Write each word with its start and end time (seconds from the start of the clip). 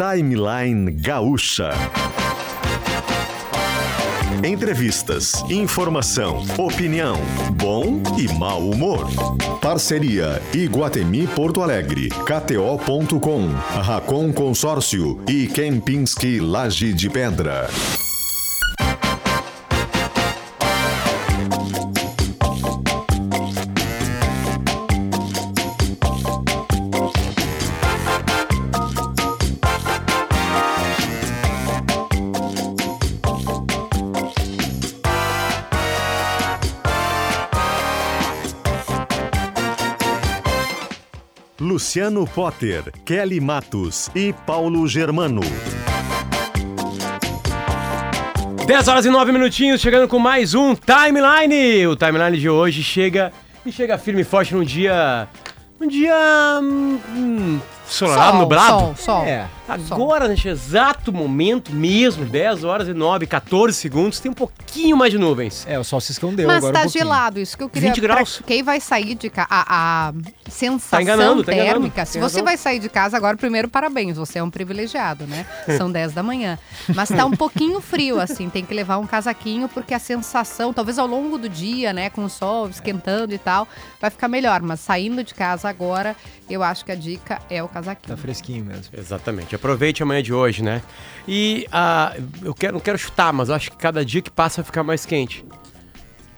Timeline 0.00 0.92
Gaúcha. 0.92 1.72
Entrevistas, 4.42 5.44
informação, 5.50 6.42
opinião, 6.56 7.18
bom 7.52 8.02
e 8.16 8.26
mau 8.38 8.70
humor. 8.70 9.06
Parceria 9.60 10.40
Iguatemi 10.54 11.26
Porto 11.26 11.62
Alegre, 11.62 12.08
KTO.com, 12.08 13.48
Racon 13.82 14.32
Consórcio 14.32 15.22
e 15.28 15.46
Kempinski 15.46 16.40
Laje 16.40 16.94
de 16.94 17.10
Pedra. 17.10 17.68
Luciano 41.80 42.26
Potter, 42.26 42.92
Kelly 43.06 43.40
Matos 43.40 44.10
e 44.14 44.34
Paulo 44.44 44.86
Germano. 44.86 45.40
10 48.66 48.88
horas 48.88 49.06
e 49.06 49.10
9 49.10 49.32
minutinhos, 49.32 49.80
chegando 49.80 50.06
com 50.06 50.18
mais 50.18 50.52
um 50.52 50.74
Timeline. 50.74 51.86
O 51.86 51.96
Timeline 51.96 52.38
de 52.38 52.50
hoje 52.50 52.82
chega 52.82 53.32
e 53.64 53.72
chega 53.72 53.96
firme 53.96 54.20
e 54.20 54.24
forte 54.24 54.54
num 54.54 54.62
dia. 54.62 55.26
Um 55.80 55.88
dia. 55.88 56.60
Hum, 56.60 57.58
Ensolarado, 57.90 58.30
Sol, 58.32 58.40
nublado? 58.40 58.78
sol, 58.78 58.94
sol. 58.96 59.24
É. 59.24 59.46
Agora, 59.68 60.26
neste 60.26 60.48
exato 60.48 61.12
momento 61.12 61.72
mesmo, 61.72 62.24
10 62.24 62.64
horas 62.64 62.88
e 62.88 62.92
9, 62.94 63.26
14 63.26 63.72
segundos, 63.76 64.18
tem 64.18 64.30
um 64.30 64.34
pouquinho 64.34 64.96
mais 64.96 65.12
de 65.12 65.18
nuvens. 65.18 65.64
É, 65.68 65.78
o 65.78 65.84
sol 65.84 66.00
se 66.00 66.10
escondeu 66.10 66.46
Mas 66.48 66.56
agora 66.58 66.72
tá 66.80 66.86
um 66.86 66.88
gelado, 66.88 67.38
isso 67.38 67.56
que 67.56 67.62
eu 67.62 67.68
queria. 67.68 67.90
20 67.90 68.00
graus. 68.00 68.42
Quem 68.44 68.62
vai 68.64 68.80
sair 68.80 69.14
de 69.14 69.30
casa. 69.30 69.46
A, 69.50 70.12
sensação 70.48 70.98
Tá 70.98 71.02
enganando, 71.02 71.44
tá 71.44 71.52
enganando. 71.52 71.72
térmica. 71.74 72.04
Se 72.04 72.14
Tem 72.14 72.20
você 72.22 72.36
razão. 72.38 72.44
vai 72.44 72.56
sair 72.56 72.78
de 72.80 72.88
casa 72.88 73.16
agora, 73.16 73.36
primeiro, 73.36 73.68
parabéns. 73.68 74.16
Você 74.16 74.40
é 74.40 74.42
um 74.42 74.50
privilegiado, 74.50 75.24
né? 75.26 75.46
São 75.78 75.90
10 75.90 76.12
da 76.12 76.22
manhã. 76.22 76.58
Mas 76.94 77.08
tá 77.08 77.24
um 77.24 77.30
pouquinho 77.30 77.80
frio, 77.80 78.20
assim. 78.20 78.48
Tem 78.50 78.64
que 78.64 78.74
levar 78.74 78.98
um 78.98 79.06
casaquinho, 79.06 79.68
porque 79.68 79.94
a 79.94 80.00
sensação, 80.00 80.72
talvez 80.72 80.98
ao 80.98 81.06
longo 81.06 81.38
do 81.38 81.48
dia, 81.48 81.92
né, 81.92 82.10
com 82.10 82.24
o 82.24 82.30
sol 82.30 82.68
esquentando 82.68 83.32
e 83.32 83.38
tal, 83.38 83.68
vai 84.00 84.10
ficar 84.10 84.26
melhor. 84.26 84.60
Mas 84.62 84.80
saindo 84.80 85.22
de 85.22 85.32
casa 85.32 85.68
agora, 85.68 86.16
eu 86.48 86.62
acho 86.64 86.84
que 86.84 86.90
a 86.90 86.96
dica 86.96 87.38
é 87.48 87.62
o 87.62 87.68
casaquinho. 87.68 87.79
Tá 88.08 88.16
fresquinho 88.16 88.64
mesmo. 88.64 88.84
Exatamente. 88.96 89.54
Aproveite 89.54 90.02
a 90.02 90.06
manhã 90.06 90.22
de 90.22 90.32
hoje, 90.32 90.62
né? 90.62 90.82
E 91.26 91.66
ah, 91.72 92.14
eu 92.42 92.54
quero, 92.54 92.74
não 92.74 92.80
quero 92.80 92.98
chutar, 92.98 93.32
mas 93.32 93.48
eu 93.48 93.54
acho 93.54 93.70
que 93.70 93.76
cada 93.76 94.04
dia 94.04 94.20
que 94.22 94.30
passa 94.30 94.62
vai 94.62 94.66
ficar 94.66 94.82
mais 94.82 95.04
quente. 95.06 95.44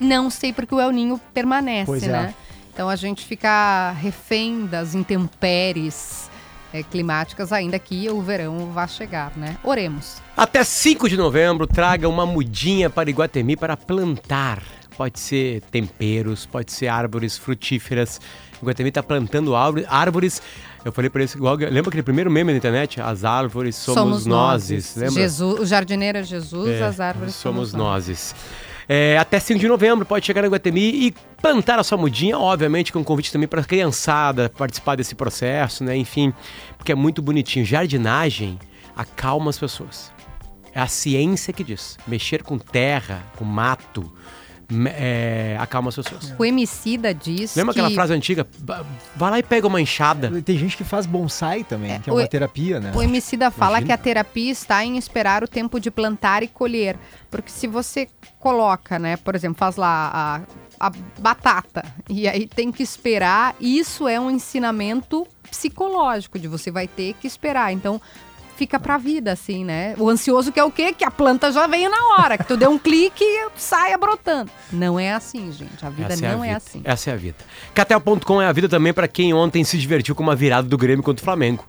Não 0.00 0.30
sei 0.30 0.52
porque 0.52 0.74
o 0.74 0.80
El 0.80 0.90
Ninho 0.90 1.20
permanece, 1.32 1.86
Pois 1.86 2.02
é. 2.02 2.08
né? 2.08 2.34
Então 2.72 2.88
a 2.88 2.96
gente 2.96 3.24
fica 3.24 3.92
refém 3.92 4.66
das 4.66 4.94
intempéries 4.94 6.30
eh, 6.72 6.82
climáticas 6.82 7.52
ainda 7.52 7.78
que 7.78 8.08
o 8.08 8.20
verão 8.22 8.72
vá 8.72 8.86
chegar, 8.86 9.32
né? 9.36 9.56
Oremos. 9.62 10.22
Até 10.36 10.64
5 10.64 11.08
de 11.08 11.16
novembro, 11.16 11.66
traga 11.66 12.08
uma 12.08 12.24
mudinha 12.24 12.88
para 12.88 13.10
Iguatemi 13.10 13.56
para 13.56 13.76
plantar. 13.76 14.62
Pode 14.96 15.20
ser 15.20 15.60
temperos, 15.70 16.46
pode 16.46 16.72
ser 16.72 16.88
árvores 16.88 17.36
frutíferas. 17.38 18.20
Iguatemi 18.60 18.88
está 18.88 19.02
plantando 19.02 19.54
árvore- 19.54 19.86
árvores. 19.88 20.40
Eu 20.84 20.92
falei 20.92 21.08
para 21.08 21.22
eles, 21.22 21.34
igual, 21.34 21.54
lembra 21.54 21.88
aquele 21.88 22.02
primeiro 22.02 22.30
meme 22.30 22.52
na 22.52 22.58
internet? 22.58 23.00
As 23.00 23.24
árvores 23.24 23.76
somos, 23.76 24.26
nozes. 24.26 24.96
Lembra? 24.96 25.14
Jesus, 25.14 25.60
o 25.60 25.66
jardineiro 25.66 26.18
é 26.18 26.22
Jesus, 26.22 26.68
É, 26.68 26.82
as 26.82 26.98
árvores 26.98 27.34
somos 27.34 27.72
nozes. 27.72 28.34
É, 28.88 29.16
até 29.16 29.38
5 29.38 29.60
de 29.60 29.68
novembro 29.68 30.04
pode 30.04 30.26
chegar 30.26 30.42
na 30.42 30.48
Guatemi 30.48 31.06
e 31.06 31.14
plantar 31.40 31.78
a 31.78 31.84
sua 31.84 31.96
mudinha, 31.96 32.36
obviamente 32.36 32.92
com 32.92 32.98
um 32.98 33.04
convite 33.04 33.32
também 33.32 33.46
para 33.46 33.60
a 33.60 33.64
criançada 33.64 34.50
participar 34.50 34.96
desse 34.96 35.14
processo, 35.14 35.84
né? 35.84 35.96
Enfim, 35.96 36.32
porque 36.76 36.90
é 36.90 36.94
muito 36.94 37.22
bonitinho. 37.22 37.64
Jardinagem 37.64 38.58
acalma 38.96 39.50
as 39.50 39.58
pessoas. 39.58 40.10
É 40.74 40.80
a 40.80 40.88
ciência 40.88 41.52
que 41.52 41.62
diz. 41.62 41.96
Mexer 42.06 42.42
com 42.42 42.58
terra, 42.58 43.22
com 43.36 43.44
mato, 43.44 44.10
é, 44.94 45.56
acalma 45.60 45.88
as 45.90 45.96
pessoas. 45.96 46.34
O 46.38 46.44
Emicida 46.44 47.12
diz 47.14 47.54
Lembra 47.56 47.74
que... 47.74 47.80
aquela 47.80 47.94
frase 47.94 48.12
antiga? 48.12 48.46
Vai 49.16 49.30
lá 49.30 49.38
e 49.38 49.42
pega 49.42 49.66
uma 49.66 49.80
enxada. 49.80 50.42
Tem 50.42 50.56
gente 50.58 50.76
que 50.76 50.84
faz 50.84 51.06
bonsai 51.06 51.64
também, 51.64 52.00
que 52.00 52.08
é 52.10 52.12
o- 52.12 52.16
uma 52.16 52.26
terapia, 52.26 52.80
né? 52.80 52.92
O 52.94 53.02
Emicida 53.02 53.50
fala 53.50 53.78
Imagina. 53.78 53.86
que 53.86 53.92
a 53.92 53.98
terapia 53.98 54.50
está 54.52 54.84
em 54.84 54.96
esperar 54.96 55.42
o 55.44 55.48
tempo 55.48 55.78
de 55.80 55.90
plantar 55.90 56.42
e 56.42 56.48
colher. 56.48 56.96
Porque 57.30 57.50
se 57.50 57.66
você 57.66 58.08
coloca, 58.38 58.98
né, 58.98 59.16
por 59.16 59.34
exemplo, 59.34 59.58
faz 59.58 59.76
lá 59.76 60.44
a, 60.80 60.86
a 60.88 60.92
batata 61.18 61.84
e 62.08 62.26
aí 62.28 62.46
tem 62.46 62.70
que 62.72 62.82
esperar, 62.82 63.54
isso 63.60 64.06
é 64.08 64.18
um 64.20 64.30
ensinamento 64.30 65.26
psicológico 65.50 66.38
de 66.38 66.48
você 66.48 66.70
vai 66.70 66.86
ter 66.88 67.14
que 67.14 67.26
esperar. 67.26 67.72
Então 67.72 68.00
fica 68.62 68.78
pra 68.78 68.96
vida, 68.96 69.32
assim, 69.32 69.64
né? 69.64 69.94
O 69.98 70.08
ansioso 70.08 70.52
que 70.52 70.60
é 70.60 70.62
o 70.62 70.70
quê? 70.70 70.92
Que 70.92 71.04
a 71.04 71.10
planta 71.10 71.50
já 71.50 71.66
venha 71.66 71.88
na 71.90 72.14
hora, 72.14 72.38
que 72.38 72.44
tu 72.44 72.56
dê 72.56 72.64
um 72.68 72.78
clique 72.78 73.24
e 73.24 73.48
saia 73.56 73.98
brotando. 73.98 74.52
Não 74.72 75.00
é 75.00 75.12
assim, 75.12 75.50
gente. 75.50 75.84
A 75.84 75.90
vida 75.90 76.12
Essa 76.12 76.22
não 76.28 76.42
a 76.42 76.46
é 76.46 76.48
vida. 76.50 76.56
assim. 76.58 76.80
Essa 76.84 77.10
é 77.10 77.12
a 77.12 77.16
vida. 77.16 77.36
Catel.com 77.74 78.40
é 78.40 78.46
a 78.46 78.52
vida 78.52 78.68
também 78.68 78.92
para 78.92 79.08
quem 79.08 79.34
ontem 79.34 79.64
se 79.64 79.76
divertiu 79.76 80.14
com 80.14 80.22
uma 80.22 80.36
virada 80.36 80.68
do 80.68 80.78
Grêmio 80.78 81.02
contra 81.02 81.20
o 81.20 81.24
Flamengo. 81.24 81.64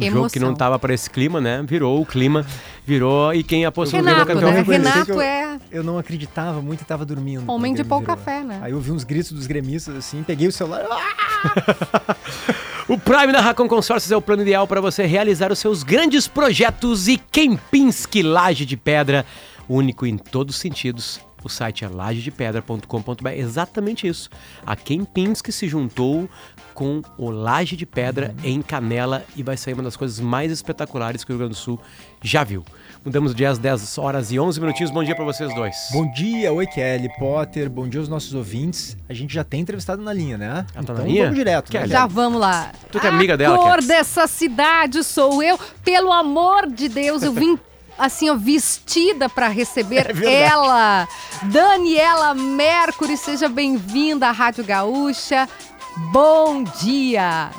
Um 0.00 0.10
jogo 0.10 0.30
que 0.30 0.40
não 0.40 0.52
tava 0.54 0.78
para 0.80 0.92
esse 0.94 1.08
clima, 1.08 1.40
né? 1.40 1.62
Virou 1.64 2.00
o 2.00 2.06
clima, 2.06 2.44
virou 2.84 3.32
e 3.34 3.44
quem 3.44 3.64
apostou 3.66 4.00
no 4.00 4.04
Grêmio 4.04 4.22
é 4.22 4.24
Renato, 4.24 4.40
campeão. 4.40 4.64
né? 4.82 4.90
Renato 4.90 5.12
eu- 5.12 5.20
é 5.20 5.58
Eu 5.70 5.84
não 5.84 5.96
acreditava 5.98 6.60
muito 6.62 6.80
e 6.80 6.84
tava 6.84 7.04
dormindo. 7.04 7.44
homem 7.46 7.72
de 7.74 7.82
o 7.82 7.84
Grêmio 7.84 7.88
pouca 8.06 8.16
virou. 8.16 8.24
fé, 8.24 8.42
né? 8.42 8.58
Aí 8.62 8.72
eu 8.72 8.80
vi 8.80 8.90
uns 8.90 9.04
gritos 9.04 9.30
dos 9.32 9.46
gremistas 9.46 9.94
assim, 9.94 10.22
peguei 10.24 10.48
o 10.48 10.52
celular. 10.52 10.82
O 12.92 12.98
Prime 12.98 13.32
da 13.32 13.40
Racon 13.40 13.66
Consórcios 13.66 14.12
é 14.12 14.16
o 14.18 14.20
plano 14.20 14.42
ideal 14.42 14.66
para 14.66 14.78
você 14.78 15.06
realizar 15.06 15.50
os 15.50 15.58
seus 15.58 15.82
grandes 15.82 16.28
projetos 16.28 17.08
e 17.08 17.16
Kempinski 17.16 18.22
Laje 18.22 18.66
de 18.66 18.76
Pedra, 18.76 19.24
único 19.66 20.04
em 20.04 20.18
todos 20.18 20.56
os 20.56 20.60
sentidos. 20.60 21.18
O 21.42 21.48
site 21.48 21.86
é 21.86 21.88
lajedepedra.com.br. 21.88 23.28
Exatamente 23.34 24.06
isso. 24.06 24.28
A 24.66 24.76
Kempinski 24.76 25.50
se 25.50 25.66
juntou 25.68 26.28
com 26.72 27.02
o 27.18 27.30
Laje 27.30 27.76
de 27.76 27.86
Pedra 27.86 28.34
em 28.42 28.60
Canela 28.62 29.24
e 29.36 29.42
vai 29.42 29.56
sair 29.56 29.74
uma 29.74 29.82
das 29.82 29.96
coisas 29.96 30.18
mais 30.20 30.50
espetaculares 30.50 31.22
que 31.24 31.30
o 31.30 31.32
Rio 31.32 31.38
Grande 31.40 31.54
do 31.54 31.58
Sul 31.58 31.80
já 32.22 32.42
viu. 32.44 32.64
Mudamos 33.04 33.34
de 33.34 33.44
às 33.44 33.58
10 33.58 33.98
horas 33.98 34.30
e 34.30 34.38
11 34.38 34.60
minutinhos. 34.60 34.90
Bom 34.92 35.02
dia 35.02 35.16
para 35.16 35.24
vocês 35.24 35.52
dois. 35.54 35.74
Bom 35.92 36.08
dia, 36.12 36.52
oi 36.52 36.66
Kelly, 36.68 37.08
Potter, 37.18 37.68
bom 37.68 37.88
dia 37.88 37.98
aos 38.00 38.08
nossos 38.08 38.32
ouvintes. 38.32 38.96
A 39.08 39.12
gente 39.12 39.34
já 39.34 39.42
tem 39.42 39.60
entrevistado 39.60 40.00
na 40.00 40.12
linha, 40.12 40.38
né? 40.38 40.64
Ah, 40.74 40.82
tá 40.84 40.92
na 40.92 41.00
então 41.00 41.06
linha? 41.06 41.22
vamos 41.24 41.36
direto. 41.38 41.70
Kelly. 41.70 41.88
Né? 41.88 41.92
Já 41.92 42.06
vamos 42.06 42.40
lá. 42.40 42.70
Tu 42.92 43.00
que 43.00 43.06
é 43.06 43.10
amiga 43.10 43.36
dela, 43.36 43.56
A 43.56 43.58
cor 43.58 43.76
Cass. 43.76 43.86
dessa 43.86 44.26
cidade 44.28 45.02
sou 45.02 45.42
eu. 45.42 45.58
Pelo 45.84 46.12
amor 46.12 46.68
de 46.70 46.88
Deus, 46.88 47.24
eu 47.24 47.32
vim 47.32 47.58
assim, 47.98 48.30
ó, 48.30 48.36
vestida 48.36 49.28
para 49.28 49.48
receber 49.48 50.14
É 50.24 50.42
ela. 50.42 51.08
Daniela 51.42 52.34
Mercury, 52.34 53.16
seja 53.16 53.48
bem-vinda 53.48 54.28
à 54.28 54.30
Rádio 54.30 54.64
Gaúcha. 54.64 55.48
Bom 55.96 56.64
dia. 56.64 57.50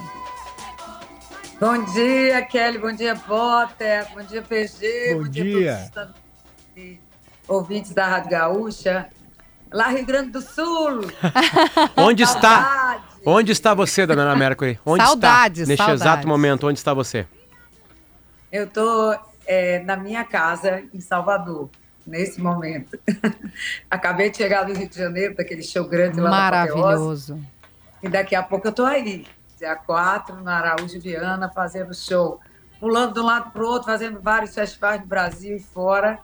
Bom 1.59 1.83
dia, 1.93 2.41
Kelly. 2.41 2.77
Bom 2.79 2.91
dia, 2.91 3.15
Potter. 3.15 4.07
Bom 4.13 4.23
dia, 4.23 4.41
PG. 4.41 5.15
Bom 5.15 5.25
a 5.25 5.29
dia. 5.29 5.91
todos 5.93 6.13
os 6.75 6.97
ouvintes 7.47 7.93
da 7.93 8.07
Rádio 8.07 8.31
Gaúcha. 8.31 9.07
Lá 9.71 9.89
Rio 9.89 10.05
Grande 10.05 10.31
do 10.31 10.41
Sul. 10.41 11.01
Onde 11.95 12.23
está? 12.23 13.01
Onde 13.25 13.51
está 13.51 13.73
você, 13.73 14.05
Dona 14.05 14.35
Mercury? 14.35 14.79
Onde 14.85 15.03
Saudades, 15.03 15.61
está? 15.61 15.69
Neste 15.69 15.85
saudades. 15.85 16.01
exato 16.01 16.27
momento, 16.27 16.67
onde 16.67 16.77
está 16.77 16.93
você? 16.93 17.25
Eu 18.51 18.65
estou 18.65 19.15
na 19.85 19.95
minha 19.95 20.23
casa 20.23 20.83
em 20.93 20.99
Salvador, 20.99 21.69
nesse 22.05 22.41
momento. 22.41 22.99
Acabei 23.89 24.29
de 24.29 24.37
chegar 24.37 24.63
do 24.63 24.73
Rio 24.73 24.89
de 24.89 24.97
Janeiro, 24.97 25.35
daquele 25.35 25.63
show 25.63 25.87
grande 25.87 26.19
lá 26.19 26.29
Maravilhoso. 26.29 27.39
E 28.03 28.09
daqui 28.09 28.35
a 28.35 28.43
pouco 28.43 28.67
eu 28.67 28.71
estou 28.71 28.85
aí, 28.85 29.25
dia 29.57 29.75
4, 29.77 30.41
na 30.41 30.57
Araújo 30.57 30.99
Viana, 30.99 31.47
fazendo 31.47 31.93
show. 31.95 32.37
Pulando 32.77 33.13
de 33.13 33.21
um 33.21 33.23
lado 33.23 33.49
para 33.51 33.63
o 33.63 33.65
outro, 33.65 33.85
fazendo 33.85 34.19
vários 34.19 34.53
festivais 34.53 34.99
no 34.99 35.07
Brasil 35.07 35.55
e 35.55 35.59
fora. 35.61 36.19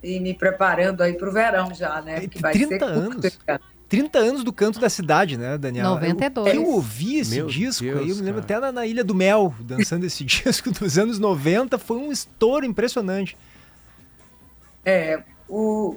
E 0.00 0.20
me 0.20 0.32
preparando 0.32 1.02
aí 1.02 1.14
para 1.14 1.28
o 1.28 1.32
verão 1.32 1.74
já, 1.74 2.00
né? 2.00 2.20
Porque 2.20 2.38
vai 2.38 2.52
30 2.52 2.68
ser 2.68 2.78
curto 2.78 3.12
anos. 3.12 3.24
esse 3.24 3.38
ano. 3.48 3.60
30 3.88 4.18
anos 4.18 4.44
do 4.44 4.52
canto 4.52 4.78
da 4.78 4.88
cidade, 4.88 5.36
né, 5.36 5.58
Daniela? 5.58 5.90
92. 5.90 6.54
Eu, 6.54 6.62
eu 6.62 6.68
ouvi 6.68 7.18
esse 7.18 7.34
Meu 7.36 7.46
disco 7.46 7.84
Deus, 7.84 8.00
aí, 8.00 8.10
eu 8.10 8.16
me 8.16 8.22
lembro 8.22 8.42
cara. 8.42 8.58
até 8.58 8.66
na, 8.66 8.72
na 8.72 8.86
Ilha 8.86 9.02
do 9.02 9.14
Mel, 9.14 9.54
dançando 9.60 10.06
esse 10.06 10.22
disco 10.24 10.70
dos 10.70 10.98
anos 10.98 11.18
90, 11.18 11.78
foi 11.78 11.96
um 11.96 12.12
estouro 12.12 12.64
impressionante. 12.64 13.36
É, 14.84 15.20
o, 15.48 15.96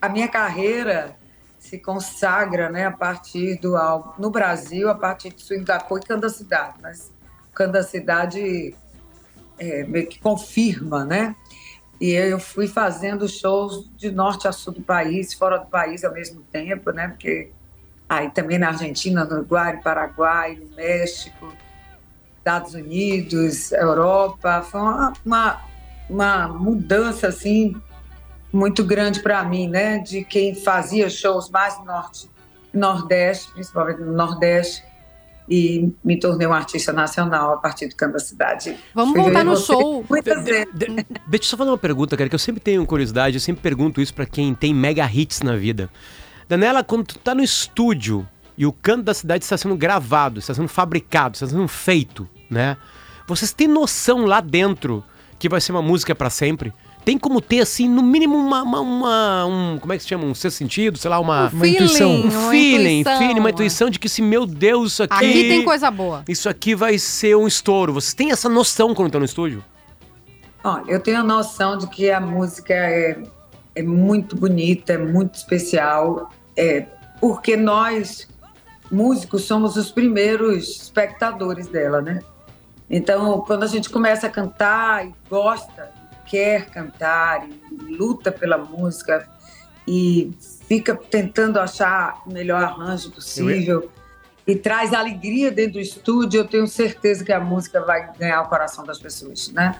a 0.00 0.08
minha 0.08 0.28
carreira 0.28 1.14
se 1.64 1.78
consagra 1.78 2.68
né, 2.68 2.84
a 2.84 2.92
partir 2.92 3.58
do 3.58 3.74
álbum, 3.74 4.12
no 4.18 4.30
Brasil, 4.30 4.90
a 4.90 4.94
partir 4.94 5.32
de 5.32 5.40
Swing 5.40 5.64
da 5.64 5.80
Cor 5.80 5.98
e 5.98 6.06
Canda 6.06 6.28
Cidade. 6.28 6.74
Mas 6.82 7.10
Canda 7.54 7.82
Cidade 7.82 8.74
é, 9.58 9.82
meio 9.84 10.06
que 10.06 10.20
confirma, 10.20 11.06
né? 11.06 11.34
E 11.98 12.10
eu 12.10 12.38
fui 12.38 12.68
fazendo 12.68 13.26
shows 13.26 13.90
de 13.96 14.10
norte 14.10 14.46
a 14.46 14.52
sul 14.52 14.74
do 14.74 14.82
país, 14.82 15.32
fora 15.32 15.56
do 15.56 15.66
país 15.66 16.04
ao 16.04 16.12
mesmo 16.12 16.42
tempo, 16.52 16.90
né? 16.90 17.08
Porque 17.08 17.50
aí 18.06 18.30
também 18.30 18.58
na 18.58 18.68
Argentina, 18.68 19.24
no 19.24 19.36
Uruguai, 19.36 19.76
no 19.76 19.82
Paraguai, 19.82 20.56
no 20.56 20.76
México, 20.76 21.50
Estados 22.36 22.74
Unidos, 22.74 23.72
Europa. 23.72 24.60
Foi 24.60 24.82
uma, 24.82 25.12
uma, 25.24 25.62
uma 26.10 26.48
mudança, 26.48 27.28
assim, 27.28 27.74
muito 28.54 28.84
grande 28.84 29.20
para 29.20 29.42
mim, 29.44 29.68
né? 29.68 29.98
De 29.98 30.24
quem 30.24 30.54
fazia 30.54 31.10
shows 31.10 31.50
mais 31.50 31.78
no 31.78 31.84
norte, 31.84 32.30
nordeste, 32.72 33.50
principalmente 33.52 34.00
no 34.00 34.12
nordeste, 34.12 34.82
e 35.48 35.92
me 36.02 36.18
tornei 36.18 36.46
uma 36.46 36.56
artista 36.56 36.92
nacional 36.92 37.52
a 37.52 37.56
partir 37.58 37.88
do 37.88 37.96
Canto 37.96 38.14
da 38.14 38.18
Cidade. 38.18 38.76
Vamos 38.94 39.12
Fui 39.14 39.22
voltar 39.22 39.44
no 39.44 39.56
show. 39.56 40.04
Muitas 40.08 40.42
vezes. 40.44 40.72
De- 40.72 40.86
Deixa 40.86 41.04
eu 41.28 41.42
só 41.42 41.56
fazer 41.56 41.70
uma 41.70 41.76
pergunta, 41.78 42.16
cara, 42.16 42.28
que 42.30 42.34
eu 42.34 42.38
sempre 42.38 42.60
tenho 42.62 42.86
curiosidade, 42.86 43.36
eu 43.36 43.40
sempre 43.40 43.60
pergunto 43.60 44.00
isso 44.00 44.14
pra 44.14 44.24
quem 44.24 44.54
tem 44.54 44.72
mega 44.72 45.04
hits 45.12 45.42
na 45.42 45.56
vida. 45.56 45.90
Danela, 46.48 46.82
quando 46.84 47.06
tu 47.06 47.18
tá 47.18 47.34
no 47.34 47.42
estúdio 47.42 48.26
e 48.56 48.64
o 48.64 48.72
canto 48.72 49.02
da 49.02 49.12
cidade 49.14 49.44
está 49.44 49.56
sendo 49.58 49.76
gravado, 49.76 50.38
está 50.38 50.54
sendo 50.54 50.68
fabricado, 50.68 51.34
está 51.34 51.46
sendo 51.46 51.66
feito, 51.68 52.28
né? 52.48 52.76
Vocês 53.26 53.52
têm 53.52 53.66
noção 53.66 54.24
lá 54.26 54.40
dentro 54.40 55.02
que 55.38 55.48
vai 55.48 55.60
ser 55.60 55.72
uma 55.72 55.82
música 55.82 56.14
pra 56.14 56.30
sempre? 56.30 56.72
Tem 57.04 57.18
como 57.18 57.40
ter, 57.40 57.60
assim, 57.60 57.86
no 57.88 58.02
mínimo 58.02 58.34
uma, 58.36 58.62
uma, 58.62 58.80
uma- 58.80 59.46
um, 59.46 59.78
como 59.78 59.92
é 59.92 59.96
que 59.96 60.02
se 60.02 60.08
chama? 60.08 60.24
Um 60.24 60.34
sexto 60.34 60.56
sentido, 60.56 60.96
sei 60.96 61.10
lá, 61.10 61.20
uma... 61.20 61.48
Uma 61.50 61.68
intuição. 61.68 62.10
Um 62.10 62.22
uma 62.22 62.50
feeling, 62.50 63.00
intuição. 63.00 63.18
feeling, 63.20 63.40
uma 63.40 63.50
intuição 63.50 63.90
de 63.90 63.98
que, 63.98 64.08
se 64.08 64.22
meu 64.22 64.46
Deus, 64.46 64.92
isso 64.92 65.02
aqui... 65.02 65.14
Aqui 65.14 65.48
tem 65.48 65.64
coisa 65.64 65.90
boa. 65.90 66.24
Isso 66.26 66.48
aqui 66.48 66.74
vai 66.74 66.98
ser 66.98 67.36
um 67.36 67.46
estouro. 67.46 67.92
Vocês 67.92 68.14
têm 68.14 68.30
essa 68.30 68.48
noção 68.48 68.94
quando 68.94 69.08
estão 69.08 69.18
no 69.18 69.26
estúdio? 69.26 69.62
Olha, 70.64 70.84
eu 70.88 70.98
tenho 70.98 71.18
a 71.18 71.22
noção 71.22 71.76
de 71.76 71.86
que 71.88 72.10
a 72.10 72.18
música 72.18 72.72
é, 72.72 73.22
é 73.74 73.82
muito 73.82 74.34
bonita, 74.34 74.94
é 74.94 74.98
muito 74.98 75.34
especial, 75.34 76.30
é, 76.56 76.86
porque 77.20 77.54
nós, 77.54 78.26
músicos, 78.90 79.44
somos 79.44 79.76
os 79.76 79.90
primeiros 79.90 80.80
espectadores 80.80 81.66
dela, 81.66 82.00
né? 82.00 82.20
Então, 82.88 83.42
quando 83.46 83.62
a 83.64 83.66
gente 83.66 83.90
começa 83.90 84.26
a 84.26 84.30
cantar 84.30 85.06
e 85.06 85.14
gosta, 85.28 85.90
quer 86.34 86.66
cantar 86.70 87.46
e 87.48 87.92
luta 87.94 88.32
pela 88.32 88.58
música 88.58 89.28
e 89.86 90.32
fica 90.66 90.96
tentando 90.96 91.60
achar 91.60 92.22
o 92.26 92.32
melhor 92.32 92.60
arranjo 92.64 93.12
possível 93.12 93.88
e 94.44 94.56
traz 94.56 94.92
alegria 94.92 95.52
dentro 95.52 95.74
do 95.74 95.80
estúdio, 95.80 96.40
eu 96.40 96.44
tenho 96.44 96.66
certeza 96.66 97.24
que 97.24 97.32
a 97.32 97.38
música 97.38 97.80
vai 97.82 98.10
ganhar 98.18 98.42
o 98.42 98.48
coração 98.48 98.84
das 98.84 98.98
pessoas, 98.98 99.48
né? 99.52 99.76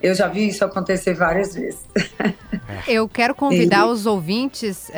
Eu 0.00 0.14
já 0.14 0.28
vi 0.28 0.46
isso 0.48 0.64
acontecer 0.64 1.14
várias 1.14 1.54
vezes. 1.54 1.80
Eu 2.86 3.08
quero 3.08 3.34
convidar 3.34 3.86
E- 3.86 3.90
os 3.90 4.06
ouvintes 4.06 4.88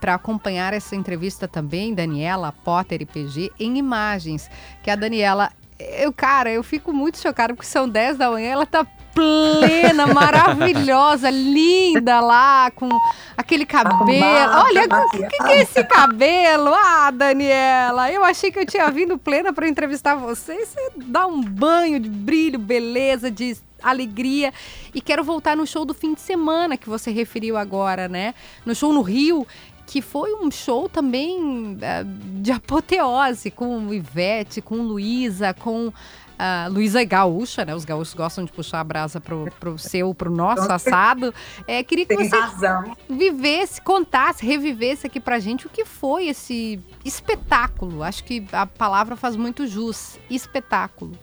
para 0.00 0.14
acompanhar 0.14 0.72
essa 0.72 0.96
entrevista 0.96 1.46
também, 1.46 1.92
Daniela, 1.94 2.50
Potter 2.52 3.02
e 3.02 3.06
PG, 3.06 3.50
em 3.60 3.76
imagens. 3.76 4.50
Que 4.82 4.90
a 4.90 4.96
Daniela, 4.96 5.50
eu, 5.78 6.12
cara, 6.12 6.50
eu 6.50 6.62
fico 6.62 6.92
muito 6.92 7.18
chocada 7.18 7.54
porque 7.54 7.66
são 7.68 7.88
10 7.88 8.16
da 8.18 8.30
manhã, 8.30 8.50
ela 8.52 8.66
tá 8.66 8.86
plena, 9.18 10.06
maravilhosa, 10.06 11.28
linda 11.28 12.20
lá, 12.20 12.70
com 12.70 12.88
aquele 13.36 13.66
cabelo. 13.66 14.24
Arrumada, 14.24 14.62
Olha, 14.62 14.84
o 14.84 15.10
que, 15.10 15.28
que 15.28 15.42
é 15.50 15.62
esse 15.62 15.82
cabelo? 15.84 16.72
Ah, 16.72 17.10
Daniela, 17.10 18.12
eu 18.12 18.24
achei 18.24 18.52
que 18.52 18.60
eu 18.60 18.66
tinha 18.66 18.88
vindo 18.90 19.18
plena 19.18 19.52
para 19.52 19.68
entrevistar 19.68 20.14
você. 20.14 20.52
e 20.54 20.66
Você 20.66 20.90
dá 20.96 21.26
um 21.26 21.42
banho 21.42 21.98
de 21.98 22.08
brilho, 22.08 22.58
beleza, 22.58 23.28
de 23.28 23.56
alegria. 23.82 24.52
E 24.94 25.00
quero 25.00 25.24
voltar 25.24 25.56
no 25.56 25.66
show 25.66 25.84
do 25.84 25.94
fim 25.94 26.14
de 26.14 26.20
semana 26.20 26.76
que 26.76 26.88
você 26.88 27.10
referiu 27.10 27.56
agora, 27.56 28.08
né? 28.08 28.34
No 28.64 28.74
show 28.74 28.92
no 28.92 29.02
Rio, 29.02 29.46
que 29.86 30.00
foi 30.00 30.34
um 30.34 30.50
show 30.50 30.88
também 30.88 31.76
eh, 31.80 32.04
de 32.40 32.52
apoteose, 32.52 33.50
com 33.50 33.92
Ivete, 33.92 34.60
com 34.60 34.76
Luísa, 34.76 35.54
com. 35.54 35.92
A 36.38 36.68
Luísa 36.70 37.02
Gaúcha, 37.04 37.64
né? 37.64 37.74
Os 37.74 37.84
gaúchos 37.84 38.14
gostam 38.14 38.44
de 38.44 38.52
puxar 38.52 38.80
a 38.80 38.84
brasa 38.84 39.20
pro, 39.20 39.50
pro 39.58 39.76
seu, 39.78 40.14
pro 40.14 40.30
nosso 40.30 40.70
assado. 40.70 41.34
É, 41.66 41.82
queria 41.82 42.06
que 42.06 42.16
Tem 42.16 42.28
você 42.28 42.38
razão. 42.38 42.96
vivesse, 43.10 43.80
contasse, 43.82 44.46
revivesse 44.46 45.06
aqui 45.06 45.18
pra 45.18 45.38
gente 45.40 45.66
o 45.66 45.70
que 45.70 45.84
foi 45.84 46.28
esse 46.28 46.80
espetáculo. 47.04 48.02
Acho 48.02 48.22
que 48.22 48.46
a 48.52 48.66
palavra 48.66 49.16
faz 49.16 49.34
muito 49.34 49.66
jus. 49.66 50.18
Espetáculo. 50.30 51.18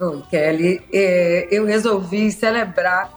Oi, 0.00 0.22
Kelly. 0.30 0.82
É, 0.92 1.48
eu 1.50 1.64
resolvi 1.64 2.30
celebrar 2.32 3.12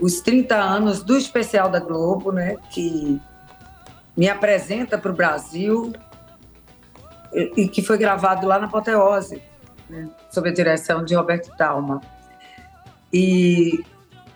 os 0.00 0.20
30 0.20 0.54
anos 0.54 1.02
do 1.02 1.16
especial 1.16 1.68
da 1.68 1.78
Globo, 1.78 2.32
né? 2.32 2.56
Que 2.70 3.20
me 4.16 4.28
apresenta 4.28 4.98
para 4.98 5.10
o 5.10 5.14
Brasil 5.14 5.92
e, 7.34 7.68
que 7.68 7.82
foi 7.82 7.96
gravado 7.98 8.46
lá 8.46 8.58
na 8.58 8.66
Apoteose, 8.66 9.42
né, 9.88 10.08
sob 10.30 10.48
a 10.48 10.52
direção 10.52 11.04
de 11.04 11.14
Roberto 11.14 11.54
Talma. 11.56 12.00
E 13.12 13.84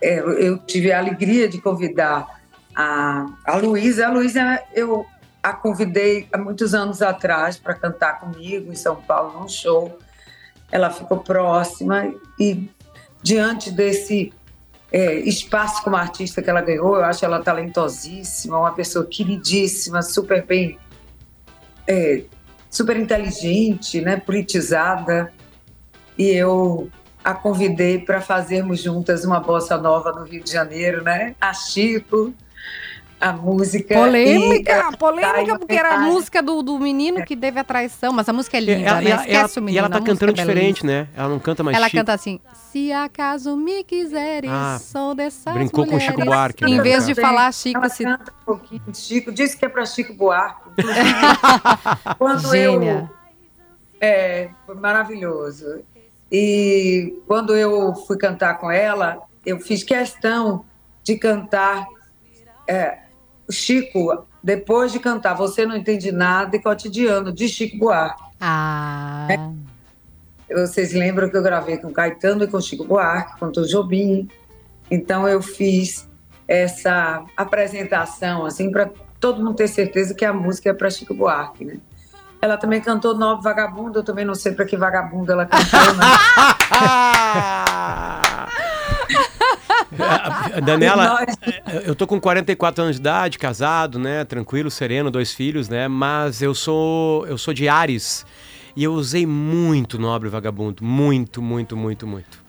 é, 0.01 0.19
eu- 0.19 0.33
eu 0.33 0.57
tive 0.59 0.91
a 0.91 0.99
alegria 0.99 1.47
de 1.49 1.59
convidar 1.59 2.41
a, 2.75 3.25
a 3.45 3.57
Luísa. 3.57 4.07
A 4.07 4.11
Luísa, 4.11 4.61
eu 4.73 5.05
a 5.41 5.53
convidei 5.53 6.27
há 6.33 6.37
muitos 6.37 6.73
anos 6.73 7.01
atrás 7.01 7.57
para 7.57 7.73
cantar 7.73 8.19
comigo 8.19 8.71
em 8.71 8.75
São 8.75 8.95
Paulo, 8.97 9.39
num 9.39 9.47
show. 9.47 9.97
Ela 10.71 10.89
ficou 10.89 11.19
próxima 11.19 12.13
e, 12.39 12.69
diante 13.23 13.71
desse 13.71 14.33
é, 14.91 15.15
espaço 15.19 15.81
como 15.83 15.95
artista 15.95 16.41
que 16.41 16.49
ela 16.49 16.61
ganhou, 16.61 16.95
eu 16.97 17.03
acho 17.05 17.23
ela 17.23 17.41
talentosíssima, 17.41 18.57
uma 18.59 18.73
pessoa 18.73 19.05
queridíssima, 19.05 20.01
super 20.01 20.45
bem, 20.45 20.77
é, 21.87 22.23
super 22.77 22.95
inteligente, 22.97 23.99
né, 24.01 24.17
politizada. 24.17 25.33
E 26.17 26.29
eu 26.29 26.89
a 27.23 27.33
convidei 27.33 27.99
para 27.99 28.21
fazermos 28.21 28.81
juntas 28.81 29.25
uma 29.25 29.39
bossa 29.39 29.77
nova 29.77 30.11
no 30.11 30.23
Rio 30.23 30.43
de 30.43 30.51
Janeiro, 30.51 31.03
né? 31.03 31.35
A 31.41 31.53
Chico, 31.53 32.33
a 33.19 33.33
música. 33.33 33.93
e 33.93 33.97
Polêmica, 33.97 34.75
tá 34.91 34.97
polêmica, 34.97 35.59
porque 35.59 35.75
era 35.75 35.95
a 35.95 35.99
música 35.99 36.41
do, 36.41 36.61
do 36.63 36.79
menino 36.79 37.23
que 37.25 37.35
teve 37.35 37.59
a 37.59 37.63
traição, 37.63 38.13
mas 38.13 38.29
a 38.29 38.33
música 38.33 38.57
é 38.57 38.59
linda, 38.61 38.87
ela, 38.89 39.01
né? 39.01 39.09
ela- 39.09 39.21
Esquece 39.21 39.35
ela- 39.35 39.49
o 39.57 39.61
menino. 39.63 39.75
e 39.75 39.77
ela 39.79 39.89
tá 39.89 40.01
cantando 40.01 40.31
é 40.31 40.35
diferente, 40.35 40.85
né? 40.85 41.07
Ela 41.15 41.27
não 41.29 41.39
canta 41.39 41.63
mais 41.63 41.75
Ela 41.75 41.87
chique. 41.87 41.97
canta 41.97 42.13
assim, 42.13 42.39
se 42.71 42.91
acaso 42.93 43.57
me 43.57 43.83
quiseres, 43.83 44.49
Ah, 44.51 44.79
sou 44.79 45.13
dessas 45.13 45.53
brincou 45.53 45.85
com 45.85 45.91
mulheres. 45.91 46.15
Chico 46.15 46.25
Buarque, 46.25 46.65
Em 46.65 46.77
né, 46.77 46.83
vez 46.83 47.05
de 47.05 47.13
falar 47.15 47.51
Chico, 47.53 47.77
Ela 47.77 47.89
se... 47.89 48.03
canta 48.03 48.31
um 48.31 48.45
pouquinho 48.45 48.81
de 48.87 48.97
Chico, 48.97 49.31
disse 49.31 49.57
que 49.57 49.65
é 49.65 49.69
para 49.69 49.85
Chico 49.85 50.13
Buarque. 50.13 50.66
Quando 52.17 52.49
Gênia. 52.49 53.09
eu 53.11 53.17
é, 53.99 54.49
foi 54.65 54.75
maravilhoso. 54.75 55.83
E 56.31 57.21
quando 57.27 57.55
eu 57.55 57.95
fui 57.95 58.17
cantar 58.17 58.59
com 58.59 58.69
ela, 58.69 59.19
eu 59.45 59.59
fiz 59.59 59.83
questão 59.83 60.65
de 61.03 61.17
cantar 61.17 61.87
é, 62.67 62.99
Chico, 63.49 64.25
depois 64.43 64.91
de 64.91 64.99
cantar 64.99 65.33
Você 65.35 65.65
Não 65.65 65.75
Entende 65.75 66.11
Nada 66.11 66.55
e 66.55 66.61
Cotidiano, 66.61 67.31
de 67.31 67.47
Chico 67.47 67.77
Buarque. 67.77 68.23
Ah, 68.41 69.27
Vocês 70.53 70.93
lembram 70.93 71.29
que 71.29 71.37
eu 71.37 71.41
gravei 71.41 71.77
com 71.77 71.91
Caetano 71.91 72.43
e 72.43 72.47
com 72.47 72.59
Chico 72.59 72.83
Buarque, 72.83 73.39
com 73.39 73.51
Tom 73.51 73.63
Jobim. 73.63 74.29
Então 74.91 75.27
eu 75.27 75.41
fiz 75.41 76.07
essa 76.47 77.25
apresentação 77.35 78.45
assim 78.45 78.71
para 78.71 78.89
todo 79.19 79.43
mundo 79.43 79.55
ter 79.55 79.67
certeza 79.67 80.13
que 80.13 80.25
a 80.25 80.33
música 80.33 80.69
é 80.69 80.73
para 80.73 80.89
Chico 80.89 81.13
Buarque, 81.13 81.65
né? 81.65 81.77
Ela 82.41 82.55
também 82.55 82.79
cantou 82.79 83.17
Nove 83.17 83.41
Vagabundo, 83.41 83.99
eu 83.99 84.03
também 84.03 84.23
não 84.23 84.35
sei 84.35 84.51
para 84.51 84.65
que 84.65 84.77
vagabundo 84.77 85.31
ela 85.31 85.45
cantou, 85.45 85.93
né? 85.95 86.05
Daniela, 90.63 91.25
eu 91.85 91.95
tô 91.95 92.05
com 92.05 92.19
44 92.19 92.83
anos 92.83 92.97
de 92.97 93.01
idade, 93.01 93.39
casado, 93.39 93.97
né? 93.97 94.23
Tranquilo, 94.23 94.69
sereno, 94.69 95.09
dois 95.09 95.33
filhos, 95.33 95.67
né? 95.67 95.87
Mas 95.87 96.41
eu 96.41 96.53
sou 96.53 97.25
eu 97.25 97.37
sou 97.37 97.53
de 97.53 97.67
Ares 97.67 98.25
e 98.75 98.83
eu 98.83 98.93
usei 98.93 99.25
muito 99.25 99.97
Nobre 99.97 100.29
Vagabundo, 100.29 100.83
muito, 100.83 101.41
muito, 101.41 101.75
muito, 101.75 102.05
muito. 102.05 102.45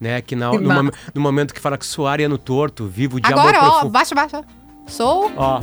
Né? 0.00 0.20
Que 0.20 0.34
na, 0.34 0.52
no, 0.52 0.92
no 1.14 1.20
momento 1.20 1.54
que 1.54 1.60
fala 1.60 1.78
que 1.78 1.86
sou 1.86 2.08
ariano 2.08 2.38
torto, 2.38 2.86
vivo 2.86 3.20
de 3.20 3.32
agora, 3.32 3.58
amor 3.58 3.68
ó, 3.68 3.70
profundo. 3.72 3.92
baixa, 3.92 4.14
baixa. 4.14 4.44
Sou 4.88 5.30
Ó. 5.36 5.60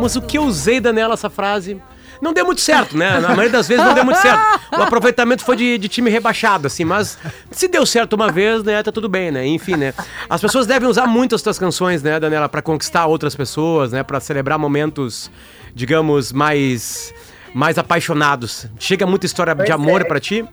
Mas 0.00 0.16
o 0.16 0.22
que 0.22 0.38
eu 0.38 0.42
usei, 0.44 0.80
Daniela, 0.80 1.14
essa 1.14 1.28
frase? 1.28 1.80
Não 2.20 2.32
deu 2.32 2.44
muito 2.44 2.60
certo, 2.60 2.96
né? 2.96 3.20
Na 3.20 3.28
maioria 3.28 3.50
das 3.50 3.68
vezes 3.68 3.84
não 3.84 3.94
deu 3.94 4.04
muito 4.04 4.20
certo. 4.20 4.40
O 4.72 4.82
aproveitamento 4.82 5.44
foi 5.44 5.54
de, 5.54 5.78
de 5.78 5.88
time 5.88 6.10
rebaixado, 6.10 6.66
assim, 6.66 6.84
mas 6.84 7.16
se 7.50 7.68
deu 7.68 7.86
certo 7.86 8.14
uma 8.14 8.32
vez, 8.32 8.64
né, 8.64 8.82
tá 8.82 8.90
tudo 8.90 9.08
bem, 9.08 9.30
né? 9.30 9.46
Enfim, 9.46 9.76
né? 9.76 9.94
As 10.28 10.40
pessoas 10.40 10.66
devem 10.66 10.88
usar 10.88 11.06
muito 11.06 11.36
as 11.36 11.42
tuas 11.42 11.60
canções, 11.60 12.02
né, 12.02 12.18
Daniela, 12.18 12.48
pra 12.48 12.60
conquistar 12.60 13.06
outras 13.06 13.36
pessoas, 13.36 13.92
né? 13.92 14.02
Pra 14.02 14.18
celebrar 14.18 14.58
momentos, 14.58 15.30
digamos, 15.74 16.32
mais 16.32 17.14
mais 17.54 17.78
apaixonados. 17.78 18.66
Chega 18.80 19.06
muita 19.06 19.24
história 19.26 19.54
de 19.54 19.58
Pois 19.62 19.70
amor 19.70 20.00
é. 20.00 20.04
pra 20.04 20.18
ti? 20.20 20.44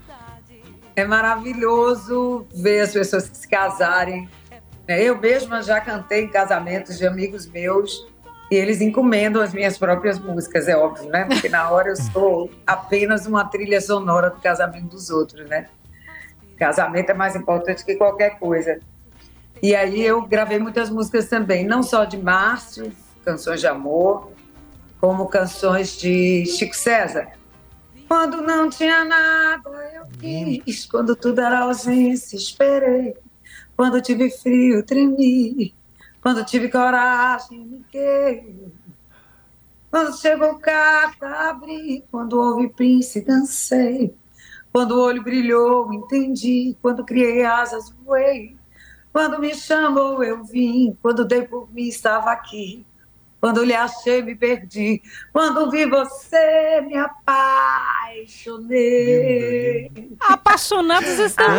é 0.97 1.03
maravilhoso 1.03 2.45
ver 2.55 2.81
as 2.81 2.93
pessoas 2.93 3.29
se 3.33 3.47
casarem. 3.47 4.29
né? 4.87 5.01
Eu 5.03 5.17
mesma 5.19 5.61
já 5.61 5.81
cantei 5.81 6.23
em 6.23 6.27
casamentos 6.29 6.97
de 6.97 7.05
amigos 7.05 7.47
meus 7.47 8.07
e 8.49 8.55
eles 8.55 8.79
encomendam 8.79 9.41
as 9.41 9.53
minhas 9.53 9.77
próprias 9.77 10.19
músicas, 10.19 10.67
é 10.67 10.77
óbvio, 10.77 11.09
né? 11.09 11.25
Porque 11.25 11.49
na 11.49 11.69
hora 11.69 11.89
eu 11.89 11.95
sou 11.95 12.49
apenas 12.65 13.25
uma 13.25 13.45
trilha 13.45 13.81
sonora 13.81 14.29
do 14.29 14.39
casamento 14.39 14.87
dos 14.87 15.09
outros, 15.09 15.47
né? 15.49 15.67
Casamento 16.57 17.09
é 17.09 17.13
mais 17.13 17.35
importante 17.35 17.83
que 17.83 17.95
qualquer 17.95 18.37
coisa. 18.39 18.79
E 19.61 19.75
aí 19.75 20.01
eu 20.01 20.21
gravei 20.21 20.59
muitas 20.59 20.89
músicas 20.89 21.27
também, 21.27 21.65
não 21.65 21.81
só 21.81 22.05
de 22.05 22.17
Márcio, 22.17 22.91
canções 23.23 23.59
de 23.59 23.67
amor, 23.67 24.31
como 25.01 25.27
canções 25.27 25.97
de 25.97 26.45
Chico 26.45 26.75
César. 26.75 27.27
Quando 28.07 28.41
não 28.41 28.69
tinha 28.69 29.03
nada, 29.03 29.69
eu 29.95 30.05
quis. 30.19 30.85
Quando 30.85 31.15
tudo 31.15 31.41
era 31.41 31.61
ausência, 31.61 32.35
esperei. 32.37 33.15
Quando 33.75 34.01
tive 34.01 34.29
frio, 34.29 34.83
tremi. 34.83 35.73
Quando 36.25 36.43
tive 36.43 36.69
coragem, 36.69 37.63
liguei. 37.65 38.73
Quando 39.91 40.17
chegou 40.17 40.57
carta, 40.57 41.27
abri. 41.51 42.03
Quando 42.09 42.39
houve 42.39 42.67
príncipe, 42.67 43.27
dancei. 43.27 44.17
Quando 44.73 44.93
o 44.95 45.01
olho 45.03 45.21
brilhou, 45.21 45.93
entendi. 45.93 46.75
Quando 46.81 47.05
criei 47.05 47.45
asas, 47.45 47.91
voei. 48.03 48.57
Quando 49.13 49.37
me 49.37 49.53
chamou, 49.53 50.23
eu 50.23 50.43
vim. 50.43 50.97
Quando 50.99 51.25
dei 51.25 51.43
por 51.43 51.71
mim, 51.71 51.89
estava 51.89 52.31
aqui. 52.31 52.83
Quando 53.45 53.63
lhe 53.63 53.75
achei, 53.75 54.23
me 54.23 54.33
perdi. 54.33 55.03
Quando 55.31 55.69
vi 55.69 55.85
você, 55.85 56.81
me 56.87 56.97
apaixonei. 56.97 59.91
Apaixonados 60.19 61.19
estamos. 61.19 61.53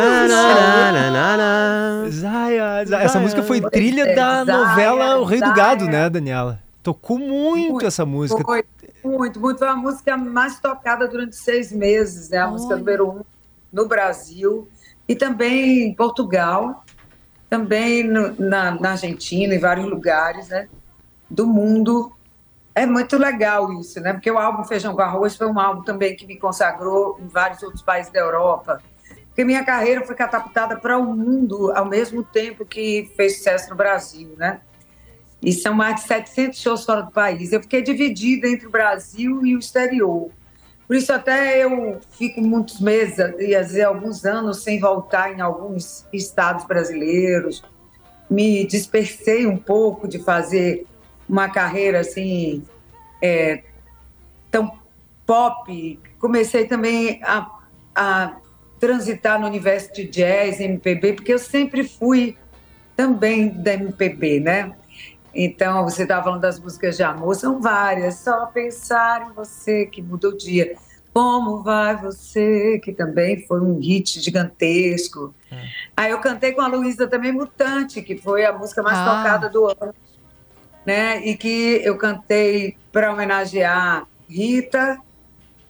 Zaya, 2.11 2.83
Zaya. 2.85 3.03
Essa 3.05 3.21
música 3.21 3.41
foi 3.41 3.61
trilha 3.61 4.13
da 4.13 4.43
novela 4.43 5.17
O 5.19 5.23
Rei 5.23 5.39
do. 5.39 5.53
Gado, 5.53 5.85
né, 5.85 6.09
Daniela? 6.09 6.61
Tocou 6.83 7.17
muito, 7.17 7.71
Muito. 7.71 7.85
essa 7.85 8.05
música. 8.05 8.43
Foi 8.43 8.65
muito, 9.01 9.39
muito. 9.39 9.57
Foi 9.57 9.69
a 9.69 9.75
música 9.77 10.17
mais 10.17 10.59
tocada 10.59 11.07
durante 11.07 11.37
seis 11.37 11.71
meses, 11.71 12.31
né? 12.31 12.39
A 12.39 12.47
música 12.49 12.75
número 12.75 13.09
um 13.09 13.21
no 13.71 13.87
Brasil 13.87 14.67
e 15.07 15.15
também 15.15 15.83
em 15.87 15.93
Portugal, 15.93 16.83
também 17.49 18.03
no- 18.03 18.35
na, 18.37 18.71
na 18.71 18.91
Argentina, 18.91 19.55
em 19.55 19.59
vários 19.59 19.85
lugares, 19.89 20.49
né? 20.49 20.67
Do 21.29 21.45
mundo. 21.45 22.11
É 22.73 22.85
muito 22.85 23.17
legal 23.17 23.71
isso, 23.73 23.99
né? 23.99 24.13
Porque 24.13 24.29
o 24.29 24.37
álbum 24.37 24.63
Feijão 24.63 24.95
com 24.95 25.01
Arroz 25.01 25.35
foi 25.35 25.47
um 25.47 25.59
álbum 25.59 25.81
também 25.83 26.15
que 26.15 26.25
me 26.25 26.37
consagrou 26.37 27.19
em 27.19 27.27
vários 27.27 27.63
outros 27.63 27.81
países 27.81 28.11
da 28.11 28.19
Europa. 28.19 28.81
Porque 29.27 29.43
minha 29.43 29.63
carreira 29.63 30.05
foi 30.05 30.15
catapultada 30.15 30.77
para 30.77 30.97
o 30.97 31.15
mundo 31.15 31.71
ao 31.75 31.85
mesmo 31.85 32.23
tempo 32.23 32.65
que 32.65 33.11
fez 33.15 33.37
sucesso 33.37 33.69
no 33.69 33.75
Brasil, 33.75 34.33
né? 34.37 34.61
E 35.41 35.53
são 35.53 35.73
mais 35.73 35.97
de 35.97 36.01
700 36.07 36.59
shows 36.59 36.83
fora 36.83 37.03
do 37.03 37.11
país. 37.11 37.51
Eu 37.51 37.61
fiquei 37.61 37.81
dividida 37.81 38.47
entre 38.47 38.65
o 38.65 38.71
Brasil 38.71 39.45
e 39.45 39.55
o 39.55 39.59
exterior. 39.59 40.31
Por 40.87 40.95
isso 40.95 41.11
até 41.11 41.63
eu 41.63 41.99
fico 42.11 42.41
muitos 42.41 42.79
meses, 42.79 43.17
ia 43.39 43.61
dizer 43.61 43.83
alguns 43.83 44.23
anos, 44.23 44.63
sem 44.63 44.79
voltar 44.79 45.33
em 45.33 45.41
alguns 45.41 46.05
estados 46.13 46.65
brasileiros. 46.65 47.61
Me 48.29 48.65
dispersei 48.65 49.45
um 49.45 49.57
pouco 49.57 50.07
de 50.07 50.17
fazer 50.17 50.87
uma 51.27 51.49
carreira 51.49 51.99
assim 51.99 52.63
é, 53.21 53.63
tão 54.51 54.79
pop. 55.25 55.99
Comecei 56.19 56.65
também 56.65 57.21
a, 57.23 57.49
a 57.95 58.37
transitar 58.79 59.39
no 59.39 59.47
universo 59.47 59.93
de 59.93 60.05
jazz, 60.05 60.59
MPB, 60.59 61.13
porque 61.13 61.33
eu 61.33 61.39
sempre 61.39 61.83
fui 61.83 62.37
também 62.95 63.49
da 63.49 63.73
MPB, 63.73 64.39
né? 64.39 64.73
Então, 65.33 65.83
você 65.83 66.03
estava 66.03 66.23
falando 66.23 66.41
das 66.41 66.59
músicas 66.59 66.97
de 66.97 67.03
amor, 67.03 67.35
são 67.35 67.61
várias. 67.61 68.15
Só 68.15 68.47
pensar 68.47 69.29
em 69.29 69.33
você 69.33 69.85
que 69.85 70.01
muda 70.01 70.29
o 70.29 70.37
dia. 70.37 70.75
Como 71.13 71.61
vai 71.63 71.95
você, 71.95 72.79
que 72.79 72.91
também 72.91 73.45
foi 73.45 73.59
um 73.61 73.79
hit 73.79 74.19
gigantesco. 74.19 75.33
Aí 75.95 76.11
eu 76.11 76.19
cantei 76.19 76.53
com 76.53 76.61
a 76.61 76.67
Luísa 76.67 77.07
também, 77.07 77.31
Mutante, 77.31 78.01
que 78.01 78.17
foi 78.17 78.45
a 78.45 78.53
música 78.53 78.81
mais 78.81 78.97
Ah. 78.97 79.05
tocada 79.05 79.49
do 79.49 79.65
ano. 79.65 79.93
Né? 80.87 81.25
E 81.27 81.35
que 81.35 81.81
eu 81.83 81.97
cantei 81.97 82.77
para 82.93 83.11
homenagear 83.11 84.07
Rita, 84.29 84.97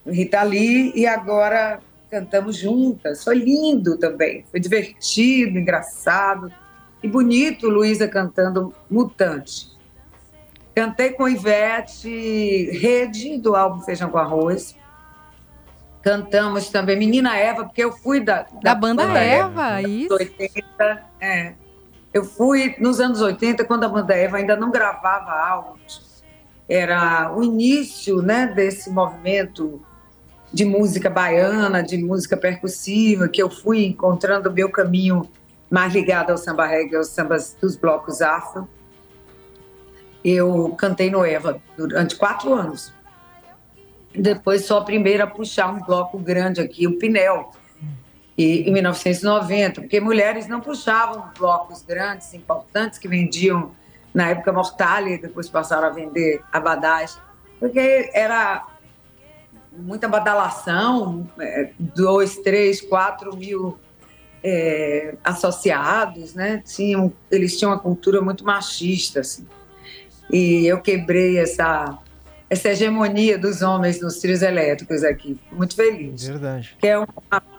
Rita 0.06 0.44
Lee, 0.44 0.94
e 0.96 1.08
agora 1.08 1.80
cantamos 2.10 2.56
juntas. 2.56 3.24
Foi 3.24 3.36
lindo 3.36 3.98
também, 3.98 4.46
foi 4.52 4.60
divertido, 4.60 5.58
engraçado. 5.58 6.52
E 7.02 7.08
bonito, 7.08 7.68
Luísa 7.68 8.08
cantando 8.08 8.74
Mutante. 8.90 9.76
Cantei 10.76 11.10
com 11.10 11.28
Ivete 11.28 12.70
Rede, 12.72 13.40
do 13.40 13.56
álbum 13.56 13.82
Feijão 13.82 14.12
com 14.12 14.20
Arroz. 14.20 14.76
Cantamos 16.04 16.70
também 16.70 16.96
Menina 16.96 17.36
Eva, 17.36 17.66
porque 17.66 17.84
eu 17.84 17.92
fui 17.92 18.20
da, 18.20 18.46
Da 18.62 18.76
banda 18.76 19.04
Eva, 19.04 19.82
isso. 19.82 20.14
80, 20.14 21.04
é. 21.20 21.54
Eu 22.18 22.24
fui 22.26 22.76
nos 22.80 23.00
anos 23.00 23.22
80, 23.22 23.64
quando 23.66 23.84
a 23.84 23.88
banda 23.88 24.16
Eva 24.16 24.38
ainda 24.38 24.56
não 24.56 24.72
gravava 24.72 25.32
álbuns. 25.34 26.24
Era 26.68 27.32
o 27.32 27.44
início 27.44 28.24
né, 28.24 28.48
desse 28.48 28.90
movimento 28.90 29.80
de 30.52 30.66
música 30.66 31.12
baiana, 31.12 31.84
de 31.84 31.96
música 32.00 32.36
percussiva, 32.36 33.28
que 33.28 33.40
eu 33.40 33.52
fui 33.52 33.86
encontrando 33.86 34.50
o 34.50 34.52
meu 34.52 34.68
caminho 34.68 35.30
mais 35.70 35.94
ligado 35.94 36.32
ao 36.32 36.40
samba 36.40 36.66
reggae, 36.66 36.96
aos 36.96 37.10
sambas 37.10 37.56
dos 37.62 37.76
blocos 37.76 38.20
afro. 38.20 38.68
Eu 40.26 40.74
cantei 40.76 41.12
no 41.12 41.24
Eva 41.24 41.62
durante 41.78 42.16
quatro 42.16 42.52
anos. 42.52 42.92
Depois 44.12 44.66
sou 44.66 44.80
a 44.80 44.84
primeira 44.84 45.26
a 45.26 45.28
puxar 45.28 45.72
um 45.72 45.84
bloco 45.84 46.18
grande 46.18 46.62
aqui, 46.62 46.88
o 46.88 46.98
Pinel, 46.98 47.52
e, 48.38 48.70
em 48.70 48.72
1990, 48.72 49.82
porque 49.82 50.00
mulheres 50.00 50.48
não 50.48 50.62
puxavam 50.62 51.29
blocos 51.38 51.82
grandes, 51.82 52.34
importantes, 52.34 53.00
que 53.00 53.08
vendiam 53.08 53.72
na 54.13 54.29
época 54.29 54.53
Mortale, 54.53 55.13
e 55.13 55.17
depois 55.17 55.50
passaram 55.50 55.88
a 55.88 55.91
vender 55.91 56.41
abadás, 56.51 57.20
porque 57.60 58.10
era 58.13 58.65
muita 59.72 60.08
badalação, 60.08 61.27
é, 61.39 61.72
dois, 61.77 62.38
três, 62.38 62.82
quatro 62.82 63.36
mil 63.36 63.77
é, 64.44 65.15
associados, 65.24 66.34
né? 66.34 66.62
Tinham, 66.65 67.12
eles 67.29 67.58
tinham 67.58 67.72
uma 67.72 67.79
cultura 67.79 68.22
muito 68.22 68.44
machista, 68.46 69.22
assim. 69.22 69.46
E 70.32 70.65
eu 70.65 70.82
quebrei 70.82 71.38
essa, 71.38 71.98
essa 72.50 72.70
hegemonia 72.70 73.38
dos 73.38 73.62
homens 73.62 74.01
nos 74.01 74.20
trios 74.20 74.42
elétricos 74.42 75.04
aqui. 75.04 75.38
Fico 75.44 75.56
Muito 75.56 75.75
feliz. 75.75 76.25
Verdade. 76.25 76.77
Que 76.80 76.88
é 76.88 76.98
uma- 76.98 77.08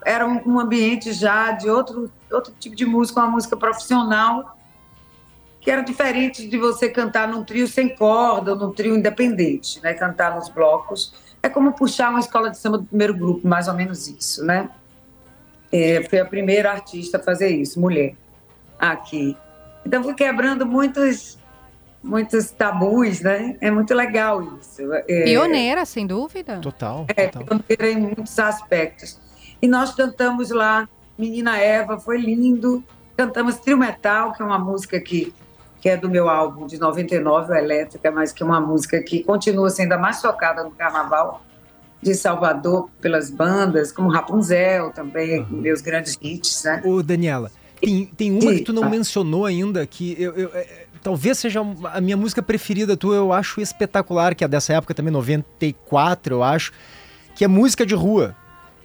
era 0.05 0.27
um, 0.27 0.59
ambiente 0.59 1.13
já 1.13 1.51
de 1.53 1.69
outro, 1.69 2.11
outro 2.33 2.53
tipo 2.59 2.75
de 2.75 2.87
música, 2.87 3.21
uma 3.21 3.31
música 3.31 3.57
profissional, 3.57 4.57
que 5.61 5.71
era 5.71 5.83
diferente 5.83 6.49
de 6.49 6.57
você 6.57 6.89
cantar 6.89 7.29
num 7.29 7.45
trio 7.45 7.69
sem 7.69 7.95
corda 7.95 8.53
ou 8.53 8.59
num 8.59 8.73
trio 8.73 8.97
independente, 8.97 9.83
né? 9.83 9.93
Cantar 9.93 10.35
nos 10.35 10.49
blocos. 10.49 11.13
É 11.43 11.49
como 11.49 11.73
puxar 11.73 12.09
uma 12.11 12.21
escola 12.21 12.51
de 12.51 12.57
samba 12.59 12.79
do 12.79 12.85
primeiro 12.85 13.15
grupo, 13.15 13.47
mais 13.47 13.69
ou 13.69 13.75
menos 13.75 14.09
isso, 14.09 14.45
né? 14.45 14.71
É, 15.71 16.03
fui 16.09 16.19
a 16.19 16.25
primeira 16.25 16.71
artista 16.71 17.19
a 17.19 17.21
fazer 17.23 17.49
isso, 17.49 17.79
mulher, 17.79 18.15
aqui. 18.79 19.37
Então 19.85 20.03
fui 20.03 20.15
quebrando 20.15 20.65
muitos, 20.65 21.39
muitos 22.03 22.51
tabus, 22.51 23.21
né? 23.21 23.57
É 23.61 23.71
muito 23.71 23.93
legal 23.95 24.43
isso. 24.61 24.83
É, 25.09 25.25
Pioneira, 25.25 25.85
sem 25.85 26.07
dúvida. 26.07 26.59
Total, 26.61 27.05
é, 27.09 27.29
total. 27.29 27.59
pioneira 27.61 27.91
em 27.99 28.01
muitos 28.03 28.39
aspectos. 28.39 29.19
E 29.61 29.67
nós 29.67 29.95
cantamos 29.95 30.51
lá 30.51 30.89
Menina 31.19 31.59
Eva, 31.59 31.99
foi 31.99 32.19
lindo. 32.21 32.83
Cantamos 33.17 33.57
Trio 33.57 33.77
Metal, 33.77 34.33
que 34.33 34.41
é 34.41 34.45
uma 34.45 34.59
música 34.59 35.01
que, 35.01 35.35
que 35.81 35.89
é 35.89 35.97
do 35.97 36.09
meu 36.09 36.29
álbum 36.29 36.67
de 36.69 36.79
99, 36.79 37.53
o 37.53 37.57
Elétrica, 37.57 38.11
mas 38.13 38.33
que 38.33 38.43
é 38.43 38.47
uma 38.47 38.61
música 38.61 39.03
que 39.03 39.25
continua 39.25 39.69
sendo 39.71 39.93
a 39.95 39.99
mais 39.99 40.23
tocada 40.23 40.63
no 40.63 40.71
carnaval 40.71 41.43
de 42.01 42.15
Salvador 42.15 42.89
pelas 43.01 43.29
bandas, 43.29 43.91
como 43.91 44.09
Rapunzel 44.09 44.93
também, 44.93 45.45
meus 45.51 45.81
grandes 45.81 46.17
hits, 46.23 46.63
né? 46.63 46.81
Ô, 46.85 47.03
Daniela, 47.03 47.51
tem, 47.81 48.05
tem 48.07 48.31
uma 48.31 48.55
que 48.55 48.61
tu 48.63 48.73
não 48.73 48.89
mencionou 48.89 49.45
ainda, 49.45 49.85
que 49.85 50.15
eu, 50.17 50.33
eu- 50.35 50.51
é, 50.55 50.87
talvez 51.03 51.39
seja 51.39 51.61
a 51.93 52.01
minha 52.01 52.17
música 52.17 52.43
preferida 52.43 52.97
tua, 52.97 53.17
eu 53.17 53.33
acho 53.33 53.61
espetacular, 53.61 54.35
que 54.35 54.45
é 54.45 54.49
dessa 54.49 54.73
época 54.73 54.95
também, 54.95 55.13
94, 55.13 56.35
eu 56.35 56.43
acho, 56.43 56.73
que 57.35 57.45
é 57.45 57.49
música 57.49 57.87
de 57.87 57.95
rua, 57.95 58.35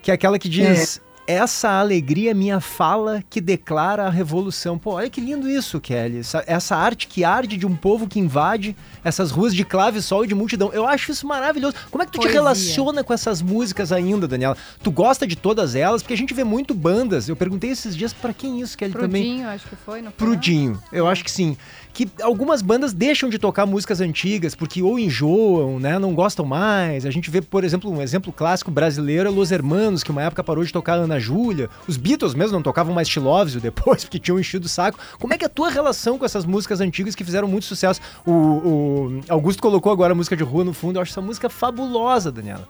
que 0.02 0.12
é 0.12 0.14
aquela 0.14 0.38
que 0.38 0.50
diz... 0.50 1.02
essa 1.26 1.80
alegria 1.80 2.32
é 2.32 2.34
minha 2.34 2.60
fala 2.60 3.24
que 3.30 3.40
declara 3.40 4.04
a 4.06 4.10
revolução. 4.10 4.78
Pô, 4.78 4.92
olha 4.92 5.10
que 5.10 5.22
lindo 5.22 5.50
isso, 5.50 5.80
Kelly. 5.80 6.20
Essa, 6.20 6.44
essa, 6.46 6.76
arte 6.76 7.08
que 7.08 7.24
arde 7.24 7.58
de 7.58 7.66
um 7.66 7.76
povo 7.76 8.08
que 8.08 8.20
invade 8.20 8.76
essas 9.04 9.32
ruas 9.32 9.56
de 9.56 9.64
clave, 9.64 10.02
sol 10.02 10.26
e 10.26 10.28
de 10.28 10.36
multidão. 10.36 10.72
Eu 10.74 10.86
acho 10.86 11.12
isso 11.12 11.26
maravilhoso. 11.26 11.76
Como 11.90 12.04
é 12.04 12.06
que 12.06 12.12
tu 12.12 12.18
Poesia. 12.18 12.32
te 12.32 12.34
relaciona 12.34 13.04
com 13.04 13.14
essas 13.14 13.42
músicas 13.42 13.92
ainda, 13.92 14.28
Daniela? 14.28 14.58
Tu 14.84 14.92
gosta 14.92 15.26
de 15.26 15.38
todas 15.38 15.76
elas? 15.76 16.04
Porque 16.04 16.14
a 16.14 16.18
gente 16.18 16.34
vê 16.34 16.44
muito 16.44 16.74
bandas. 16.74 17.30
Eu 17.30 17.36
perguntei 17.36 17.70
esses 17.70 17.96
dias 17.96 18.12
para 18.14 18.34
quem 18.34 18.60
isso, 18.60 18.78
Kelly, 18.78 18.92
Prudinho, 18.92 19.10
também. 19.10 19.24
Prudinho, 19.24 19.50
acho 19.50 19.68
que 19.68 19.76
foi, 19.78 20.02
não 20.02 20.12
foi? 20.12 20.28
Prudinho, 20.28 20.84
eu 20.92 21.08
acho 21.08 21.24
que 21.24 21.32
sim 21.32 21.58
que 21.94 22.10
algumas 22.22 22.62
bandas 22.62 22.92
deixam 22.92 23.30
de 23.30 23.38
tocar 23.38 23.66
músicas 23.66 24.02
antigas 24.02 24.56
porque 24.56 24.82
ou 24.82 24.98
enjoam, 24.98 25.80
né, 25.80 26.00
não 26.00 26.14
gostam 26.14 26.46
mais. 26.46 27.06
A 27.06 27.12
gente 27.12 27.30
vê, 27.30 27.42
por 27.42 27.64
exemplo, 27.64 27.92
um 27.92 28.02
exemplo 28.02 28.34
clássico 28.34 28.72
brasileiro 28.72 29.30
é 29.30 29.32
Los 29.32 29.52
Hermanos, 29.52 30.04
que 30.04 30.10
uma 30.10 30.24
época 30.24 30.44
parou 30.44 30.64
de 30.64 30.74
tocar 30.74 30.94
Ana 30.94 31.20
Júlia. 31.20 31.70
Os 31.88 31.96
Beatles 31.96 32.34
mesmo 32.34 32.54
não 32.54 32.64
tocavam 32.64 32.94
mais 32.94 33.08
Chilovio 33.08 33.62
depois 33.62 34.04
porque 34.04 34.18
tinham 34.20 34.40
enchido 34.40 34.66
o 34.66 34.70
saco. 34.70 34.98
Como 35.20 35.34
é 35.34 35.38
que 35.38 35.46
é 35.46 35.48
a 35.48 35.50
tua 35.50 35.70
relação 35.70 36.18
com 36.18 36.26
essas 36.26 36.46
músicas 36.46 36.82
antigas 36.82 37.14
que 37.14 37.24
fizeram 37.24 37.48
muito 37.48 37.66
sucesso? 37.66 38.02
O, 38.26 38.32
o 38.32 39.22
Augusto 39.30 39.62
colocou 39.62 39.92
agora 39.92 40.14
a 40.14 40.16
música 40.16 40.36
de 40.36 40.44
rua 40.44 40.64
no 40.64 40.74
fundo. 40.74 40.98
Eu 40.98 41.04
acho 41.04 41.12
essa 41.12 41.22
música 41.22 41.50
fabulosa, 41.50 42.32
Daniela. 42.32 42.68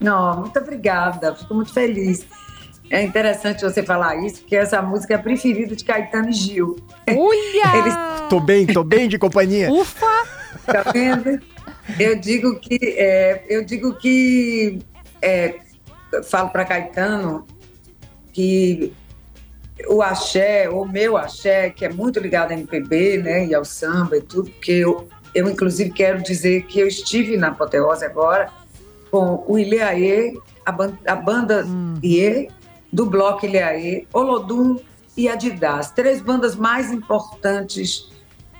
Não, 0.00 0.40
muito 0.40 0.58
obrigada. 0.58 1.34
Fico 1.34 1.54
muito 1.54 1.72
feliz. 1.72 2.24
É 2.90 3.02
interessante 3.02 3.62
você 3.62 3.82
falar 3.82 4.16
isso, 4.16 4.40
porque 4.40 4.56
essa 4.56 4.80
música 4.80 5.14
é 5.14 5.16
a 5.16 5.22
preferida 5.22 5.76
de 5.76 5.84
Caetano 5.84 6.30
e 6.30 6.32
Gil. 6.32 6.76
Uia! 7.08 7.76
Eles... 7.78 7.94
Tô 8.28 8.40
bem, 8.40 8.66
tô 8.66 8.82
bem 8.82 9.08
de 9.08 9.18
companhia. 9.18 9.70
Ufa! 9.70 10.26
Tá 10.66 10.90
vendo? 10.92 11.40
Eu 11.98 12.18
digo 12.18 12.58
que, 12.58 12.78
é, 12.98 13.44
eu 13.48 13.64
digo 13.64 13.94
que, 13.94 14.78
é, 15.22 15.56
falo 16.24 16.50
para 16.50 16.64
Caetano 16.64 17.46
que 18.32 18.92
o 19.86 20.02
axé, 20.02 20.68
o 20.68 20.84
meu 20.84 21.16
axé, 21.16 21.70
que 21.70 21.84
é 21.84 21.88
muito 21.88 22.18
ligado 22.18 22.52
ao 22.52 22.58
MPB, 22.58 23.18
né, 23.18 23.46
e 23.46 23.54
ao 23.54 23.64
samba 23.64 24.16
e 24.16 24.20
tudo, 24.20 24.50
porque 24.50 24.72
eu, 24.72 25.08
eu 25.34 25.48
inclusive 25.48 25.90
quero 25.90 26.22
dizer 26.22 26.62
que 26.62 26.80
eu 26.80 26.86
estive 26.86 27.36
na 27.36 27.48
Apoteose 27.48 28.04
agora 28.04 28.50
com 29.10 29.44
o 29.46 29.58
Ileaê, 29.58 30.34
a, 30.66 30.74
a 31.12 31.16
banda 31.16 31.64
hum. 31.64 31.94
Iê, 32.02 32.48
do 32.92 33.06
Bloco 33.06 33.46
Ilhaê, 33.46 34.06
Olodum 34.12 34.78
e 35.16 35.28
Adidas. 35.28 35.90
Três 35.90 36.20
bandas 36.20 36.56
mais 36.56 36.92
importantes, 36.92 38.10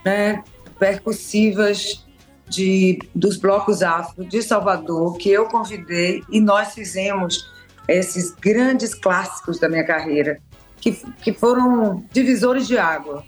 né, 0.05 0.43
percussivas 0.79 2.05
de, 2.49 2.99
dos 3.15 3.37
blocos 3.37 3.83
afro 3.83 4.25
de 4.25 4.43
Salvador, 4.43 5.17
que 5.19 5.31
eu 5.31 5.47
convidei 5.47 6.23
e 6.31 6.41
nós 6.41 6.75
fizemos 6.75 7.51
esses 7.87 8.35
grandes 8.35 8.95
clássicos 8.95 9.59
da 9.59 9.69
minha 9.69 9.85
carreira, 9.85 10.41
que, 10.77 10.93
que 11.23 11.33
foram 11.33 12.05
divisores 12.13 12.67
de 12.67 12.77
água. 12.77 13.25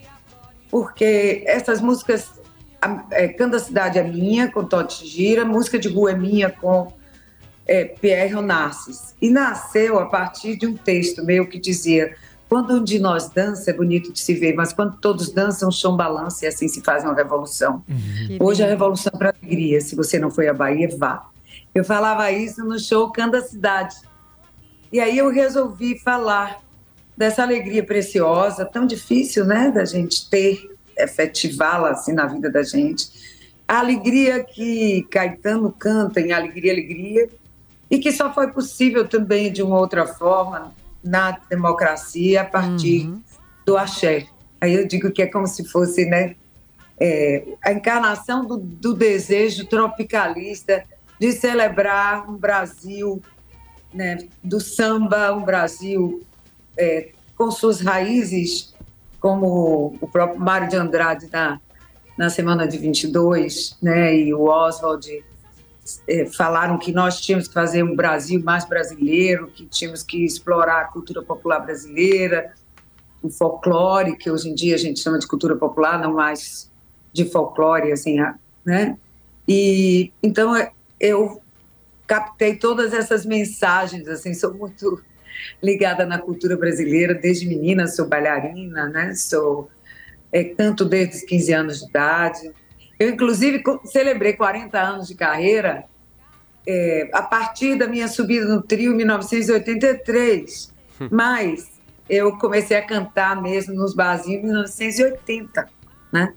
Porque 0.71 1.43
essas 1.47 1.81
músicas, 1.81 2.31
é, 3.11 3.29
Canda 3.29 3.59
Cidade 3.59 3.99
é 3.99 4.03
minha, 4.03 4.51
com 4.51 4.65
Totti 4.65 5.07
Gira, 5.07 5.45
Música 5.45 5.79
de 5.79 5.89
Rua 5.89 6.13
é 6.13 6.17
minha, 6.17 6.51
com 6.51 6.93
é, 7.71 7.85
Pierre 7.85 8.35
Onassis. 8.35 9.15
E 9.23 9.31
nasceu 9.31 10.01
a 10.01 10.07
partir 10.07 10.57
de 10.57 10.67
um 10.67 10.77
texto 10.77 11.25
meu 11.25 11.47
que 11.47 11.57
dizia: 11.57 12.17
quando 12.49 12.75
um 12.75 12.83
de 12.83 12.99
nós 12.99 13.31
dança, 13.31 13.71
é 13.71 13.73
bonito 13.73 14.13
de 14.13 14.19
se 14.19 14.35
ver, 14.35 14.55
mas 14.55 14.73
quando 14.73 14.97
todos 14.97 15.31
dançam, 15.31 15.69
o 15.69 15.73
chão 15.73 15.97
balança 15.97 16.45
e 16.45 16.49
assim 16.49 16.67
se 16.67 16.83
faz 16.83 17.05
uma 17.05 17.15
revolução. 17.15 17.85
Uhum. 17.89 18.39
Hoje 18.41 18.65
a 18.65 18.67
revolução 18.67 19.13
para 19.17 19.33
alegria. 19.41 19.81
Se 19.81 19.95
você 19.95 20.19
não 20.19 20.33
foi 20.33 20.49
à 20.49 20.53
Bahia, 20.53 20.89
vá. 20.99 21.31
Eu 21.73 21.85
falava 21.85 22.33
isso 22.33 22.65
no 22.65 22.77
show 22.77 23.13
Canda 23.13 23.41
Cidade. 23.41 23.95
E 24.93 24.99
aí 24.99 25.17
eu 25.17 25.31
resolvi 25.31 25.97
falar 25.97 26.59
dessa 27.17 27.45
alegria 27.45 27.85
preciosa, 27.85 28.65
tão 28.65 28.85
difícil, 28.85 29.45
né, 29.45 29.71
da 29.71 29.85
gente 29.85 30.29
ter, 30.29 30.69
efetivá-la 30.97 31.91
assim 31.91 32.13
na 32.13 32.27
vida 32.27 32.51
da 32.51 32.65
gente. 32.65 33.09
A 33.69 33.79
alegria 33.79 34.43
que 34.43 35.07
Caetano 35.09 35.71
canta 35.71 36.21
em 36.21 36.33
Alegria, 36.33 36.73
Alegria, 36.73 37.29
e 37.91 37.99
que 37.99 38.13
só 38.13 38.33
foi 38.33 38.49
possível 38.53 39.07
também 39.07 39.53
de 39.53 39.63
uma 39.63 39.79
outra 39.79 40.07
forma 40.07 40.73
na 41.03 41.33
democracia 41.49 42.43
a 42.43 42.45
partir 42.45 43.07
uhum. 43.07 43.23
do 43.67 43.77
axé. 43.77 44.27
Aí 44.61 44.75
eu 44.75 44.87
digo 44.87 45.11
que 45.11 45.23
é 45.23 45.27
como 45.27 45.47
se 45.47 45.65
fosse 45.65 46.05
né, 46.05 46.37
é, 46.99 47.45
a 47.65 47.73
encarnação 47.73 48.45
do, 48.45 48.59
do, 48.59 48.95
desejo 48.95 49.67
tropicalista 49.67 50.85
de 51.19 51.33
celebrar 51.33 52.31
um 52.31 52.37
Brasil 52.37 53.23
né, 53.93 54.19
do 54.45 54.61
samba, 54.61 55.33
um 55.33 55.43
Brasil 55.43 56.23
é, 56.77 57.09
com 57.37 57.51
suas 57.51 57.81
raízes, 57.81 58.75
como 59.19 59.97
o 60.01 60.07
próprio 60.07 60.39
Mário 60.39 60.69
de 60.69 60.77
Andrade 60.77 61.29
na, 61.33 61.59
na 62.17 62.31
semana 62.31 62.69
de 62.69 62.79
22, 62.79 63.77
né, 63.83 64.15
e 64.15 64.33
o 64.35 64.45
Oswald 64.45 65.25
é, 66.09 66.27
falaram 66.27 66.79
que 66.79 66.93
nós 66.93 67.21
tínhamos 67.21 67.49
que 67.49 67.55
fazer 67.55 67.83
um 67.83 67.95
Brasil 67.95 68.43
mais 68.43 68.65
brasileiro, 68.65 69.49
que 69.49 69.67
tínhamos 69.67 70.03
que 70.03 70.25
explorar 70.25 70.83
a 70.83 70.85
cultura 70.85 71.23
popular 71.23 71.61
brasileira, 71.61 72.53
o 73.23 73.29
folclore, 73.29 74.17
que 74.17 74.31
hoje 74.31 74.49
em 74.49 74.55
dia 74.55 74.75
a 74.75 74.79
gente 74.79 75.01
chama 75.01 75.19
de 75.19 75.27
cultura 75.27 75.57
popular, 75.57 75.99
não 76.01 76.15
mais 76.15 76.71
de 77.13 77.25
folclore, 77.25 77.93
assim, 77.93 78.19
né? 78.65 78.97
E 79.47 80.13
então 80.23 80.55
eu 80.99 81.41
captei 82.07 82.57
todas 82.57 82.93
essas 82.93 83.25
mensagens, 83.25 84.09
assim, 84.09 84.35
sou 84.35 84.55
muito 84.55 85.03
ligada 85.63 86.05
na 86.05 86.19
cultura 86.19 86.57
brasileira 86.57 87.15
desde 87.15 87.47
menina, 87.47 87.87
sou 87.87 88.07
bailarina, 88.07 88.89
né? 88.89 89.15
Sou 89.15 89.71
é, 90.33 90.45
canto 90.45 90.85
desde 90.85 91.17
os 91.17 91.23
15 91.23 91.53
anos 91.53 91.79
de 91.81 91.89
idade. 91.89 92.53
Eu, 93.01 93.09
inclusive, 93.09 93.63
celebrei 93.87 94.35
40 94.35 94.79
anos 94.79 95.09
de 95.09 95.15
carreira 95.15 95.87
é, 96.69 97.09
a 97.15 97.23
partir 97.23 97.75
da 97.75 97.87
minha 97.87 98.07
subida 98.07 98.45
no 98.45 98.61
trio 98.61 98.93
em 98.93 98.97
1983. 98.97 100.75
Hum. 101.01 101.09
Mas 101.11 101.81
eu 102.11 102.37
comecei 102.37 102.77
a 102.77 102.85
cantar 102.85 103.41
mesmo 103.41 103.75
nos 103.75 103.95
barzinhos 103.95 104.43
em 104.43 104.47
1980, 104.47 105.67
né? 106.13 106.35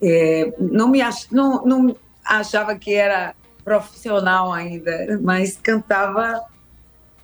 É, 0.00 0.54
não 0.58 0.88
me 0.88 1.02
ach, 1.02 1.26
não, 1.30 1.62
não 1.66 1.96
achava 2.24 2.74
que 2.74 2.94
era 2.94 3.34
profissional 3.62 4.54
ainda, 4.54 5.20
mas 5.20 5.58
cantava 5.62 6.42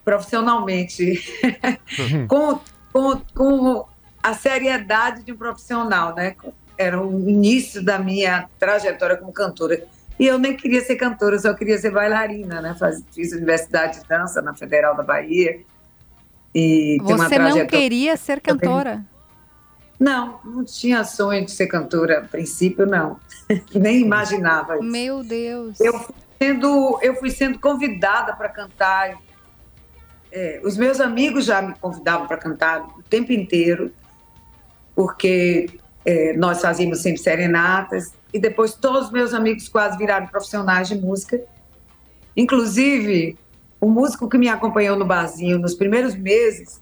profissionalmente, 0.04 1.18
uhum. 1.98 2.28
com, 2.28 2.60
com, 2.92 3.20
com 3.34 3.86
a 4.22 4.34
seriedade 4.34 5.22
de 5.22 5.32
um 5.32 5.36
profissional, 5.36 6.14
né? 6.14 6.36
Era 6.78 7.04
o 7.04 7.28
início 7.28 7.84
da 7.84 7.98
minha 7.98 8.48
trajetória 8.58 9.16
como 9.16 9.32
cantora. 9.32 9.84
E 10.18 10.26
eu 10.26 10.38
nem 10.38 10.56
queria 10.56 10.80
ser 10.80 10.96
cantora, 10.96 11.36
eu 11.36 11.40
só 11.40 11.52
queria 11.52 11.76
ser 11.76 11.90
bailarina, 11.90 12.62
né? 12.62 12.74
Faz, 12.78 13.02
fiz 13.12 13.32
universidade 13.32 14.00
de 14.00 14.08
dança 14.08 14.40
na 14.40 14.54
Federal 14.54 14.96
da 14.96 15.02
Bahia. 15.02 15.60
E 16.54 16.98
Você 17.02 17.38
não 17.38 17.66
queria 17.66 18.16
ser 18.16 18.40
cantora? 18.40 19.04
Não, 19.98 20.40
não 20.44 20.64
tinha 20.64 21.02
sonho 21.04 21.44
de 21.44 21.50
ser 21.50 21.66
cantora. 21.66 22.20
A 22.20 22.22
princípio, 22.22 22.86
não. 22.86 23.18
nem 23.74 24.00
imaginava 24.00 24.74
isso. 24.74 24.84
Meu 24.84 25.24
Deus. 25.24 25.80
Eu 25.80 25.98
fui 25.98 26.14
sendo, 26.40 26.98
eu 27.02 27.14
fui 27.16 27.30
sendo 27.30 27.58
convidada 27.58 28.34
para 28.34 28.48
cantar. 28.48 29.18
É, 30.30 30.60
os 30.64 30.76
meus 30.76 31.00
amigos 31.00 31.44
já 31.44 31.60
me 31.60 31.74
convidavam 31.74 32.26
para 32.26 32.36
cantar 32.36 32.82
o 32.98 33.02
tempo 33.02 33.32
inteiro, 33.32 33.92
porque 34.94 35.78
é, 36.08 36.32
nós 36.32 36.62
fazíamos 36.62 37.02
sempre 37.02 37.20
serenatas, 37.20 38.14
e 38.32 38.38
depois 38.38 38.72
todos 38.72 39.08
os 39.08 39.12
meus 39.12 39.34
amigos 39.34 39.68
quase 39.68 39.98
viraram 39.98 40.26
profissionais 40.26 40.88
de 40.88 40.94
música. 40.94 41.38
Inclusive, 42.34 43.36
o 43.78 43.90
músico 43.90 44.26
que 44.26 44.38
me 44.38 44.48
acompanhou 44.48 44.96
no 44.96 45.04
barzinho 45.04 45.58
nos 45.58 45.74
primeiros 45.74 46.14
meses 46.14 46.80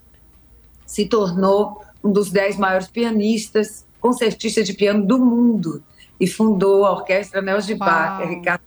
se 0.86 1.06
tornou 1.06 1.82
um 2.04 2.12
dos 2.12 2.30
dez 2.30 2.56
maiores 2.56 2.86
pianistas, 2.86 3.84
concertistas 3.98 4.64
de 4.64 4.74
piano 4.74 5.04
do 5.04 5.18
mundo, 5.18 5.82
e 6.20 6.28
fundou 6.28 6.86
a 6.86 6.92
Orquestra 6.92 7.42
Nels 7.42 7.66
de 7.66 7.74
Bar, 7.74 8.22
é 8.22 8.26
Ricardo. 8.26 8.62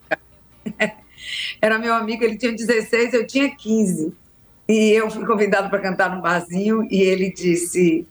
Era 1.61 1.79
meu 1.79 1.93
amigo, 1.93 2.21
ele 2.21 2.37
tinha 2.37 2.51
16, 2.51 3.13
eu 3.13 3.25
tinha 3.25 3.49
15. 3.49 4.13
E 4.67 4.91
eu 4.91 5.09
fui 5.09 5.25
convidado 5.25 5.69
para 5.69 5.79
cantar 5.79 6.13
no 6.13 6.21
barzinho, 6.21 6.85
e 6.91 7.01
ele 7.01 7.31
disse: 7.31 8.05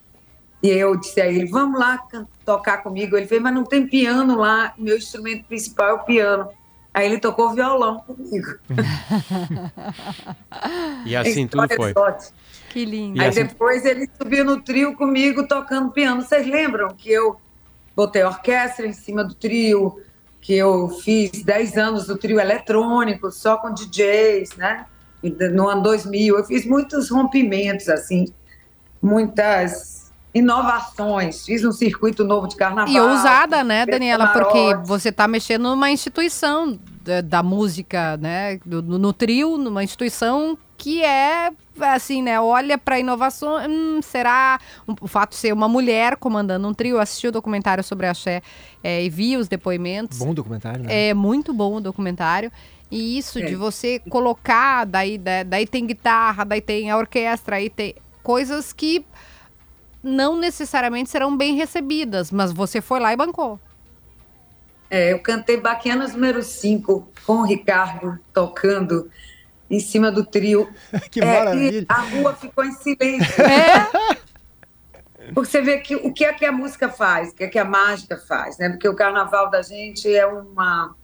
e 0.61 0.69
eu 0.69 0.95
disse 0.95 1.21
a 1.21 1.27
ele, 1.27 1.49
vamos 1.49 1.79
lá 1.79 1.99
tocar 2.45 2.83
comigo. 2.83 3.15
Ele 3.15 3.27
fez, 3.27 3.41
mas 3.41 3.53
não 3.53 3.63
tem 3.63 3.87
piano 3.87 4.37
lá, 4.37 4.73
meu 4.77 4.97
instrumento 4.97 5.45
principal 5.45 5.89
é 5.89 5.93
o 5.93 5.99
piano. 5.99 6.49
Aí 6.93 7.05
ele 7.05 7.19
tocou 7.19 7.53
violão 7.53 7.99
comigo. 7.99 8.57
e 11.05 11.15
assim 11.15 11.47
tudo 11.47 11.67
foi. 11.75 11.93
Que 12.69 12.83
lindo. 12.83 13.21
Aí 13.21 13.29
assim... 13.29 13.45
depois 13.45 13.85
ele 13.85 14.09
subiu 14.21 14.43
no 14.43 14.61
trio 14.61 14.95
comigo 14.95 15.47
tocando 15.47 15.91
piano. 15.91 16.21
Vocês 16.21 16.45
lembram 16.45 16.89
que 16.89 17.09
eu 17.09 17.39
botei 17.95 18.23
orquestra 18.23 18.85
em 18.85 18.93
cima 18.93 19.23
do 19.23 19.33
trio, 19.33 20.01
que 20.41 20.55
eu 20.55 20.89
fiz 20.89 21.43
10 21.43 21.77
anos 21.77 22.07
do 22.07 22.17
trio 22.17 22.39
eletrônico, 22.39 23.31
só 23.31 23.57
com 23.57 23.73
DJs, 23.73 24.55
né? 24.57 24.85
no 25.53 25.67
ano 25.67 25.83
2000. 25.83 26.37
Eu 26.37 26.43
fiz 26.43 26.65
muitos 26.65 27.09
rompimentos, 27.09 27.89
assim, 27.89 28.25
muitas 29.01 29.98
inovações. 30.33 31.45
Fiz 31.45 31.63
um 31.65 31.71
circuito 31.71 32.23
novo 32.23 32.47
de 32.47 32.55
carnaval. 32.55 32.93
E 32.93 32.99
ousada, 32.99 33.63
né, 33.63 33.85
Daniela? 33.85 34.27
Porque 34.27 34.75
você 34.85 35.09
está 35.09 35.27
mexendo 35.27 35.63
numa 35.63 35.89
instituição 35.91 36.79
da, 37.03 37.21
da 37.21 37.43
música, 37.43 38.17
né? 38.17 38.59
do- 38.65 38.81
no, 38.81 38.97
no 38.97 39.13
trio, 39.13 39.57
numa 39.57 39.83
instituição 39.83 40.57
que 40.77 41.03
é 41.03 41.51
assim, 41.81 42.21
né? 42.21 42.39
Olha 42.39 42.77
para 42.77 42.99
inovação. 42.99 43.57
Hum, 43.69 43.99
será 44.01 44.59
um- 44.87 44.95
o 45.01 45.07
fato 45.07 45.31
de 45.31 45.35
ser 45.37 45.53
uma 45.53 45.67
mulher 45.67 46.15
comandando 46.15 46.67
um 46.67 46.73
trio? 46.73 46.97
Eu 46.97 47.01
assisti 47.01 47.27
o 47.27 47.31
documentário 47.31 47.83
sobre 47.83 48.05
a 48.07 48.13
Xé 48.13 48.41
é, 48.83 49.03
e 49.03 49.09
vi 49.09 49.35
os 49.35 49.47
depoimentos. 49.47 50.19
Bom 50.19 50.33
documentário, 50.33 50.83
né? 50.83 51.09
É 51.09 51.13
muito 51.13 51.53
bom 51.53 51.75
o 51.75 51.81
documentário. 51.81 52.51
E 52.91 53.17
isso 53.17 53.39
É. 53.39 53.43
de 53.43 53.55
você 53.55 53.99
colocar, 54.09 54.85
daí, 54.85 55.17
da- 55.17 55.43
daí 55.43 55.67
tem 55.67 55.85
guitarra, 55.85 56.43
daí 56.43 56.61
tem 56.61 56.89
a 56.89 56.97
orquestra, 56.97 57.57
aí 57.57 57.69
tem 57.69 57.95
coisas 58.23 58.71
que 58.73 59.05
não 60.03 60.37
necessariamente 60.37 61.09
serão 61.09 61.35
bem 61.35 61.55
recebidas, 61.55 62.31
mas 62.31 62.51
você 62.51 62.81
foi 62.81 62.99
lá 62.99 63.13
e 63.13 63.17
bancou. 63.17 63.59
É, 64.89 65.13
eu 65.13 65.19
cantei 65.19 65.57
Baquianas 65.57 66.13
número 66.13 66.41
5 66.41 67.11
com 67.25 67.33
o 67.33 67.45
Ricardo 67.45 68.19
tocando 68.33 69.09
em 69.69 69.79
cima 69.79 70.11
do 70.11 70.25
trio. 70.25 70.67
que 71.11 71.21
É, 71.21 71.25
maravilha. 71.25 71.81
e 71.81 71.85
a 71.87 72.01
rua 72.01 72.33
ficou 72.33 72.65
em 72.65 72.71
silêncio. 72.73 73.35
É, 75.21 75.31
Porque 75.33 75.51
você 75.51 75.61
vê 75.61 75.77
que 75.79 75.95
o 75.95 76.13
que 76.13 76.23
é 76.25 76.33
que 76.33 76.45
a 76.45 76.51
música 76.51 76.89
faz, 76.89 77.29
o 77.29 77.35
que 77.35 77.43
é 77.43 77.47
que 77.47 77.59
a 77.59 77.65
mágica 77.65 78.17
faz, 78.17 78.57
né? 78.57 78.69
Porque 78.69 78.87
o 78.87 78.95
carnaval 78.95 79.49
da 79.49 79.61
gente 79.61 80.11
é 80.15 80.25
uma, 80.25 80.95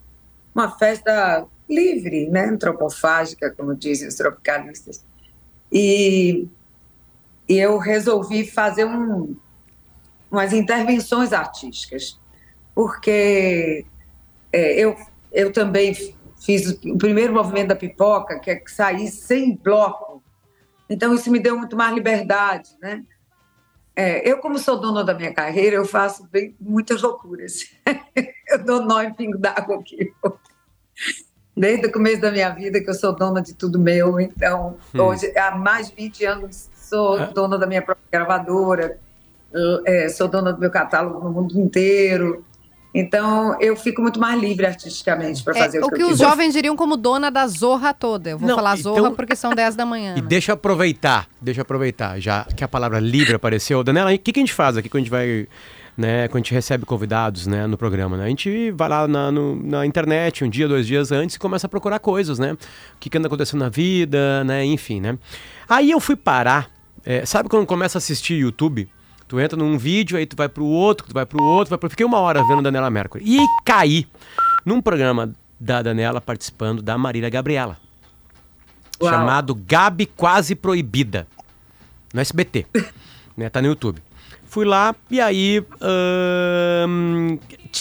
uma 0.53 0.71
festa 0.77 1.45
livre, 1.69 2.27
né? 2.29 2.45
Antropofágica, 2.45 3.51
como 3.51 3.75
dizem 3.75 4.08
os 4.08 4.15
tropicalistas. 4.15 5.05
E 5.71 6.47
eu 7.47 7.77
resolvi 7.77 8.45
fazer 8.49 8.86
um, 8.86 9.36
umas 10.31 10.53
intervenções 10.53 11.31
artísticas, 11.34 12.19
porque 12.73 13.86
é, 14.51 14.79
eu, 14.79 14.95
eu 15.31 15.51
também 15.51 15.93
fiz 16.45 16.71
o 16.84 16.97
primeiro 16.97 17.34
movimento 17.34 17.69
da 17.69 17.75
pipoca, 17.75 18.39
que 18.39 18.51
é 18.51 18.55
que 18.55 18.71
sair 18.71 19.08
sem 19.08 19.55
bloco. 19.55 20.23
Então, 20.89 21.13
isso 21.13 21.31
me 21.31 21.39
deu 21.39 21.58
muito 21.58 21.75
mais 21.75 21.93
liberdade, 21.93 22.69
né? 22.81 23.03
É, 23.95 24.29
eu, 24.29 24.39
como 24.39 24.60
sou 24.60 24.79
dona 24.79 25.03
da 25.03 25.13
minha 25.13 25.34
carreira, 25.34 25.77
eu 25.77 25.86
faço 25.86 26.27
bem, 26.27 26.53
muitas 26.60 27.01
loucuras. 27.01 27.71
eu 28.49 28.63
dou 28.63 28.81
nó 28.81 29.01
em 29.01 29.13
pingo 29.13 29.38
d'água 29.38 29.77
aqui. 29.79 30.13
Desde 31.55 31.88
o 31.88 31.91
começo 31.91 32.19
da 32.19 32.29
minha 32.29 32.49
vida, 32.49 32.81
que 32.81 32.89
eu 32.89 32.93
sou 32.93 33.15
dona 33.15 33.41
de 33.41 33.53
tudo 33.53 33.79
meu. 33.79 34.19
Então, 34.19 34.77
hoje, 34.93 35.31
há 35.38 35.55
mais 35.55 35.89
de 35.89 35.95
20 35.95 36.25
anos, 36.25 36.69
sou 36.89 37.15
Ah. 37.17 37.26
dona 37.34 37.58
da 37.58 37.65
minha 37.67 37.82
própria 37.82 38.06
gravadora, 38.12 38.98
é, 39.86 40.10
sou 40.10 40.28
dona 40.28 40.52
do 40.54 40.60
meu 40.60 40.69
catálogo 40.69 41.24
no 41.24 41.32
mundo 41.32 41.60
inteiro. 41.60 42.43
Então, 42.98 43.58
eu 43.60 43.76
fico 43.76 44.02
muito 44.02 44.19
mais 44.21 44.39
livre 44.39 44.65
artisticamente 44.65 45.43
para 45.43 45.58
é 45.58 45.63
fazer 45.63 45.80
o 45.84 45.88
o 45.88 45.89
que, 45.89 45.95
que 45.98 46.02
eu 46.02 46.08
os 46.08 46.13
quiser. 46.13 46.30
jovens 46.30 46.54
diriam 46.54 46.78
como 46.78 46.95
dona 46.95 47.30
da 47.30 47.45
zorra 47.45 47.93
toda. 47.93 48.30
Eu 48.30 48.38
vou 48.38 48.48
Não, 48.48 48.56
falar 48.56 48.78
então- 48.80 48.95
zorra 48.95 49.12
porque 49.12 49.36
são 49.36 49.54
10 49.54 49.76
da 49.76 49.86
manhã. 49.86 50.13
E 50.17 50.21
né? 50.21 50.28
deixa 50.28 50.52
eu 50.52 50.56
aproveitar, 50.56 51.28
deixa 51.41 51.60
eu 51.60 51.63
aproveitar, 51.63 52.17
já 52.21 52.45
que 52.56 52.63
a 52.63 52.67
palavra 52.69 53.00
livre 53.00 53.36
apareceu. 53.36 53.84
Daniela, 53.84 54.13
o 54.13 54.17
que, 54.19 54.32
que 54.32 54.39
a 54.39 54.43
gente 54.43 54.54
faz 54.54 54.78
aqui 54.78 54.88
quando 54.88 55.02
a 55.02 55.04
gente 55.04 55.12
vai, 55.12 55.45
né, 55.98 56.30
quando 56.30 56.36
a 56.36 56.39
gente 56.43 56.54
recebe 56.54 56.86
convidados, 56.86 57.45
né, 57.48 57.67
no 57.67 57.78
programa, 57.78 58.15
né? 58.15 58.24
A 58.24 58.30
gente 58.30 58.71
vai 58.71 58.88
lá 58.88 59.06
na, 59.10 59.30
no- 59.30 59.58
na 59.62 59.86
internet 59.86 60.45
um 60.45 60.50
dia, 60.50 60.65
dois 60.65 60.88
dias 60.88 61.12
antes 61.12 61.36
e 61.36 61.39
começa 61.39 61.67
a 61.67 61.69
procurar 61.69 62.00
coisas, 62.00 62.39
né? 62.39 62.54
O 62.54 62.58
que, 62.98 63.10
que 63.10 63.17
anda 63.17 63.28
acontecendo 63.28 63.60
na 63.60 63.67
vida, 63.69 64.41
né, 64.45 64.63
enfim, 64.63 65.02
né? 65.02 65.17
Aí 65.67 65.91
eu 65.91 66.00
fui 66.00 66.15
parar, 66.15 66.69
é, 67.05 67.25
sabe 67.25 67.47
quando 67.47 67.65
começa 67.67 67.97
a 67.97 67.99
assistir 67.99 68.33
YouTube? 68.33 68.89
Tu 69.27 69.39
entra 69.39 69.57
num 69.57 69.77
vídeo, 69.77 70.17
aí 70.17 70.25
tu 70.25 70.35
vai 70.35 70.49
pro 70.49 70.65
outro, 70.65 71.07
tu 71.07 71.13
vai 71.13 71.25
pro 71.25 71.43
outro, 71.43 71.69
vai 71.69 71.77
pro... 71.77 71.89
Fiquei 71.89 72.05
uma 72.05 72.19
hora 72.19 72.43
vendo 72.43 72.61
Daniela 72.61 72.89
Mercury. 72.89 73.23
E 73.25 73.39
caí 73.63 74.07
num 74.65 74.81
programa 74.81 75.31
da 75.59 75.81
Daniela 75.81 76.19
participando 76.19 76.81
da 76.81 76.97
Marília 76.97 77.29
Gabriela 77.29 77.77
Uau. 79.01 79.11
chamado 79.11 79.55
Gabi 79.55 80.05
Quase 80.05 80.55
Proibida, 80.55 81.27
no 82.13 82.21
SBT, 82.21 82.65
né? 83.37 83.49
Tá 83.49 83.61
no 83.61 83.67
YouTube. 83.67 84.01
Fui 84.47 84.65
lá 84.65 84.95
e 85.11 85.19
aí 85.19 85.65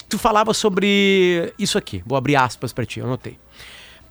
tu 0.09 0.19
falava 0.19 0.53
sobre 0.53 1.53
isso 1.59 1.79
aqui. 1.79 2.03
Vou 2.05 2.19
abrir 2.19 2.37
aspas 2.37 2.73
pra 2.73 2.85
ti, 2.85 3.01
eu 3.01 3.07
anotei. 3.07 3.39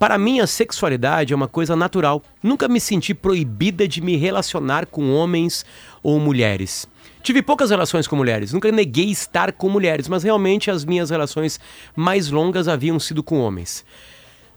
Para 0.03 0.17
mim, 0.17 0.41
a 0.41 0.47
sexualidade 0.47 1.31
é 1.31 1.35
uma 1.35 1.47
coisa 1.47 1.77
natural. 1.77 2.21
Nunca 2.43 2.67
me 2.67 2.81
senti 2.81 3.13
proibida 3.13 3.87
de 3.87 4.01
me 4.01 4.17
relacionar 4.17 4.85
com 4.85 5.13
homens 5.13 5.65
ou 6.03 6.19
mulheres. 6.19 6.85
Tive 7.21 7.41
poucas 7.41 7.69
relações 7.69 8.05
com 8.05 8.17
mulheres, 8.17 8.51
nunca 8.51 8.69
neguei 8.69 9.09
estar 9.11 9.53
com 9.53 9.69
mulheres, 9.69 10.09
mas 10.09 10.21
realmente 10.21 10.69
as 10.69 10.83
minhas 10.83 11.09
relações 11.09 11.57
mais 11.95 12.29
longas 12.29 12.67
haviam 12.67 12.99
sido 12.99 13.23
com 13.23 13.39
homens. 13.39 13.85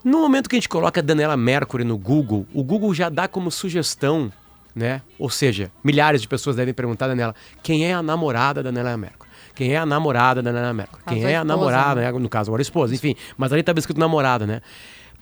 No 0.03 0.19
momento 0.19 0.49
que 0.49 0.57
a 0.57 0.59
gente 0.59 0.67
coloca 0.67 1.01
Daniela 1.01 1.37
Mercury 1.37 1.85
no 1.85 1.97
Google, 1.97 2.45
o 2.53 2.61
Google 2.61 2.93
já 2.93 3.07
dá 3.07 3.25
como 3.25 3.49
sugestão, 3.49 4.29
né? 4.75 5.01
Ou 5.17 5.29
seja, 5.29 5.71
milhares 5.81 6.21
de 6.21 6.27
pessoas 6.27 6.57
devem 6.57 6.73
perguntar, 6.73 7.07
Daniela, 7.07 7.33
quem 7.63 7.85
é 7.85 7.93
a 7.93 8.03
namorada 8.03 8.61
da 8.61 8.69
Daniela 8.69 8.97
Mercury? 8.97 9.29
Quem 9.55 9.73
é 9.73 9.77
a 9.77 9.85
namorada 9.85 10.41
da 10.41 10.51
Daniela 10.51 10.73
Mercury? 10.73 11.03
Quem 11.07 11.25
a 11.25 11.29
é 11.29 11.35
a 11.37 11.45
namorada, 11.45 12.01
né? 12.01 12.11
né? 12.11 12.19
no 12.19 12.27
caso 12.27 12.51
agora 12.51 12.59
a 12.59 12.63
esposa, 12.63 12.93
enfim. 12.93 13.15
Mas 13.37 13.53
ali 13.53 13.61
estava 13.61 13.79
escrito 13.79 13.97
namorada, 13.97 14.45
né? 14.45 14.61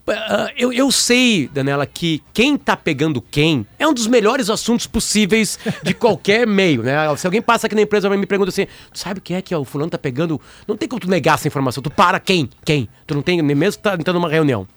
Ah, 0.07 0.51
Eu, 0.55 0.71
eu 0.71 0.91
sei, 0.91 1.49
Daniela, 1.51 1.85
que 1.85 2.21
quem 2.31 2.57
tá 2.57 2.77
pegando 2.77 3.21
quem 3.21 3.65
é 3.79 3.87
um 3.87 3.93
dos 3.93 4.05
melhores 4.05 4.49
assuntos 4.51 4.85
possíveis 4.85 5.57
de 5.81 5.93
qualquer 5.95 6.45
meio, 6.47 6.83
né? 6.83 6.93
Se 7.17 7.25
alguém 7.25 7.41
passa 7.41 7.65
aqui 7.65 7.75
na 7.75 7.81
empresa 7.81 8.07
e 8.07 8.17
me 8.17 8.27
pergunta 8.27 8.49
assim, 8.49 8.67
tu 8.91 8.99
sabe 8.99 9.19
quem 9.19 9.35
é 9.35 9.41
que 9.41 9.55
o 9.55 9.65
fulano 9.65 9.89
tá 9.89 9.97
pegando? 9.97 10.39
Não 10.67 10.77
tem 10.77 10.87
como 10.87 10.99
tu 10.99 11.09
negar 11.09 11.35
essa 11.35 11.47
informação. 11.47 11.81
Tu 11.81 11.89
para 11.89 12.19
quem? 12.19 12.47
Quem? 12.63 12.87
Tu 13.07 13.15
não 13.15 13.21
tem, 13.23 13.41
nem 13.41 13.55
mesmo 13.55 13.81
tá 13.81 13.95
entrando 13.95 14.17
numa 14.17 14.29
reunião. 14.29 14.67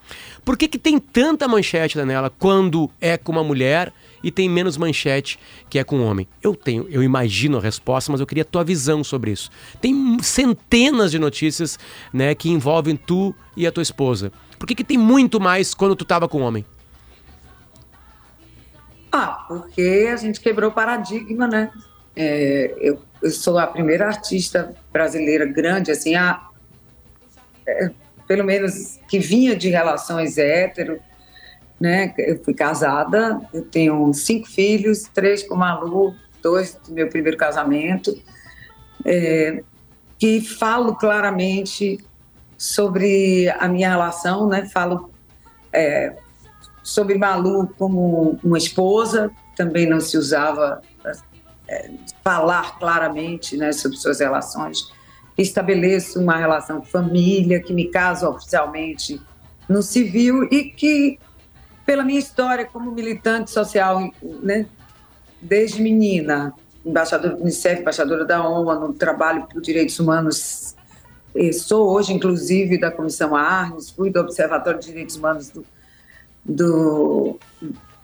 Por 0.45 0.57
que 0.57 0.67
que 0.67 0.79
tem 0.79 0.99
tanta 0.99 1.47
manchete, 1.47 1.97
Daniela, 1.97 2.31
quando 2.31 2.91
é 2.99 3.19
com 3.19 3.33
uma 3.33 3.45
mulher 3.45 3.93
e 4.25 4.31
tem 4.31 4.49
menos 4.49 4.79
manchete 4.79 5.39
que 5.69 5.79
é 5.79 5.85
com 5.85 5.99
um 5.99 6.07
homem? 6.07 6.27
Eu 6.43 6.55
tenho, 6.55 6.87
eu 6.89 7.03
imagino 7.03 7.59
a 7.59 7.61
resposta, 7.61 8.11
mas 8.11 8.21
eu 8.21 8.27
queria 8.27 8.43
a 8.43 8.47
tua 8.47 8.65
visão 8.65 9.05
sobre 9.05 9.31
isso. 9.31 9.51
Tem 9.79 10.17
centenas 10.23 11.11
de 11.11 11.19
notícias, 11.19 11.79
né, 12.15 12.35
que 12.35 12.49
envolvem 12.49 12.97
tu 12.97 13.35
e 13.55 13.67
a 13.67 13.73
tua 13.73 13.83
esposa. 13.83 14.33
Por 14.59 14.67
que, 14.67 14.75
que 14.75 14.85
tem 14.85 14.99
muito 14.99 15.41
mais 15.41 15.75
quando 15.75 15.95
tu 15.95 16.05
tava 16.05 16.29
com 16.29 16.41
um 16.41 16.45
homem? 16.45 16.65
Ah, 19.11 19.45
porque 19.49 20.09
a 20.13 20.17
gente 20.17 20.41
quebrou 20.41 20.71
o 20.71 20.75
paradigma, 20.75 21.47
né? 21.47 21.71
É, 22.15 22.75
eu, 22.81 23.01
eu 23.23 23.31
sou 23.31 23.59
a 23.59 23.67
primeira 23.67 24.07
artista 24.07 24.75
brasileira 24.93 25.47
grande, 25.47 25.91
assim, 25.91 26.15
a, 26.15 26.49
é, 27.67 27.91
pelo 28.27 28.45
menos 28.45 28.99
que 29.09 29.19
vinha 29.19 29.57
de 29.57 29.69
relações 29.69 30.37
hétero, 30.37 31.01
né? 31.81 32.13
Eu 32.19 32.43
fui 32.43 32.53
casada, 32.53 33.41
eu 33.55 33.63
tenho 33.63 34.13
cinco 34.13 34.49
filhos, 34.49 35.05
três 35.15 35.43
com 35.43 35.55
Malu, 35.55 36.15
dois 36.43 36.75
do 36.87 36.93
meu 36.93 37.09
primeiro 37.09 37.37
casamento, 37.37 38.21
é, 39.05 39.63
que 40.19 40.41
falo 40.41 40.97
claramente 40.97 41.99
sobre 42.59 43.49
a 43.51 43.69
minha 43.69 43.89
relação, 43.89 44.49
né? 44.49 44.67
Falo 44.67 45.11
é, 45.73 46.17
sobre 46.83 47.17
Malu 47.17 47.69
como 47.79 48.39
uma 48.43 48.59
esposa, 48.59 49.31
também 49.55 49.89
não 49.89 50.01
se 50.01 50.19
usava 50.19 50.83
é, 51.69 51.91
falar 52.25 52.79
claramente 52.79 53.57
né, 53.57 53.73
sobre 53.73 53.97
suas 53.99 54.21
relações. 54.21 54.91
Estabeleço 55.37 56.21
uma 56.21 56.37
relação 56.37 56.81
de 56.81 56.91
família, 56.91 57.63
que 57.63 57.73
me 57.73 57.87
caso 57.87 58.29
oficialmente 58.29 59.21
no 59.69 59.83
civil 59.83 60.45
e 60.51 60.65
que, 60.65 61.19
pela 61.85 62.03
minha 62.03 62.19
história 62.19 62.65
como 62.65 62.91
militante 62.91 63.51
social, 63.51 64.11
né, 64.43 64.67
desde 65.41 65.81
menina, 65.81 66.53
embaixadora 66.85 67.37
do 67.37 67.43
Unicef, 67.43 67.83
embaixadora 67.83 68.25
da 68.25 68.43
ONU, 68.43 68.89
no 68.89 68.93
trabalho 68.95 69.47
por 69.47 69.61
direitos 69.61 70.01
humanos, 70.01 70.75
sou 71.53 71.91
hoje, 71.91 72.13
inclusive, 72.13 72.79
da 72.79 72.91
Comissão 72.91 73.35
Arnes, 73.35 73.91
fui 73.91 74.11
do 74.11 74.21
Observatório 74.21 74.81
de 74.81 74.87
Direitos 74.87 75.17
Humanos 75.17 75.51
do, 75.51 75.65
do, 76.45 77.39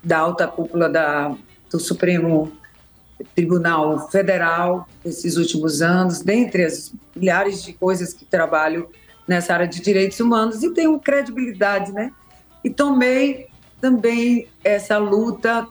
da 0.03 0.19
alta 0.19 0.47
cúpula 0.47 0.89
da, 0.89 1.35
do 1.71 1.81
Supremo 1.81 2.53
Tribunal 3.35 4.09
Federal 4.11 4.89
esses 5.05 5.37
últimos 5.37 5.83
anos, 5.83 6.21
dentre 6.21 6.65
as 6.65 6.93
milhares 7.15 7.63
de 7.63 7.73
coisas 7.73 8.13
que 8.13 8.25
trabalho 8.25 8.89
nessa 9.27 9.55
área 9.55 9.67
de 9.67 9.81
direitos 9.81 10.21
humanos 10.21 10.63
e 10.63 10.71
tenho 10.73 10.99
credibilidade, 10.99 11.93
né? 11.93 12.13
E 12.63 12.71
tomei 12.71 13.49
também 13.81 14.49
essa 14.63 14.99
luta 14.99 15.67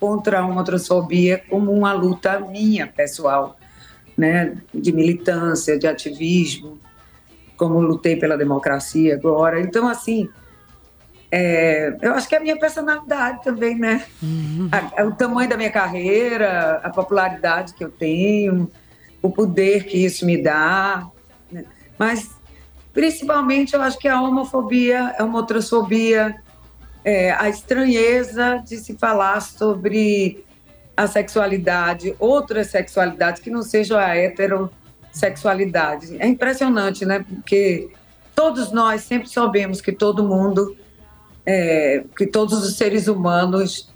contra 0.00 0.40
a 0.40 0.46
homotransfobia 0.46 1.42
como 1.48 1.72
uma 1.72 1.92
luta 1.92 2.40
minha, 2.40 2.86
pessoal, 2.86 3.56
né? 4.16 4.56
De 4.72 4.92
militância, 4.92 5.78
de 5.78 5.86
ativismo, 5.86 6.78
como 7.56 7.80
lutei 7.80 8.16
pela 8.16 8.36
democracia 8.36 9.14
agora. 9.14 9.60
Então, 9.60 9.88
assim, 9.88 10.28
É, 11.36 11.96
eu 12.00 12.12
acho 12.14 12.28
que 12.28 12.34
é 12.36 12.38
a 12.38 12.40
minha 12.40 12.56
personalidade 12.56 13.42
também, 13.42 13.76
né? 13.76 14.04
A- 14.70 15.02
a- 15.02 15.04
o 15.04 15.16
tamanho 15.16 15.48
da 15.48 15.56
minha 15.56 15.70
carreira, 15.70 16.80
a 16.80 16.90
popularidade 16.90 17.74
que 17.74 17.82
eu 17.82 17.90
tenho, 17.90 18.70
o 19.20 19.28
poder 19.28 19.84
que 19.84 19.98
isso 20.04 20.24
me 20.24 20.40
dá. 20.40 21.04
né? 21.50 21.64
Mas, 21.98 22.30
principalmente, 22.92 23.74
eu 23.74 23.82
acho 23.82 23.98
que 23.98 24.06
a 24.06 24.20
homofobia, 24.20 25.12
a 25.18 25.24
homotransfobia, 25.24 26.36
é, 27.04 27.32
a 27.32 27.48
estranheza 27.48 28.62
de 28.64 28.76
se 28.76 28.94
falar 28.96 29.40
sobre 29.40 30.44
a 30.96 31.08
sexualidade, 31.08 32.14
outras 32.20 32.68
sexualidades 32.68 33.42
que 33.42 33.50
não 33.50 33.62
sejam 33.62 33.98
a 33.98 34.14
heterossexualidade. 35.14 36.16
É 36.18 36.26
impressionante, 36.26 37.04
né? 37.04 37.24
Porque 37.26 37.90
todos 38.34 38.72
nós 38.72 39.02
sempre 39.02 39.28
soubemos 39.28 39.80
que 39.80 39.92
todo 39.92 40.24
mundo, 40.24 40.76
é, 41.46 42.04
que 42.16 42.26
todos 42.26 42.64
os 42.64 42.76
seres 42.76 43.06
humanos 43.06 43.92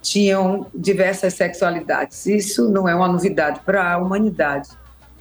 tinham 0.00 0.66
diversas 0.74 1.34
sexualidades. 1.34 2.26
Isso 2.26 2.68
não 2.70 2.88
é 2.88 2.94
uma 2.94 3.08
novidade 3.08 3.60
para 3.60 3.92
a 3.92 3.98
humanidade. 3.98 4.70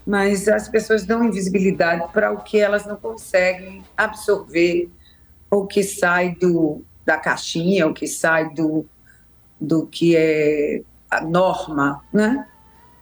Mas 0.06 0.48
as 0.48 0.70
pessoas 0.70 1.04
dão 1.04 1.24
invisibilidade 1.24 2.08
para 2.14 2.32
o 2.32 2.38
que 2.38 2.60
elas 2.60 2.86
não 2.86 2.96
conseguem 2.96 3.84
absorver, 3.98 4.88
ou 5.50 5.66
que 5.66 5.82
sai 5.82 6.36
do, 6.36 6.84
da 7.04 7.18
caixinha, 7.18 7.88
ou 7.88 7.94
que 7.94 8.06
sai 8.06 8.54
do, 8.54 8.86
do 9.60 9.88
que 9.88 10.16
é 10.16 10.82
a 11.10 11.22
norma, 11.22 12.04
né? 12.14 12.46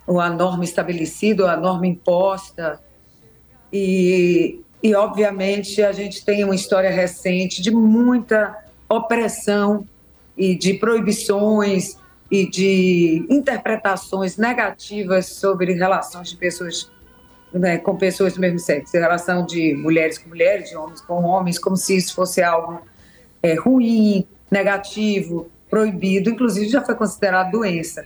Ou 0.06 0.20
a 0.20 0.30
norma 0.30 0.64
estabelecida, 0.64 1.44
ou 1.44 1.50
a 1.50 1.58
norma 1.58 1.88
imposta. 1.88 2.80
E, 3.72 4.60
e, 4.82 4.94
obviamente, 4.96 5.82
a 5.82 5.92
gente 5.92 6.24
tem 6.24 6.44
uma 6.44 6.56
história 6.56 6.90
recente 6.90 7.62
de 7.62 7.72
muita 7.72 8.56
opressão 8.90 9.88
e 10.38 10.56
de 10.56 10.74
proibições 10.76 11.98
e 12.30 12.50
de 12.50 13.26
interpretações 13.30 14.38
negativas 14.38 15.28
sobre 15.28 15.74
relações 15.74 16.30
de 16.30 16.38
pessoas 16.38 16.92
né, 17.54 17.78
com 17.78 17.96
pessoas 17.96 18.34
do 18.34 18.40
mesmo 18.40 18.58
sexo, 18.58 18.98
relação 18.98 19.46
de 19.46 19.76
mulheres 19.76 20.18
com 20.18 20.30
mulheres, 20.30 20.70
de 20.70 20.76
homens 20.76 21.02
com 21.02 21.24
homens, 21.24 21.60
como 21.60 21.78
se 21.78 21.96
isso 21.96 22.16
fosse 22.16 22.42
algo 22.42 22.82
é, 23.44 23.54
ruim, 23.54 24.26
negativo, 24.50 25.50
proibido, 25.70 26.30
inclusive 26.30 26.68
já 26.70 26.82
foi 26.82 26.96
considerado 26.96 27.52
doença. 27.52 28.06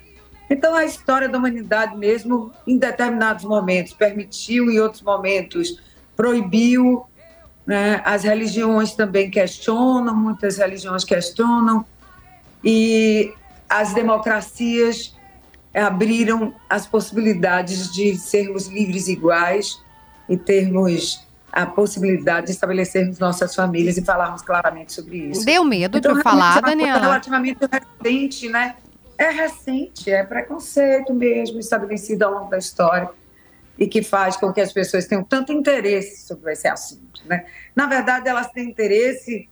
Então 0.50 0.74
a 0.76 0.86
história 0.86 1.28
da 1.28 1.38
humanidade 1.38 1.96
mesmo, 1.98 2.52
em 2.66 2.78
determinados 2.78 3.44
momentos, 3.44 3.94
permitiu, 3.94 4.70
em 4.72 4.80
outros 4.80 5.02
momentos 5.02 5.82
proibiu. 6.16 7.06
Né? 7.66 8.02
As 8.06 8.24
religiões 8.24 8.94
também 8.94 9.30
questionam, 9.30 10.16
muitas 10.16 10.58
religiões 10.58 11.04
questionam, 11.04 11.86
e 12.64 13.34
as 13.70 13.94
democracias 13.94 15.14
abriram 15.74 16.56
as 16.70 16.88
possibilidades 16.88 17.92
de 17.94 18.16
sermos 18.16 18.68
livres 18.68 19.08
iguais 19.08 19.80
e 20.30 20.36
termos 20.38 21.26
a 21.52 21.66
possibilidade 21.66 22.48
de 22.48 22.52
estabelecermos 22.54 23.20
nossas 23.20 23.56
famílias 23.56 23.98
e 23.98 24.04
falarmos 24.04 24.42
claramente 24.42 24.94
sobre 24.94 25.18
isso. 25.18 25.46
Deu 25.46 25.64
medo 25.64 25.98
Então, 25.98 26.16
de 26.16 26.24
falar, 26.24 26.54
uma 26.54 26.62
coisa 26.62 26.76
Daniela? 26.78 27.00
relativamente 27.00 27.60
recente, 27.72 28.50
né? 28.50 28.76
É 29.18 29.30
recente, 29.30 30.12
é 30.12 30.24
preconceito 30.24 31.14
mesmo 31.14 31.60
estabelecido 31.60 32.24
ao 32.24 32.34
longo 32.34 32.50
da 32.50 32.58
história 32.58 33.10
e 33.78 33.88
que 33.88 34.04
faz 34.04 34.38
com 34.38 34.52
que 34.54 34.62
as 34.62 34.72
pessoas 34.72 35.06
tenham 35.06 35.24
tanto 35.24 35.52
interesse 35.52 36.28
sobre 36.28 36.54
esse 36.54 36.68
assunto, 36.68 37.22
né? 37.26 37.46
Na 37.76 37.88
verdade, 37.88 38.28
elas 38.28 38.52
têm 38.52 38.70
interesse 38.70 39.50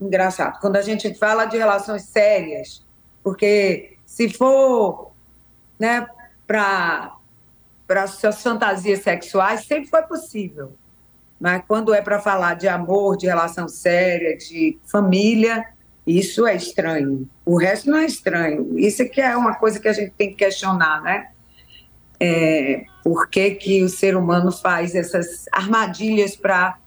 engraçado 0.00 0.60
quando 0.60 0.76
a 0.76 0.82
gente 0.82 1.12
fala 1.14 1.44
de 1.44 1.56
relações 1.56 2.02
sérias, 2.02 2.84
porque 3.22 3.96
se 4.06 4.28
for, 4.28 5.12
né, 5.78 6.06
para 6.46 7.12
suas 8.06 8.42
fantasias 8.42 9.00
sexuais 9.00 9.66
sempre 9.66 9.88
foi 9.88 10.02
possível, 10.02 10.72
mas 11.40 11.62
quando 11.66 11.94
é 11.94 12.00
para 12.00 12.20
falar 12.20 12.54
de 12.54 12.68
amor, 12.68 13.16
de 13.16 13.26
relação 13.26 13.68
séria, 13.68 14.36
de 14.36 14.78
família, 14.84 15.66
isso 16.08 16.46
é 16.46 16.56
estranho. 16.56 17.28
O 17.44 17.58
resto 17.58 17.90
não 17.90 17.98
é 17.98 18.06
estranho. 18.06 18.78
Isso 18.78 19.02
é 19.02 19.04
que 19.04 19.20
é 19.20 19.36
uma 19.36 19.54
coisa 19.54 19.78
que 19.78 19.88
a 19.88 19.92
gente 19.92 20.12
tem 20.16 20.30
que 20.30 20.36
questionar, 20.36 21.02
né? 21.02 21.28
É, 22.18 22.84
por 23.04 23.28
que, 23.28 23.50
que 23.50 23.82
o 23.82 23.88
ser 23.88 24.16
humano 24.16 24.50
faz 24.50 24.94
essas 24.94 25.44
armadilhas 25.52 26.34
para 26.34 26.78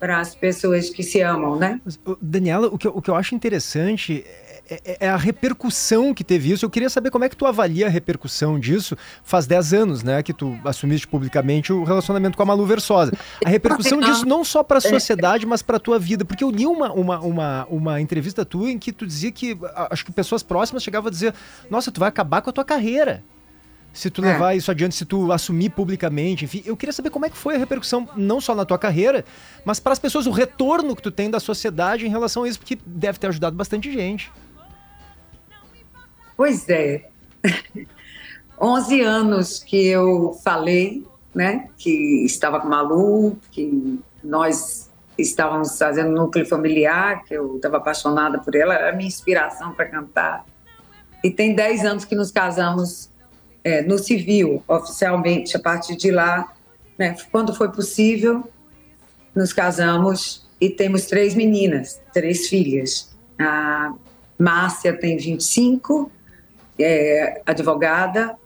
para 0.00 0.18
as 0.18 0.34
pessoas 0.34 0.90
que 0.90 1.00
se 1.04 1.20
amam, 1.20 1.54
né? 1.54 1.80
Daniela, 2.20 2.66
o 2.66 2.76
que, 2.76 2.88
o 2.88 3.00
que 3.00 3.08
eu 3.08 3.14
acho 3.14 3.36
interessante 3.36 4.26
é, 4.68 4.80
é- 4.84 4.96
é 5.06 5.08
a 5.08 5.16
repercussão 5.16 6.14
que 6.14 6.22
teve 6.24 6.52
isso. 6.52 6.64
Eu 6.64 6.70
queria 6.70 6.88
saber 6.88 7.10
como 7.10 7.24
é 7.24 7.28
que 7.28 7.36
tu 7.36 7.46
avalia 7.46 7.86
a 7.86 7.90
repercussão 7.90 8.58
disso. 8.58 8.96
Faz 9.22 9.46
10 9.46 9.72
anos, 9.74 10.02
né, 10.02 10.22
que 10.22 10.32
tu 10.32 10.58
assumiste 10.64 11.06
publicamente 11.06 11.72
o 11.72 11.84
relacionamento 11.84 12.36
com 12.36 12.42
a 12.42 12.46
Malu 12.46 12.64
Versosa. 12.66 13.12
A 13.44 13.48
repercussão 13.48 14.00
disso 14.00 14.24
não 14.26 14.44
só 14.44 14.62
para 14.62 14.78
a 14.78 14.80
sociedade, 14.80 15.44
mas 15.46 15.62
para 15.62 15.78
tua 15.78 15.98
vida. 15.98 16.24
Porque 16.24 16.44
eu 16.44 16.50
li 16.50 16.66
uma, 16.66 16.92
uma, 16.92 17.20
uma, 17.20 17.66
uma 17.70 18.00
entrevista 18.00 18.44
tua 18.44 18.70
em 18.70 18.78
que 18.78 18.92
tu 18.92 19.06
dizia 19.06 19.30
que 19.32 19.58
a- 19.74 19.88
acho 19.90 20.04
que 20.04 20.12
pessoas 20.12 20.42
próximas 20.42 20.82
chegavam 20.82 21.08
a 21.08 21.10
dizer: 21.10 21.34
Nossa, 21.70 21.90
tu 21.92 22.00
vai 22.00 22.08
acabar 22.08 22.40
com 22.42 22.50
a 22.50 22.52
tua 22.52 22.64
carreira. 22.64 23.22
Se 23.92 24.08
tu 24.08 24.24
É. 24.24 24.32
levar 24.32 24.54
isso 24.56 24.70
adiante, 24.70 24.94
se 24.94 25.04
tu 25.04 25.30
assumir 25.30 25.68
publicamente, 25.68 26.46
enfim, 26.46 26.62
eu 26.64 26.74
queria 26.74 26.94
saber 26.94 27.10
como 27.10 27.26
é 27.26 27.28
que 27.28 27.36
foi 27.36 27.56
a 27.56 27.58
repercussão, 27.58 28.08
não 28.16 28.40
só 28.40 28.54
na 28.54 28.64
tua 28.64 28.78
carreira, 28.78 29.22
mas 29.66 29.78
para 29.78 29.92
as 29.92 29.98
pessoas, 29.98 30.26
o 30.26 30.30
retorno 30.30 30.96
que 30.96 31.02
tu 31.02 31.10
tem 31.10 31.28
da 31.30 31.38
sociedade 31.38 32.06
em 32.06 32.08
relação 32.08 32.44
a 32.44 32.48
isso, 32.48 32.58
porque 32.58 32.78
deve 32.86 33.18
ter 33.18 33.26
ajudado 33.26 33.54
bastante 33.54 33.92
gente. 33.92 34.32
Pois 36.42 36.68
é. 36.68 37.04
11 38.60 39.00
anos 39.00 39.62
que 39.62 39.86
eu 39.86 40.32
falei, 40.42 41.06
né, 41.32 41.68
que 41.78 42.24
estava 42.24 42.58
com 42.58 42.66
Malu, 42.66 43.38
que 43.52 44.00
nós 44.24 44.90
estávamos 45.16 45.78
fazendo 45.78 46.10
núcleo 46.10 46.44
familiar, 46.44 47.22
que 47.22 47.34
eu 47.34 47.54
estava 47.54 47.76
apaixonada 47.76 48.40
por 48.40 48.56
ela, 48.56 48.74
era 48.74 48.90
a 48.90 48.92
minha 48.92 49.06
inspiração 49.06 49.72
para 49.72 49.86
cantar. 49.86 50.44
E 51.22 51.30
tem 51.30 51.54
10 51.54 51.84
anos 51.84 52.04
que 52.04 52.16
nos 52.16 52.32
casamos 52.32 53.08
é, 53.62 53.80
no 53.82 53.96
civil, 53.96 54.64
oficialmente. 54.66 55.56
A 55.56 55.60
partir 55.60 55.94
de 55.94 56.10
lá, 56.10 56.52
né, 56.98 57.14
quando 57.30 57.54
foi 57.54 57.70
possível, 57.70 58.42
nos 59.32 59.52
casamos 59.52 60.44
e 60.60 60.68
temos 60.68 61.06
três 61.06 61.36
meninas, 61.36 62.00
três 62.12 62.48
filhas. 62.48 63.16
A 63.38 63.94
Márcia 64.36 64.92
tem 64.92 65.16
25, 65.16 66.10
é 66.78 67.42
advogada. 67.46 68.36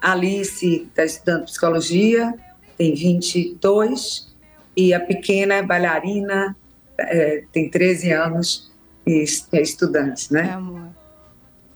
Alice 0.00 0.86
está 0.88 1.04
estudando 1.04 1.44
psicologia, 1.44 2.34
tem 2.76 2.94
22. 2.94 4.34
E 4.76 4.92
a 4.92 5.00
pequena 5.00 5.54
é 5.54 5.62
bailarina, 5.62 6.54
é, 6.98 7.44
tem 7.52 7.70
13 7.70 8.12
anos 8.12 8.70
e 9.06 9.24
é 9.52 9.60
estudante, 9.62 10.32
né? 10.32 10.48
É, 10.50 10.52
amor. 10.52 10.88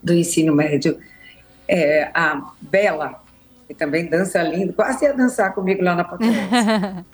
do 0.02 0.12
ensino 0.12 0.54
médio. 0.54 0.98
É, 1.66 2.10
a 2.12 2.52
Bela, 2.60 3.22
que 3.68 3.74
também 3.74 4.06
dança 4.06 4.42
lindo, 4.42 4.72
quase 4.72 5.04
ia 5.04 5.14
dançar 5.14 5.54
comigo 5.54 5.82
lá 5.82 5.94
na 5.94 6.04
Potência. 6.04 7.06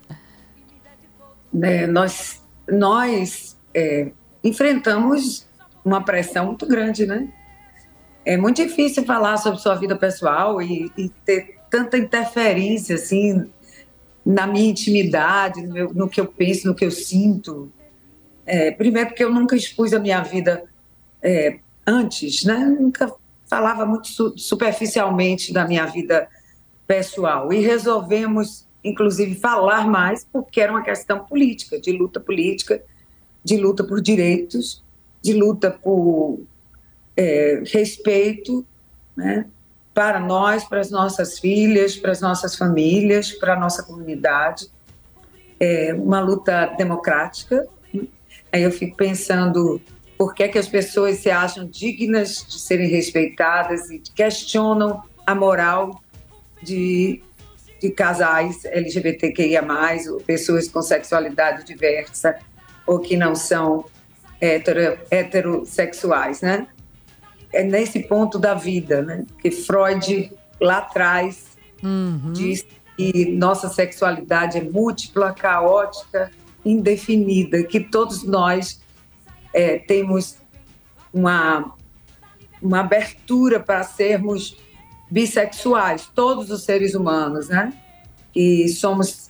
né, 1.52 1.86
nós 1.86 2.42
nós 2.68 3.56
é, 3.72 4.10
enfrentamos 4.42 5.46
uma 5.84 6.02
pressão 6.02 6.46
muito 6.46 6.66
grande, 6.66 7.06
né? 7.06 7.28
É 8.26 8.36
muito 8.36 8.56
difícil 8.56 9.04
falar 9.04 9.36
sobre 9.36 9.60
sua 9.60 9.76
vida 9.76 9.94
pessoal 9.94 10.60
e, 10.60 10.90
e 10.98 11.08
ter 11.24 11.60
tanta 11.70 11.96
interferência 11.96 12.96
assim 12.96 13.48
na 14.24 14.48
minha 14.48 14.68
intimidade, 14.68 15.62
no, 15.62 15.72
meu- 15.72 15.94
no 15.94 16.08
que 16.08 16.20
eu 16.20 16.26
penso, 16.26 16.66
no 16.66 16.74
que 16.74 16.84
eu 16.84 16.90
sinto. 16.90 17.72
É, 18.44 18.72
primeiro 18.72 19.10
porque 19.10 19.22
eu 19.22 19.32
nunca 19.32 19.54
expus 19.54 19.92
a 19.92 20.00
minha 20.00 20.20
vida 20.22 20.64
é, 21.22 21.60
antes, 21.86 22.44
né? 22.44 22.58
Nunca 22.58 23.12
falava 23.46 23.86
muito 23.86 24.08
su- 24.08 24.36
superficialmente 24.36 25.52
da 25.52 25.64
minha 25.64 25.86
vida 25.86 26.28
pessoal 26.84 27.52
e 27.52 27.60
resolvemos, 27.60 28.66
inclusive, 28.82 29.36
falar 29.36 29.86
mais 29.88 30.26
porque 30.32 30.60
era 30.60 30.72
uma 30.72 30.82
questão 30.82 31.20
política, 31.24 31.80
de 31.80 31.92
luta 31.92 32.18
política, 32.18 32.82
de 33.44 33.56
luta 33.56 33.84
por 33.84 34.00
direitos, 34.00 34.82
de 35.22 35.32
luta 35.32 35.70
por 35.70 36.40
é, 37.16 37.62
respeito, 37.64 38.64
né? 39.16 39.46
Para 39.94 40.20
nós, 40.20 40.64
para 40.64 40.80
as 40.80 40.90
nossas 40.90 41.38
filhas, 41.38 41.96
para 41.96 42.12
as 42.12 42.20
nossas 42.20 42.54
famílias, 42.54 43.32
para 43.32 43.54
a 43.54 43.58
nossa 43.58 43.82
comunidade. 43.82 44.68
É 45.58 45.94
uma 45.94 46.20
luta 46.20 46.66
democrática. 46.76 47.66
né? 47.92 48.06
Aí 48.52 48.62
eu 48.62 48.70
fico 48.70 48.94
pensando 48.94 49.80
por 50.18 50.34
que, 50.34 50.42
é 50.42 50.48
que 50.48 50.58
as 50.58 50.68
pessoas 50.68 51.18
se 51.18 51.30
acham 51.30 51.66
dignas 51.66 52.44
de 52.46 52.58
serem 52.58 52.88
respeitadas 52.88 53.90
e 53.90 53.98
questionam 54.14 55.02
a 55.26 55.34
moral 55.34 56.02
de, 56.62 57.22
de 57.80 57.90
casais 57.90 58.64
LGBTQIA, 58.64 59.64
ou 60.10 60.20
pessoas 60.20 60.68
com 60.68 60.82
sexualidade 60.82 61.64
diversa, 61.64 62.36
ou 62.86 62.98
que 62.98 63.16
não 63.16 63.34
são 63.34 63.86
hetero, 64.40 64.98
heterossexuais, 65.10 66.40
né? 66.40 66.66
É 67.56 67.64
nesse 67.64 68.00
ponto 68.00 68.38
da 68.38 68.54
vida, 68.54 69.02
né? 69.02 69.24
Que 69.40 69.50
Freud 69.50 70.32
lá 70.60 70.78
atrás 70.78 71.56
Uhum. 71.82 72.32
diz 72.32 72.64
que 72.96 73.32
nossa 73.32 73.68
sexualidade 73.68 74.58
é 74.58 74.62
múltipla, 74.62 75.32
caótica, 75.32 76.30
indefinida, 76.64 77.62
que 77.62 77.78
todos 77.80 78.22
nós 78.22 78.80
é, 79.52 79.78
temos 79.78 80.36
uma, 81.12 81.74
uma 82.60 82.80
abertura 82.80 83.60
para 83.60 83.82
sermos 83.82 84.56
bissexuais, 85.10 86.10
todos 86.14 86.50
os 86.50 86.64
seres 86.64 86.94
humanos, 86.94 87.48
né? 87.48 87.72
E 88.34 88.68
somos 88.68 89.26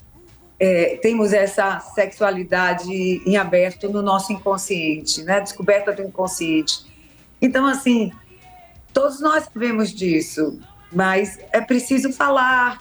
é, 0.59 0.97
temos 1.03 1.35
essa 1.35 1.81
sexualidade 1.81 2.91
em 2.91 3.37
aberto 3.37 3.91
no 3.91 4.01
nosso 4.01 4.33
inconsciente, 4.33 5.23
né? 5.23 5.41
Descoberta 5.41 5.93
do 5.93 6.03
inconsciente. 6.03 6.87
Então, 7.40 7.66
assim, 7.66 8.12
todos 8.92 9.20
nós 9.20 9.44
sabemos 9.44 9.92
disso, 9.92 10.59
mas 10.92 11.38
é 11.53 11.61
preciso 11.61 12.12
falar, 12.12 12.81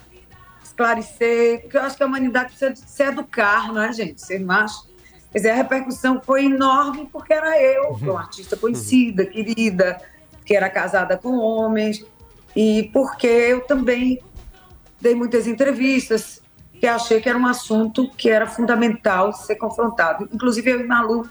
esclarecer, 0.63 1.61
porque 1.61 1.77
eu 1.77 1.81
acho 1.81 1.97
que 1.97 2.03
a 2.03 2.05
humanidade 2.05 2.55
precisa 2.55 2.75
se 2.75 3.03
educar, 3.03 3.71
não 3.71 3.81
é, 3.81 3.91
gente? 3.91 4.21
Ser 4.21 4.39
macho. 4.39 4.87
Quer 5.31 5.39
dizer, 5.39 5.49
a 5.51 5.55
repercussão 5.55 6.21
foi 6.23 6.45
enorme 6.45 7.09
porque 7.11 7.33
era 7.33 7.61
eu, 7.61 7.89
uma 7.91 8.21
artista 8.21 8.55
conhecida, 8.55 9.25
querida, 9.25 10.01
que 10.45 10.55
era 10.55 10.69
casada 10.69 11.17
com 11.17 11.37
homens, 11.37 12.05
e 12.55 12.89
porque 12.93 13.27
eu 13.27 13.61
também 13.61 14.21
dei 15.01 15.13
muitas 15.13 15.45
entrevistas 15.45 16.41
que 16.79 16.87
achei 16.87 17.19
que 17.19 17.27
era 17.27 17.37
um 17.37 17.47
assunto 17.47 18.09
que 18.11 18.29
era 18.29 18.47
fundamental 18.47 19.33
ser 19.33 19.55
confrontado. 19.55 20.29
Inclusive, 20.31 20.71
eu 20.71 20.79
e 20.81 20.83
Malu 20.83 21.29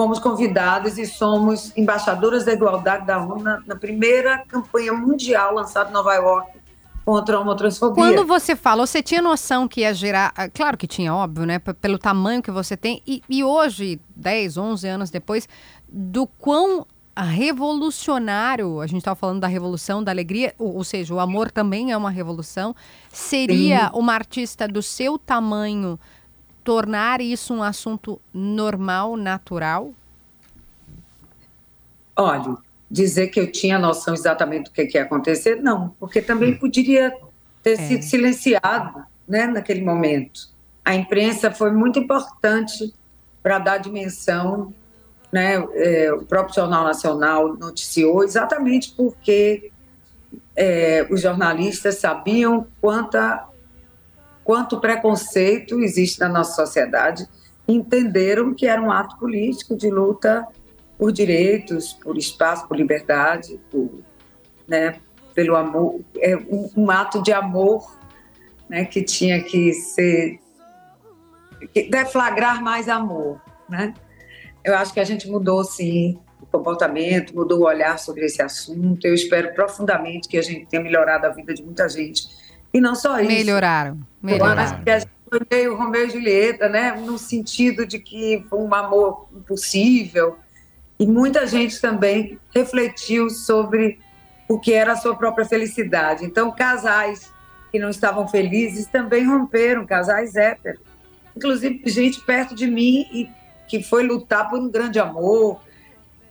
fomos 0.00 0.18
convidadas 0.18 0.96
e 0.96 1.04
somos 1.04 1.76
embaixadoras 1.76 2.42
da 2.46 2.54
igualdade 2.54 3.04
da 3.04 3.18
ONU 3.18 3.42
na, 3.42 3.60
na 3.66 3.76
primeira 3.76 4.38
campanha 4.48 4.94
mundial 4.94 5.52
lançada 5.52 5.90
em 5.90 5.92
Nova 5.92 6.14
York 6.14 6.58
contra 7.04 7.36
a 7.36 7.40
homotransfobia. 7.40 8.02
Quando 8.02 8.26
você 8.26 8.56
fala, 8.56 8.86
você 8.86 9.02
tinha 9.02 9.20
noção 9.20 9.68
que 9.68 9.82
ia 9.82 9.92
gerar. 9.92 10.32
ah, 10.34 10.48
Claro 10.48 10.78
que 10.78 10.86
tinha, 10.86 11.14
óbvio, 11.14 11.44
né? 11.44 11.58
Pelo 11.58 11.98
tamanho 11.98 12.40
que 12.42 12.50
você 12.50 12.78
tem. 12.78 13.02
E, 13.06 13.22
e 13.28 13.44
hoje, 13.44 14.00
10, 14.16 14.56
11 14.56 14.88
anos 14.88 15.10
depois, 15.10 15.46
do 15.86 16.26
quão 16.26 16.86
revolucionário, 17.14 18.80
a 18.80 18.86
gente 18.86 19.00
estava 19.00 19.16
falando 19.16 19.40
da 19.40 19.48
revolução, 19.48 20.02
da 20.02 20.10
alegria, 20.10 20.54
ou, 20.58 20.76
ou 20.76 20.84
seja, 20.84 21.12
o 21.12 21.20
amor 21.20 21.50
também 21.50 21.92
é 21.92 21.96
uma 21.96 22.10
revolução. 22.10 22.74
Seria 23.12 23.90
uma 23.92 24.14
artista 24.14 24.66
do 24.66 24.82
seu 24.82 25.18
tamanho 25.18 26.00
tornar 26.64 27.20
isso 27.20 27.54
um 27.54 27.62
assunto 27.62 28.20
normal, 28.32 29.16
natural? 29.16 29.92
Olha, 32.16 32.56
dizer 32.90 33.28
que 33.28 33.40
eu 33.40 33.50
tinha 33.50 33.78
noção 33.78 34.14
exatamente 34.14 34.64
do 34.64 34.70
que, 34.72 34.86
que 34.86 34.98
ia 34.98 35.04
acontecer, 35.04 35.56
não, 35.56 35.94
porque 35.98 36.20
também 36.20 36.56
poderia 36.58 37.14
ter 37.62 37.72
É. 37.72 37.76
sido 37.76 38.02
silenciado 38.02 39.04
né, 39.28 39.46
naquele 39.46 39.82
momento. 39.82 40.48
A 40.84 40.94
imprensa 40.94 41.50
foi 41.50 41.70
muito 41.72 41.98
importante 41.98 42.92
para 43.42 43.58
dar 43.58 43.78
dimensão, 43.78 44.74
né, 45.32 45.54
é, 45.74 46.12
o 46.12 46.24
próprio 46.24 46.54
Jornal 46.54 46.84
Nacional 46.84 47.56
noticiou 47.56 48.24
exatamente 48.24 48.92
porque 48.96 49.70
é, 50.56 51.06
os 51.10 51.20
jornalistas 51.22 51.96
sabiam 51.96 52.66
quanta, 52.80 53.46
quanto 54.50 54.80
preconceito 54.80 55.78
existe 55.78 56.18
na 56.18 56.28
nossa 56.28 56.66
sociedade, 56.66 57.24
entenderam 57.68 58.52
que 58.52 58.66
era 58.66 58.82
um 58.82 58.90
ato 58.90 59.16
político 59.16 59.76
de 59.76 59.88
luta 59.88 60.44
por 60.98 61.12
direitos, 61.12 61.92
por 61.92 62.18
espaço, 62.18 62.66
por 62.66 62.76
liberdade, 62.76 63.60
por, 63.70 64.00
né, 64.66 64.98
pelo 65.36 65.54
amor, 65.54 66.00
é 66.18 66.36
um, 66.36 66.68
um 66.76 66.90
ato 66.90 67.22
de 67.22 67.32
amor 67.32 67.96
né, 68.68 68.84
que 68.84 69.04
tinha 69.04 69.40
que 69.40 69.72
ser 69.72 70.40
que 71.72 71.84
deflagrar 71.88 72.60
mais 72.60 72.88
amor, 72.88 73.40
né? 73.68 73.94
Eu 74.64 74.74
acho 74.74 74.92
que 74.92 74.98
a 74.98 75.04
gente 75.04 75.30
mudou 75.30 75.62
sim 75.62 76.18
o 76.40 76.46
comportamento, 76.46 77.36
mudou 77.36 77.60
o 77.60 77.66
olhar 77.66 78.00
sobre 78.00 78.24
esse 78.24 78.42
assunto. 78.42 79.06
Eu 79.06 79.14
espero 79.14 79.54
profundamente 79.54 80.28
que 80.28 80.36
a 80.36 80.42
gente 80.42 80.66
tenha 80.66 80.82
melhorado 80.82 81.24
a 81.24 81.30
vida 81.30 81.54
de 81.54 81.62
muita 81.62 81.88
gente. 81.88 82.49
E 82.72 82.80
não 82.80 82.94
só 82.94 83.18
isso. 83.20 83.28
Melhoraram. 83.28 83.92
Eu 83.94 84.04
Melhoraram. 84.22 84.62
acho 84.62 84.76
que 85.06 85.08
foi 85.28 85.40
meio 85.50 85.76
Romeu 85.76 86.06
e 86.06 86.10
Julieta, 86.10 86.68
né? 86.68 86.92
No 86.92 87.18
sentido 87.18 87.86
de 87.86 87.98
que 87.98 88.44
foi 88.48 88.58
um 88.60 88.72
amor 88.74 89.28
impossível. 89.34 90.36
E 90.98 91.06
muita 91.06 91.46
gente 91.46 91.80
também 91.80 92.38
refletiu 92.54 93.30
sobre 93.30 93.98
o 94.48 94.58
que 94.58 94.72
era 94.72 94.92
a 94.92 94.96
sua 94.96 95.16
própria 95.16 95.44
felicidade. 95.44 96.24
Então, 96.24 96.50
casais 96.52 97.32
que 97.72 97.78
não 97.78 97.88
estavam 97.88 98.26
felizes 98.28 98.86
também 98.86 99.24
romperam, 99.26 99.86
casais 99.86 100.34
héteros. 100.34 100.80
Inclusive, 101.36 101.82
gente 101.86 102.20
perto 102.22 102.54
de 102.54 102.66
mim 102.66 103.06
e 103.12 103.30
que 103.68 103.82
foi 103.82 104.02
lutar 104.02 104.50
por 104.50 104.58
um 104.58 104.68
grande 104.68 104.98
amor. 104.98 105.60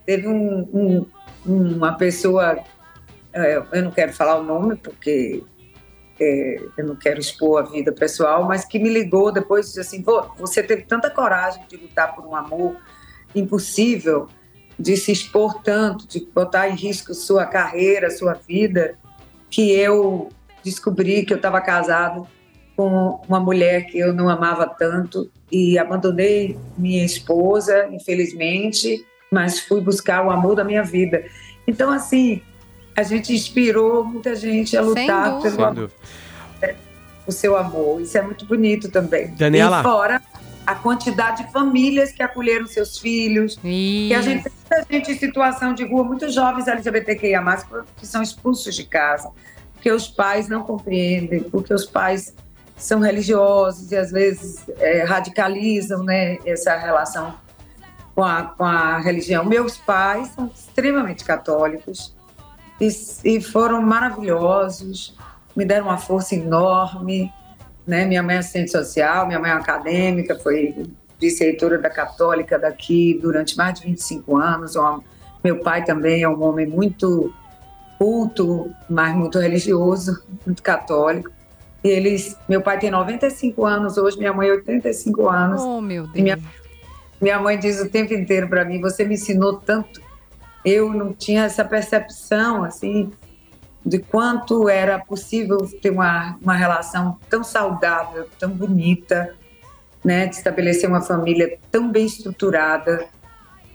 Teve 0.04 0.28
um- 0.28 0.68
um- 0.72 1.06
uma 1.76 1.94
pessoa, 1.94 2.58
eh, 3.32 3.62
eu 3.72 3.82
não 3.82 3.90
quero 3.90 4.12
falar 4.12 4.36
o 4.38 4.42
nome 4.42 4.76
porque 4.76 5.42
é, 6.20 6.60
eu 6.76 6.86
não 6.86 6.96
quero 6.96 7.18
expor 7.18 7.62
a 7.62 7.66
vida 7.66 7.92
pessoal, 7.92 8.44
mas 8.44 8.64
que 8.64 8.78
me 8.78 8.88
ligou 8.88 9.32
depois 9.32 9.66
disse 9.66 9.80
assim: 9.80 10.02
"Vô, 10.02 10.22
você 10.36 10.62
teve 10.62 10.82
tanta 10.82 11.08
coragem 11.10 11.64
de 11.68 11.76
lutar 11.76 12.14
por 12.14 12.26
um 12.26 12.36
amor 12.36 12.76
impossível, 13.34 14.28
de 14.78 14.96
se 14.96 15.12
expor 15.12 15.62
tanto, 15.62 16.06
de 16.06 16.20
botar 16.34 16.68
em 16.68 16.74
risco 16.74 17.14
sua 17.14 17.46
carreira, 17.46 18.10
sua 18.10 18.34
vida, 18.34 18.98
que 19.48 19.72
eu 19.72 20.28
descobri 20.62 21.24
que 21.24 21.32
eu 21.32 21.36
estava 21.36 21.60
casado 21.60 22.26
com 22.76 23.20
uma 23.28 23.40
mulher 23.40 23.86
que 23.86 23.98
eu 23.98 24.12
não 24.12 24.28
amava 24.28 24.66
tanto 24.66 25.30
e 25.50 25.78
abandonei 25.78 26.56
minha 26.78 27.04
esposa, 27.04 27.88
infelizmente, 27.92 29.04
mas 29.30 29.60
fui 29.60 29.80
buscar 29.80 30.24
o 30.24 30.30
amor 30.30 30.56
da 30.56 30.64
minha 30.64 30.82
vida. 30.82 31.24
Então, 31.66 31.90
assim, 31.90 32.42
a 33.00 33.02
gente 33.02 33.32
inspirou 33.32 34.04
muita 34.04 34.34
gente 34.34 34.76
a 34.76 34.82
lutar 34.82 35.40
pelo 35.40 35.90
o 37.26 37.32
seu 37.32 37.56
amor. 37.56 38.00
Isso 38.00 38.18
é 38.18 38.22
muito 38.22 38.44
bonito 38.44 38.90
também. 38.90 39.28
Daniela. 39.28 39.80
E 39.80 39.82
fora 39.82 40.22
a 40.66 40.74
quantidade 40.74 41.44
de 41.44 41.52
famílias 41.52 42.12
que 42.12 42.22
acolheram 42.22 42.66
seus 42.66 42.98
filhos. 42.98 43.56
Que 43.56 44.14
a 44.14 44.22
gente 44.22 44.44
tem 44.44 44.52
muita 44.52 44.92
gente 44.92 45.12
em 45.12 45.18
situação 45.18 45.74
de 45.74 45.84
rua, 45.84 46.04
muitos 46.04 46.34
jovens 46.34 46.68
LGBTQIA+, 46.68 47.42
que 47.96 48.06
são 48.06 48.22
expulsos 48.22 48.74
de 48.74 48.84
casa, 48.84 49.30
porque 49.74 49.90
os 49.90 50.06
pais 50.06 50.48
não 50.48 50.62
compreendem, 50.62 51.42
porque 51.42 51.72
os 51.72 51.86
pais 51.86 52.34
são 52.76 53.00
religiosos 53.00 53.90
e 53.90 53.96
às 53.96 54.10
vezes 54.10 54.64
é, 54.78 55.02
radicalizam 55.04 56.02
né, 56.04 56.38
essa 56.46 56.76
relação 56.76 57.34
com 58.14 58.22
a, 58.22 58.44
com 58.44 58.64
a 58.64 58.98
religião. 58.98 59.44
Meus 59.44 59.76
pais 59.76 60.28
são 60.28 60.50
extremamente 60.54 61.24
católicos 61.24 62.14
e, 62.80 62.88
e 63.24 63.40
foram 63.40 63.82
maravilhosos, 63.82 65.14
me 65.56 65.64
deram 65.64 65.86
uma 65.86 65.98
força 65.98 66.34
enorme. 66.34 67.30
Né? 67.86 68.04
Minha 68.04 68.22
mãe 68.22 68.36
é 68.36 68.38
assistente 68.38 68.70
social, 68.70 69.26
minha 69.26 69.38
mãe 69.38 69.50
é 69.50 69.54
acadêmica, 69.54 70.38
foi 70.38 70.74
vice-reitora 71.20 71.78
da 71.78 71.90
Católica 71.90 72.58
daqui 72.58 73.18
durante 73.20 73.56
mais 73.56 73.80
de 73.80 73.86
25 73.86 74.36
anos. 74.36 74.76
Uma- 74.76 75.02
Meu 75.42 75.60
pai 75.60 75.84
também 75.84 76.22
é 76.22 76.28
um 76.28 76.42
homem 76.42 76.66
muito 76.66 77.32
culto, 77.98 78.70
mas 78.88 79.14
muito 79.14 79.38
religioso, 79.38 80.22
muito 80.46 80.62
católico. 80.62 81.30
E 81.82 81.88
eles, 81.88 82.36
meu 82.48 82.60
pai 82.60 82.78
tem 82.78 82.90
95 82.90 83.64
anos 83.64 83.96
hoje, 83.96 84.18
minha 84.18 84.32
mãe 84.32 84.50
85 84.50 85.28
anos. 85.28 85.62
Oh, 85.62 85.80
meu 85.80 86.04
Deus. 86.04 86.14
Minha- 86.22 86.38
Minha 87.20 87.38
mãe 87.38 87.58
diz 87.58 87.78
o 87.80 87.88
tempo 87.90 88.14
inteiro 88.14 88.48
para 88.48 88.64
mim: 88.64 88.80
você 88.80 89.04
me 89.04 89.14
ensinou 89.14 89.54
tanto. 89.56 90.00
Eu 90.64 90.92
não 90.92 91.12
tinha 91.12 91.44
essa 91.44 91.64
percepção, 91.64 92.64
assim, 92.64 93.10
de 93.84 93.98
quanto 93.98 94.68
era 94.68 94.98
possível 94.98 95.58
ter 95.80 95.90
uma, 95.90 96.36
uma 96.40 96.54
relação 96.54 97.18
tão 97.28 97.42
saudável, 97.42 98.28
tão 98.38 98.50
bonita, 98.50 99.34
né, 100.04 100.26
de 100.26 100.36
estabelecer 100.36 100.88
uma 100.88 101.00
família 101.00 101.58
tão 101.70 101.90
bem 101.90 102.06
estruturada 102.06 103.06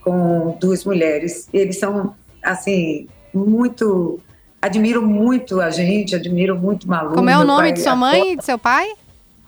com 0.02 0.58
duas 0.60 0.86
mulheres. 0.86 1.50
Eles 1.52 1.80
são, 1.80 2.16
assim, 2.44 3.08
muito. 3.34 4.20
Admiro 4.62 5.06
muito 5.06 5.62
a 5.62 5.70
gente, 5.70 6.16
admiro 6.16 6.58
muito 6.58 6.88
Malu. 6.88 7.14
Como 7.14 7.30
é 7.30 7.38
o 7.38 7.44
nome 7.44 7.70
pai 7.70 7.74
de 7.74 7.82
sua 7.82 7.92
é 7.92 7.96
mãe 7.96 8.34
e 8.34 8.38
de 8.38 8.46
seu 8.46 8.58
pai? 8.58 8.88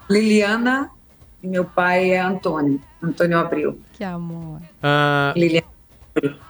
Liliana 0.07 0.91
e 1.41 1.47
meu 1.47 1.65
pai 1.65 2.11
é 2.11 2.19
Antônio, 2.19 2.79
Antônio 3.01 3.39
Abril. 3.39 3.79
Que 3.93 4.03
amor. 4.03 4.61
Ah, 4.81 5.33
Liliana. 5.35 5.67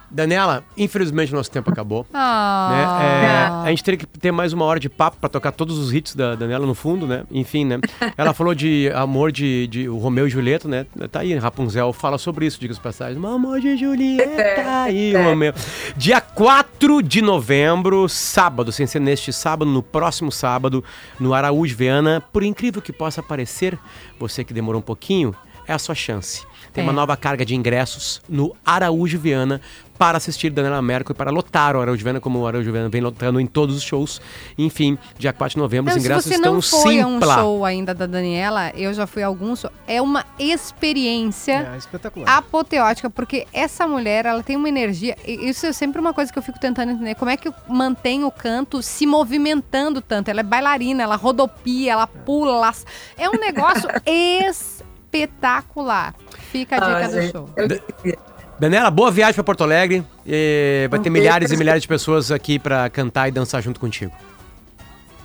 Daniela, 0.10 0.64
infelizmente 0.78 1.34
nosso 1.34 1.51
tempo 1.51 1.70
acabou. 1.70 2.05
Ah. 2.14 2.70
né? 2.72 3.66
É, 3.66 3.68
a 3.68 3.70
gente 3.70 3.84
teria 3.84 3.97
que 3.97 4.05
ter 4.05 4.32
mais 4.32 4.53
uma 4.53 4.66
hora 4.66 4.80
de 4.80 4.89
papo 4.89 5.18
pra 5.20 5.30
tocar 5.30 5.51
todos 5.51 5.78
os 5.78 5.93
hits 5.93 6.16
da 6.16 6.36
Daniela 6.36 6.66
no 6.66 6.74
fundo, 6.74 7.05
né? 7.05 7.24
Enfim, 7.30 7.66
né? 7.66 7.80
Ela 8.18 8.34
falou 8.34 8.55
de 8.55 8.89
amor 8.95 9.32
de, 9.32 9.68
de 9.68 9.89
o 9.89 9.97
Romeu 9.97 10.28
e 10.28 10.30
Julieta, 10.30 10.68
né? 10.68 10.86
Tá 11.12 11.20
aí, 11.20 11.36
Rapunzel 11.38 11.91
fala 11.91 12.18
sobre 12.18 12.45
isso, 12.45 12.60
diga 12.60 12.74
as 12.74 12.80
passagens. 12.80 13.24
Amor 13.24 13.60
de 13.60 13.76
Julieta 13.76 14.84
aí, 14.84 15.14
Romeu. 15.16 15.53
Dia 15.95 16.22
4 16.22 17.03
de 17.03 17.22
novembro, 17.22 18.08
sábado, 18.08 18.72
sem 18.72 18.88
ser 18.88 18.99
neste 18.99 19.34
sábado, 19.34 19.70
no 19.70 19.84
próximo 19.84 20.32
sábado, 20.32 20.84
no 21.20 21.34
Araújo 21.34 21.76
Viana. 21.76 22.24
Por 22.32 22.43
incrível 22.43 22.82
que 22.82 22.93
possa 22.93 23.22
parecer, 23.22 23.78
você 24.20 24.43
que 24.43 24.53
demorou 24.53 24.80
um 24.80 24.84
pouquinho, 24.84 25.36
é 25.68 25.74
a 25.74 25.80
sua 25.80 25.95
chance. 25.95 26.45
Tem 26.78 26.84
uma 26.86 26.93
É. 26.93 26.95
nova 26.95 27.17
carga 27.17 27.43
de 27.43 27.55
ingressos 27.55 28.21
no 28.30 28.55
Araújo 28.63 29.17
Viana 29.17 29.59
para 29.97 30.19
assistir 30.19 30.51
Daniela 30.51 30.80
Mercury, 30.80 31.17
para 31.17 31.32
lotar 31.32 31.75
o 31.75 31.82
Araújo 31.82 32.03
Viana, 32.03 32.19
como 32.19 32.38
o 32.38 32.45
Araújo 32.47 32.71
Viana 32.71 32.88
vem 32.88 33.01
lotando 33.01 33.39
em 33.39 33.47
todos 33.47 33.75
os 33.75 33.82
shows. 33.82 34.21
Enfim, 34.55 34.95
dia 35.17 35.34
4 35.34 35.55
de 35.55 35.59
novembro, 35.59 35.89
Não, 35.89 35.97
os 35.97 36.03
se 36.03 36.07
ingressos 36.07 36.25
você 36.25 36.36
estão 36.36 36.53
não 36.53 36.61
foi 36.61 36.99
a 36.99 37.07
um 37.07 37.19
show 37.19 37.65
ainda 37.65 37.95
da 37.95 38.05
Daniela, 38.05 38.69
eu 38.75 38.93
já 38.93 39.07
fui 39.07 39.23
a 39.23 39.25
alguns. 39.25 39.61
show- 39.61 39.71
É 39.88 39.99
uma 39.99 40.23
experiência 40.38 41.67
É 41.73 41.78
espetacular. 41.78 42.30
apoteótica, 42.38 43.09
porque 43.09 43.47
essa 43.51 43.88
mulher, 43.88 44.28
ela 44.28 44.43
tem 44.43 44.55
uma 44.55 44.69
energia. 44.69 45.17
e 45.25 45.49
Isso 45.49 45.65
é 45.65 45.73
sempre 45.73 45.99
uma 45.99 46.13
coisa 46.13 46.32
que 46.32 46.38
eu 46.38 46.43
fico 46.43 46.59
tentando 46.59 46.91
entender. 46.91 47.15
Como 47.15 47.32
é 47.32 47.38
que 47.38 47.51
mantém 47.67 48.23
o 48.23 48.30
canto 48.30 48.84
se 48.84 49.07
movimentando 49.07 49.99
tanto? 49.99 50.30
Ela 50.30 50.41
é 50.41 50.43
bailarina, 50.43 51.01
ela 51.01 51.15
rodopia, 51.15 51.93
ela 51.93 52.05
pula. 52.05 52.51
ela- 52.57 52.75
É 53.17 53.28
um 53.28 53.39
negócio 53.39 53.89
espetacular. 54.05 56.13
Fica 56.52 56.76
a 56.76 56.80
dica 56.80 56.98
Ah, 56.98 57.08
do 57.08 57.22
gente, 57.22 57.32
show. 57.32 57.50
eu 57.56 58.18
Daniela, 58.60 58.89
boa 58.89 59.12
viagem 59.12 59.36
para 59.36 59.43
Porto 59.43 59.64
Alegre. 59.64 60.04
E 60.26 60.88
vai 60.89 61.00
Um 61.00 61.04
ter 61.04 61.10
milhares 61.12 61.52
e 61.52 61.58
milhares 61.58 61.84
de 61.84 61.88
pessoas 61.88 62.32
aqui 62.32 62.58
para 62.58 62.89
cantar 62.89 63.28
e 63.28 63.32
dançar 63.32 63.62
junto 63.62 63.80
contigo. 63.80 64.12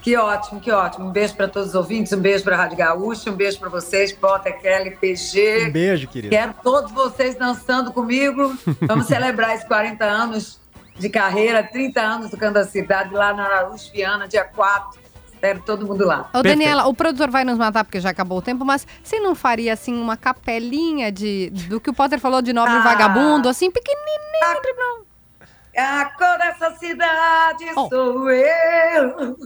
Que 0.03 0.17
ótimo, 0.17 0.61
que 0.61 0.71
ótimo. 0.71 1.07
Um 1.07 1.13
beijo 1.13 1.35
para 1.35 1.47
todos 1.49 1.71
os 1.71 1.75
ouvintes, 1.77 2.13
um 2.13 2.19
beijo 2.21 2.43
para 2.43 2.57
a 2.57 2.59
Rádio 2.59 2.77
Gaúcha, 2.77 3.31
um 3.31 3.35
beijo 3.35 3.59
para 3.59 3.69
vocês, 3.69 4.13
Potter, 4.13 4.61
Kelly, 4.61 4.91
PG. 4.97 5.67
Um 5.69 5.73
beijo, 5.73 6.09
querido. 6.09 6.35
Quero 6.35 6.53
todos 6.63 6.91
vocês 6.91 7.37
dançando 7.37 7.93
comigo. 7.93 8.53
Vamos 8.83 9.07
celebrar 9.07 9.55
esses 9.55 9.67
40 9.67 10.05
anos 10.05 10.61
de 10.99 11.09
carreira, 11.09 11.63
30 11.63 12.01
anos 12.01 12.31
tocando 12.31 12.57
a 12.59 12.65
cidade 12.65 13.15
lá 13.15 13.33
na 13.33 13.45
Araújo 13.45 13.91
Viana, 13.93 14.27
dia 14.29 14.45
4. 14.45 15.01
Espero 15.43 15.61
todo 15.67 15.85
mundo 15.85 16.07
lá. 16.07 16.21
Ô, 16.33 16.41
Perfeito. 16.41 16.57
Daniela, 16.61 16.87
o 16.87 16.95
produtor 16.95 17.29
vai 17.29 17.43
nos 17.45 17.59
matar 17.59 17.83
porque 17.83 17.99
já 17.99 18.11
acabou 18.11 18.39
o 18.39 18.43
tempo, 18.43 18.65
mas 18.65 18.87
você 19.03 19.19
não 19.19 19.35
faria 19.35 19.73
assim 19.73 19.93
uma 19.93 20.17
capelinha 20.17 21.11
de 21.11 21.51
do 21.51 21.81
que 21.81 21.91
o 21.91 21.93
Potter 21.93 22.21
falou 22.21 22.41
de 22.41 22.53
nobre 22.53 22.73
Ah. 22.77 22.81
vagabundo, 22.83 23.49
assim, 23.49 23.69
pequenininho? 23.69 25.03
A 25.77 26.05
cor 26.17 26.39
dessa 26.39 26.71
cidade 26.79 27.65
Oh. 27.77 27.89
sou 27.89 28.31
eu. 28.31 29.37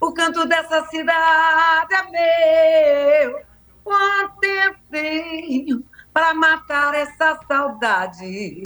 O 0.00 0.12
canto 0.12 0.46
dessa 0.46 0.86
cidade 0.86 1.94
é 1.94 3.24
meu. 3.24 3.40
Quanto 3.82 4.36
tempo 4.38 4.78
tenho 4.88 5.84
para 6.14 6.32
matar 6.32 6.94
essa 6.94 7.40
saudade? 7.48 8.62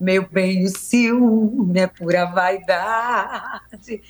Meu 0.00 0.26
bem, 0.28 0.64
o 0.64 0.68
ciúme 0.68 1.78
é 1.78 1.86
pura 1.86 2.24
vaidade. 2.24 4.02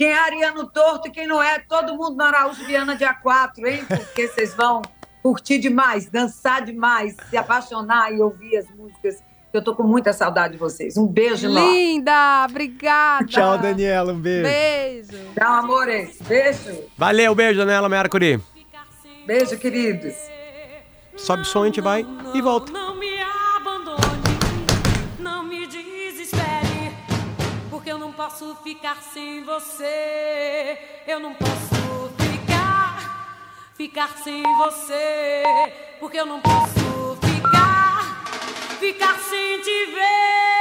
Quem 0.00 0.08
é 0.08 0.18
ariano 0.18 0.66
torto 0.66 1.08
e 1.08 1.10
quem 1.10 1.26
não 1.26 1.42
é, 1.42 1.58
todo 1.58 1.94
mundo 1.94 2.16
na 2.16 2.28
Araújo 2.28 2.64
Viana 2.64 2.96
dia 2.96 3.12
4, 3.12 3.66
hein? 3.66 3.84
Porque 3.86 4.28
vocês 4.28 4.54
vão 4.54 4.80
curtir 5.22 5.58
demais, 5.58 6.08
dançar 6.08 6.64
demais, 6.64 7.14
se 7.28 7.36
apaixonar 7.36 8.10
e 8.10 8.18
ouvir 8.18 8.56
as 8.56 8.66
músicas. 8.70 9.22
Eu 9.52 9.62
tô 9.62 9.74
com 9.74 9.82
muita 9.82 10.14
saudade 10.14 10.54
de 10.54 10.58
vocês. 10.58 10.96
Um 10.96 11.06
beijo 11.06 11.48
enorme. 11.48 11.70
Linda, 11.70 12.46
obrigada. 12.48 13.26
Tchau, 13.26 13.58
Daniela. 13.58 14.14
Um 14.14 14.18
beijo. 14.18 14.42
Beijo. 14.44 15.32
Tchau, 15.38 15.52
amores. 15.52 16.16
Beijo. 16.22 16.82
Valeu, 16.96 17.34
beijo, 17.34 17.58
Daniela 17.58 17.86
Mercury. 17.86 18.40
Beijo, 19.26 19.58
queridos. 19.58 20.14
Sobe 21.14 21.42
o 21.42 21.44
som, 21.44 21.64
a 21.64 21.66
gente 21.66 21.82
vai 21.82 22.06
e 22.32 22.40
volta. 22.40 22.72
Ficar 28.70 28.98
sem 29.12 29.42
você. 29.42 30.78
Eu 31.04 31.18
não 31.18 31.34
posso 31.34 32.12
ficar, 32.18 33.36
ficar 33.74 34.16
sem 34.22 34.44
você, 34.58 35.42
porque 35.98 36.20
eu 36.20 36.26
não 36.26 36.40
posso 36.40 37.18
ficar, 37.20 38.24
ficar 38.78 39.18
sem 39.18 39.60
te 39.60 39.86
ver. 39.86 40.59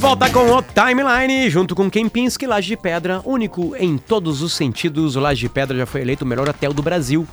Volta 0.00 0.30
com 0.30 0.50
o 0.50 0.62
Timeline, 0.62 1.50
junto 1.50 1.74
com 1.74 1.90
Kempinski, 1.90 2.46
Laje 2.46 2.68
de 2.68 2.76
Pedra, 2.76 3.20
único 3.22 3.76
em 3.76 3.98
todos 3.98 4.40
os 4.40 4.54
sentidos. 4.54 5.14
O 5.14 5.20
Laje 5.20 5.42
de 5.42 5.48
Pedra 5.50 5.76
já 5.76 5.84
foi 5.84 6.00
eleito 6.00 6.24
o 6.24 6.26
melhor 6.26 6.48
hotel 6.48 6.72
do 6.72 6.82
Brasil. 6.82 7.28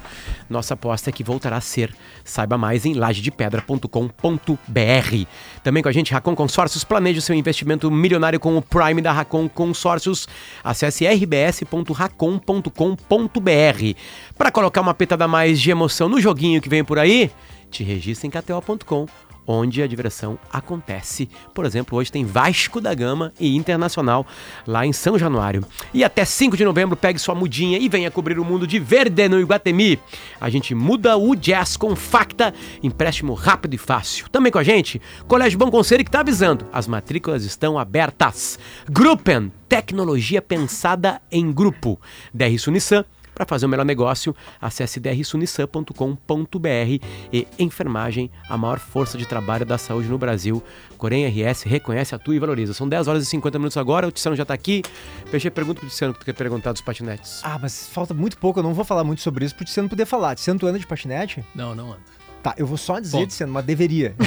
Nossa 0.50 0.74
aposta 0.74 1.10
é 1.10 1.14
que 1.14 1.24
voltará 1.24 1.56
a 1.56 1.62
ser. 1.62 1.96
Saiba 2.26 2.58
mais 2.58 2.86
em 2.86 2.94
lajedepedra.com.br. 2.94 5.26
Também 5.64 5.82
com 5.82 5.88
a 5.88 5.94
gente, 5.94 6.12
Racon 6.12 6.36
Consórcios. 6.36 6.84
Planeje 6.84 7.22
seu 7.22 7.34
investimento 7.34 7.90
milionário 7.90 8.38
com 8.38 8.58
o 8.58 8.62
Prime 8.62 9.02
da 9.02 9.14
Racon 9.14 9.48
Consórcios. 9.48 10.28
Acesse 10.62 11.06
rbs.racon.com.br. 11.06 14.00
Para 14.38 14.52
colocar 14.52 14.82
uma 14.82 14.94
pitada 14.94 15.24
a 15.24 15.28
mais 15.28 15.62
de 15.62 15.72
emoção 15.72 16.10
no 16.10 16.20
joguinho 16.20 16.62
que 16.62 16.68
vem 16.68 16.84
por 16.84 17.00
aí, 17.00 17.32
te 17.72 17.82
registra 17.82 18.28
em 18.28 18.30
kto.com 18.30 19.08
onde 19.48 19.82
a 19.82 19.88
diversão 19.88 20.38
acontece. 20.52 21.30
Por 21.54 21.66
exemplo, 21.66 21.98
hoje 21.98 22.12
tem 22.12 22.26
Vasco 22.26 22.82
da 22.82 22.94
Gama 22.94 23.32
e 23.40 23.56
Internacional 23.56 24.28
lá 24.68 24.86
em 24.86 24.92
São 24.92 25.18
Januário. 25.18 25.66
E 25.94 26.04
até 26.04 26.26
5 26.26 26.58
de 26.58 26.66
novembro, 26.66 26.98
pegue 26.98 27.18
sua 27.18 27.34
mudinha 27.34 27.80
e 27.80 27.88
venha 27.88 28.12
cobrir 28.12 28.38
o 28.38 28.46
mundo 28.46 28.68
de 28.68 28.78
verde 28.78 29.30
no 29.30 29.40
Iguatemi. 29.40 29.98
A 30.40 30.50
gente 30.50 30.76
muda 30.76 31.16
o 31.16 31.36
jazz 31.36 31.78
com 31.78 31.96
Facta, 31.96 32.54
empréstimo 32.84 33.34
rápido 33.34 33.74
e 33.74 33.78
fácil. 33.78 34.28
Também 34.30 34.52
com 34.52 34.60
a 34.60 34.64
gente, 34.64 35.02
Colégio 35.28 35.58
Bom 35.58 35.72
Conselho 35.72 36.04
que 36.04 36.10
está 36.10 36.20
avisando, 36.20 36.68
as 36.74 36.88
matrículas 36.88 37.46
estão 37.46 37.80
abertas. 37.80 38.60
Gruppen, 38.90 39.52
tecnologia 39.70 40.42
pensada 40.42 41.22
em 41.32 41.52
grupo. 41.52 42.00
DR 42.34 42.58
Sunissan, 42.58 43.06
para 43.38 43.46
fazer 43.46 43.68
o 43.68 43.70
melhor 43.70 43.86
negócio, 43.86 44.36
acesse 44.60 45.00
drsunissan.com.br 45.00 47.06
e 47.32 47.48
enfermagem, 47.60 48.32
a 48.50 48.58
maior 48.58 48.80
força 48.80 49.16
de 49.16 49.28
trabalho 49.28 49.64
da 49.64 49.78
saúde 49.78 50.10
no 50.10 50.18
Brasil. 50.18 50.64
Corém 50.98 51.28
RS 51.28 51.62
reconhece, 51.62 52.16
atua 52.16 52.36
e 52.36 52.40
valoriza. 52.40 52.74
São 52.74 52.90
10 52.90 53.08
horas 53.08 53.24
e 53.24 53.26
50 53.28 53.60
minutos 53.60 53.78
agora, 53.78 54.08
o 54.08 54.12
Tiziano 54.12 54.36
já 54.36 54.44
tá 54.44 54.56
aqui. 54.56 54.82
Peixe, 55.30 55.52
pergunta 55.52 55.80
pro 55.80 55.90
Tiziano 55.90 56.12
o 56.12 56.14
que 56.16 56.22
tu 56.22 56.26
quer 56.26 56.34
perguntar 56.34 56.72
dos 56.72 56.82
patinetes. 56.82 57.42
Ah, 57.44 57.60
mas 57.62 57.88
falta 57.88 58.12
muito 58.12 58.40
pouco, 58.40 58.58
eu 58.58 58.64
não 58.64 58.74
vou 58.74 58.84
falar 58.84 59.04
muito 59.04 59.22
sobre 59.22 59.46
isso, 59.46 59.56
porque 59.56 59.72
você 59.72 59.82
não 59.82 59.90
poder 59.90 60.08
falar. 60.08 60.36
Você 60.36 60.52
não 60.52 60.68
anda 60.68 60.80
de 60.80 60.88
patinete? 60.88 61.46
Não, 61.54 61.76
não 61.76 61.90
anda. 61.90 62.18
Tá, 62.42 62.56
eu 62.58 62.66
vou 62.66 62.78
só 62.78 63.00
dizer. 63.00 63.28
Tiziano, 63.28 63.54
mas 63.54 63.66
deveria. 63.66 64.16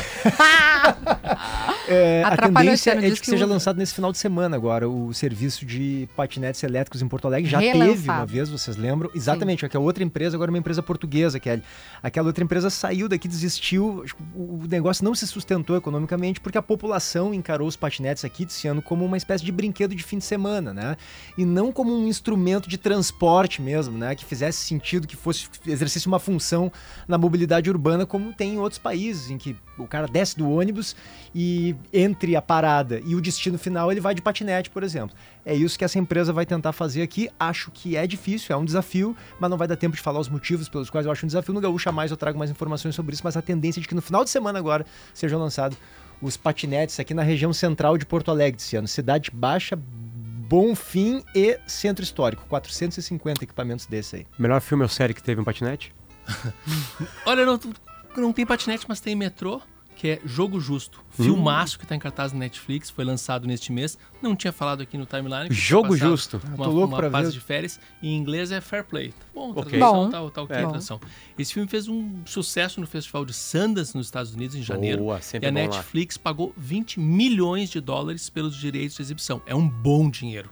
É, 1.90 2.22
a 2.24 2.36
tendência 2.36 2.92
é 2.92 3.10
de 3.10 3.20
que 3.20 3.26
seja 3.26 3.44
lançado 3.44 3.76
nesse 3.76 3.92
final 3.92 4.12
de 4.12 4.18
semana 4.18 4.54
agora 4.56 4.88
o 4.88 5.12
serviço 5.12 5.66
de 5.66 6.08
patinetes 6.16 6.62
elétricos 6.62 7.02
em 7.02 7.08
Porto 7.08 7.26
Alegre. 7.26 7.50
Já 7.50 7.58
Relançado. 7.58 7.90
teve 7.90 8.08
uma 8.08 8.26
vez, 8.26 8.48
vocês 8.48 8.76
lembram? 8.76 9.10
Exatamente, 9.12 9.66
aquela 9.66 9.82
outra 9.82 10.04
empresa, 10.04 10.36
agora 10.36 10.50
é 10.50 10.52
uma 10.52 10.58
empresa 10.58 10.82
portuguesa, 10.82 11.40
Kelly. 11.40 11.62
Aquela 12.00 12.28
outra 12.28 12.44
empresa 12.44 12.70
saiu 12.70 13.08
daqui, 13.08 13.26
desistiu, 13.26 14.04
o 14.34 14.62
negócio 14.70 15.04
não 15.04 15.14
se 15.14 15.26
sustentou 15.26 15.76
economicamente 15.76 16.40
porque 16.40 16.56
a 16.56 16.62
população 16.62 17.34
encarou 17.34 17.66
os 17.66 17.74
patinetes 17.74 18.24
aqui 18.24 18.44
desse 18.44 18.68
ano 18.68 18.80
como 18.80 19.04
uma 19.04 19.16
espécie 19.16 19.44
de 19.44 19.50
brinquedo 19.50 19.94
de 19.94 20.04
fim 20.04 20.18
de 20.18 20.24
semana, 20.24 20.72
né? 20.72 20.96
E 21.36 21.44
não 21.44 21.72
como 21.72 21.92
um 21.92 22.06
instrumento 22.06 22.68
de 22.68 22.78
transporte 22.78 23.60
mesmo, 23.60 23.98
né? 23.98 24.14
Que 24.14 24.24
fizesse 24.24 24.58
sentido, 24.58 25.08
que 25.08 25.16
fosse 25.16 25.48
exercesse 25.66 26.06
uma 26.06 26.20
função 26.20 26.70
na 27.08 27.18
mobilidade 27.18 27.68
urbana 27.68 28.06
como 28.06 28.32
tem 28.32 28.54
em 28.54 28.58
outros 28.58 28.78
países, 28.78 29.30
em 29.30 29.38
que 29.38 29.56
o 29.80 29.86
cara 29.86 30.06
desce 30.06 30.36
do 30.36 30.48
ônibus 30.50 30.94
e 31.34 31.74
entre 31.92 32.36
a 32.36 32.42
parada 32.42 33.00
e 33.04 33.14
o 33.14 33.20
destino 33.20 33.58
final 33.58 33.90
ele 33.90 34.00
vai 34.00 34.14
de 34.14 34.22
patinete, 34.22 34.70
por 34.70 34.82
exemplo. 34.82 35.16
É 35.44 35.54
isso 35.54 35.78
que 35.78 35.84
essa 35.84 35.98
empresa 35.98 36.32
vai 36.32 36.44
tentar 36.44 36.72
fazer 36.72 37.02
aqui. 37.02 37.30
Acho 37.38 37.70
que 37.70 37.96
é 37.96 38.06
difícil, 38.06 38.54
é 38.54 38.58
um 38.58 38.64
desafio, 38.64 39.16
mas 39.38 39.50
não 39.50 39.56
vai 39.56 39.66
dar 39.66 39.76
tempo 39.76 39.96
de 39.96 40.02
falar 40.02 40.20
os 40.20 40.28
motivos 40.28 40.68
pelos 40.68 40.90
quais 40.90 41.06
eu 41.06 41.12
acho 41.12 41.24
um 41.24 41.28
desafio. 41.28 41.54
No 41.54 41.60
Gaúcha 41.60 41.90
Mais 41.90 42.10
eu 42.10 42.16
trago 42.16 42.38
mais 42.38 42.50
informações 42.50 42.94
sobre 42.94 43.14
isso, 43.14 43.22
mas 43.24 43.36
a 43.36 43.42
tendência 43.42 43.80
é 43.80 43.82
de 43.82 43.88
que 43.88 43.94
no 43.94 44.02
final 44.02 44.24
de 44.24 44.30
semana 44.30 44.58
agora 44.58 44.84
seja 45.14 45.36
lançado 45.36 45.76
os 46.20 46.36
patinetes 46.36 47.00
aqui 47.00 47.14
na 47.14 47.22
região 47.22 47.52
central 47.52 47.96
de 47.96 48.04
Porto 48.04 48.30
Alegre 48.30 48.60
esse 48.60 48.76
ano. 48.76 48.86
Cidade 48.86 49.30
Baixa, 49.32 49.76
Bonfim 49.76 51.22
e 51.34 51.58
Centro 51.66 52.02
Histórico. 52.02 52.44
450 52.48 53.44
equipamentos 53.44 53.86
desse 53.86 54.16
aí. 54.16 54.26
Melhor 54.38 54.60
filme 54.60 54.82
ou 54.82 54.88
série 54.88 55.14
que 55.14 55.22
teve 55.22 55.40
um 55.40 55.44
patinete? 55.44 55.94
Olha, 57.24 57.46
não, 57.46 57.58
não 58.16 58.32
tem 58.32 58.46
patinete, 58.46 58.86
mas 58.88 59.00
tem 59.00 59.14
metrô, 59.14 59.60
que 59.96 60.08
é 60.08 60.20
Jogo 60.24 60.58
Justo. 60.58 61.00
Hum. 61.18 61.24
Filmaço 61.24 61.78
que 61.78 61.86
tá 61.86 61.94
em 61.94 61.98
cartaz 61.98 62.32
no 62.32 62.38
Netflix, 62.38 62.88
foi 62.88 63.04
lançado 63.04 63.46
neste 63.46 63.70
mês. 63.70 63.98
Não 64.22 64.34
tinha 64.34 64.50
falado 64.52 64.80
aqui 64.82 64.96
no 64.96 65.04
timeline. 65.04 65.48
Jogo 65.50 65.94
Justo. 65.94 66.40
Uma, 66.54 66.64
tô 66.64 66.70
louco 66.70 66.88
uma 66.94 66.96
pra 66.96 67.10
fase 67.10 67.26
ver. 67.28 67.32
de 67.34 67.40
férias. 67.40 67.78
Em 68.02 68.16
inglês 68.16 68.50
é 68.50 68.62
Fair 68.62 68.82
Play. 68.84 69.10
Tá 69.10 69.26
bom, 69.34 69.50
Ok. 69.50 69.78
tradução, 69.78 70.04
Bom. 70.04 70.10
tá, 70.10 70.30
tá 70.30 70.42
ok 70.42 70.56
É. 70.56 70.60
a 70.60 70.68
tradução. 70.68 71.00
Esse 71.38 71.52
filme 71.52 71.68
fez 71.68 71.86
um 71.86 72.22
sucesso 72.24 72.80
no 72.80 72.86
Festival 72.86 73.26
de 73.26 73.34
Sundance 73.34 73.94
nos 73.94 74.06
Estados 74.06 74.32
Unidos 74.34 74.56
em 74.56 74.62
janeiro. 74.62 75.02
Boa, 75.02 75.18
e 75.18 75.22
sempre 75.22 75.48
a 75.48 75.52
bom 75.52 75.58
lá. 75.58 75.64
Netflix 75.66 76.16
pagou 76.16 76.54
20 76.56 76.98
milhões 76.98 77.68
de 77.68 77.80
dólares 77.80 78.30
pelos 78.30 78.56
direitos 78.56 78.96
de 78.96 79.02
exibição. 79.02 79.42
É 79.44 79.54
um 79.54 79.68
bom 79.68 80.08
dinheiro. 80.08 80.48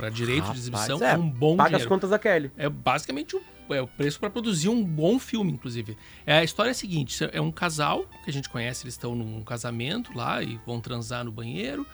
Para 0.00 0.10
direito 0.10 0.50
de 0.50 0.58
exibição 0.58 0.98
Rapaz, 0.98 1.14
é, 1.14 1.18
um 1.18 1.28
bom 1.28 1.56
Paga 1.56 1.70
dinheiro. 1.70 1.84
as 1.84 1.88
contas 1.88 2.10
da 2.10 2.18
Kelly. 2.18 2.50
É 2.56 2.68
basicamente 2.68 3.36
o, 3.36 3.42
é 3.68 3.82
o 3.82 3.86
preço 3.86 4.18
para 4.18 4.30
produzir 4.30 4.70
um 4.70 4.82
bom 4.82 5.18
filme, 5.18 5.52
inclusive. 5.52 5.96
É, 6.24 6.38
a 6.38 6.44
história 6.44 6.70
é 6.70 6.72
a 6.72 6.74
seguinte: 6.74 7.16
é 7.32 7.40
um 7.40 7.52
casal 7.52 8.06
que 8.24 8.30
a 8.30 8.32
gente 8.32 8.48
conhece, 8.48 8.84
eles 8.84 8.94
estão 8.94 9.14
num 9.14 9.42
casamento 9.42 10.16
lá 10.16 10.42
e 10.42 10.58
vão 10.66 10.80
transar 10.80 11.24
no 11.24 11.30
banheiro. 11.30 11.86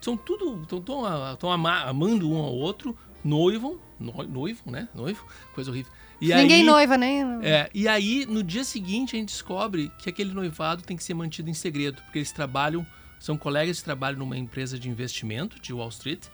São 0.00 0.16
tudo. 0.16 0.62
Estão 0.62 1.50
amando 1.50 2.30
um 2.30 2.36
ao 2.36 2.54
outro, 2.54 2.96
noivam, 3.24 3.78
no, 3.98 4.12
noivo, 4.24 4.70
né? 4.70 4.88
Noivo, 4.94 5.26
coisa 5.54 5.70
horrível. 5.70 5.90
E 6.20 6.34
Ninguém 6.34 6.60
aí, 6.60 6.62
noiva, 6.62 6.96
nem. 6.96 7.22
É, 7.42 7.68
e 7.74 7.86
aí, 7.88 8.24
no 8.26 8.42
dia 8.42 8.64
seguinte, 8.64 9.16
a 9.16 9.18
gente 9.18 9.28
descobre 9.30 9.90
que 9.98 10.08
aquele 10.08 10.32
noivado 10.32 10.82
tem 10.82 10.96
que 10.96 11.04
ser 11.04 11.14
mantido 11.14 11.50
em 11.50 11.54
segredo, 11.54 12.00
porque 12.02 12.18
eles 12.18 12.32
trabalham, 12.32 12.86
são 13.18 13.36
colegas 13.36 13.78
de 13.78 13.84
trabalho 13.84 14.16
numa 14.16 14.36
empresa 14.36 14.78
de 14.78 14.88
investimento 14.88 15.60
de 15.60 15.72
Wall 15.72 15.88
Street, 15.88 16.26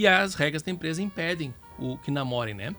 e 0.00 0.06
as 0.06 0.34
regras 0.34 0.62
da 0.62 0.70
empresa 0.72 1.00
impedem 1.02 1.54
o 1.78 1.96
que 1.98 2.10
namorem, 2.10 2.54
né? 2.54 2.74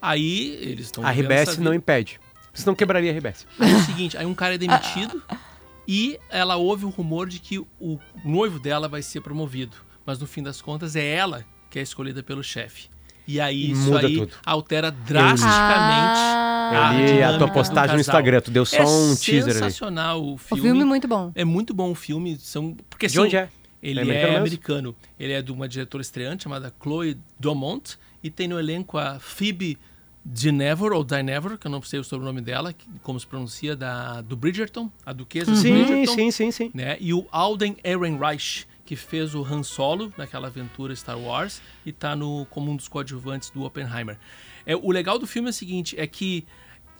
Aí 0.00 0.56
eles 0.60 0.86
estão 0.86 1.04
A 1.04 1.10
RBS 1.10 1.58
não 1.58 1.72
impede. 1.74 2.20
Senão 2.54 2.74
quebraria 2.74 3.10
a 3.10 3.14
RBS. 3.14 3.46
Aí 3.58 3.70
é 3.72 3.76
o 3.76 3.80
seguinte, 3.80 4.16
aí 4.16 4.24
um 4.26 4.34
cara 4.34 4.54
é 4.54 4.58
demitido 4.58 5.22
e 5.86 6.18
ela 6.30 6.56
ouve 6.56 6.84
o 6.84 6.88
rumor 6.88 7.28
de 7.28 7.38
que 7.38 7.58
o 7.58 7.98
noivo 8.24 8.58
dela 8.58 8.88
vai 8.88 9.02
ser 9.02 9.20
promovido, 9.20 9.76
mas 10.06 10.18
no 10.18 10.26
fim 10.26 10.42
das 10.42 10.60
contas 10.62 10.96
é 10.96 11.04
ela 11.06 11.44
que 11.70 11.78
é 11.78 11.82
escolhida 11.82 12.22
pelo 12.22 12.42
chefe. 12.42 12.88
E 13.28 13.40
aí 13.40 13.56
E 13.66 13.70
isso 13.72 13.90
muda 13.90 14.06
aí 14.06 14.16
tudo. 14.18 14.32
altera 14.46 14.90
drasticamente 14.90 16.18
Ah. 16.18 16.88
A 16.88 16.92
li 16.92 17.22
a 17.22 17.38
tua 17.38 17.46
do 17.46 17.52
postagem 17.52 17.94
no. 17.94 18.00
Instagram, 18.00 18.40
tu 18.40 18.50
deu 18.50 18.64
só 18.64 18.76
é 18.78 18.84
um 18.86 19.14
teaser 19.16 19.50
ali. 19.52 19.54
sensacional 19.54 20.20
o 20.22 20.34
O 20.34 20.38
filme. 20.38 20.62
filme 20.62 20.80
é 20.82 20.84
muito 20.84 21.06
bom. 21.08 21.30
É 21.34 21.44
muito 21.44 21.72
bom 21.74 21.90
o 21.92 21.94
filme. 21.94 22.36
São, 22.40 22.74
porque, 22.90 23.06
De 23.06 23.12
assim, 23.18 23.26
onde 23.26 23.36
é? 23.36 23.48
Ele 23.90 24.00
É 24.00 24.02
é 24.02 24.06
americano 24.06 24.36
americano, 24.38 24.88
mesmo? 25.00 25.14
Ele 25.18 25.32
é 25.32 25.42
de 25.42 25.52
uma 25.52 25.68
diretora 25.68 26.02
estreante 26.02 26.44
chamada 26.44 26.72
Chloe 26.82 27.16
Domont. 27.38 27.96
E 28.22 28.30
tem 28.30 28.48
no 28.48 28.58
elenco 28.58 28.98
a 28.98 29.18
Phoebe 29.20 29.78
Dynevor, 30.24 30.92
ou 30.92 31.04
Dynevor, 31.04 31.56
que 31.56 31.66
eu 31.68 31.70
não 31.70 31.80
sei 31.82 32.00
o 32.00 32.04
sobrenome 32.04 32.40
dela, 32.40 32.72
que- 32.72 32.86
como 33.02 33.18
se 33.20 33.24
pronuncia, 33.26 33.76
da, 33.76 34.20
do 34.22 34.34
Bridgerton, 34.36 34.90
a 35.04 35.12
duquesa 35.12 35.52
do 35.52 35.56
Sim, 35.56 35.72
Bridgerton. 35.84 36.14
sim, 36.14 36.30
sim, 36.32 36.50
sim. 36.50 36.70
Né? 36.74 36.96
E 36.98 37.14
o 37.14 37.24
Alden 37.30 37.76
Ehrenreich, 37.84 38.66
que 38.84 38.96
fez 38.96 39.34
o 39.36 39.44
Han 39.44 39.62
Solo 39.62 40.12
naquela 40.16 40.48
aventura 40.48 40.94
Star 40.96 41.16
Wars 41.18 41.62
e 41.84 41.92
tá 41.92 42.16
no, 42.16 42.44
como 42.50 42.72
um 42.72 42.76
dos 42.76 42.88
coadjuvantes 42.88 43.50
do 43.50 43.62
Oppenheimer. 43.62 44.18
É, 44.64 44.74
o 44.74 44.90
legal 44.90 45.16
do 45.18 45.26
filme 45.28 45.48
é 45.48 45.50
o 45.50 45.54
seguinte, 45.54 45.94
é 45.96 46.06
que 46.08 46.44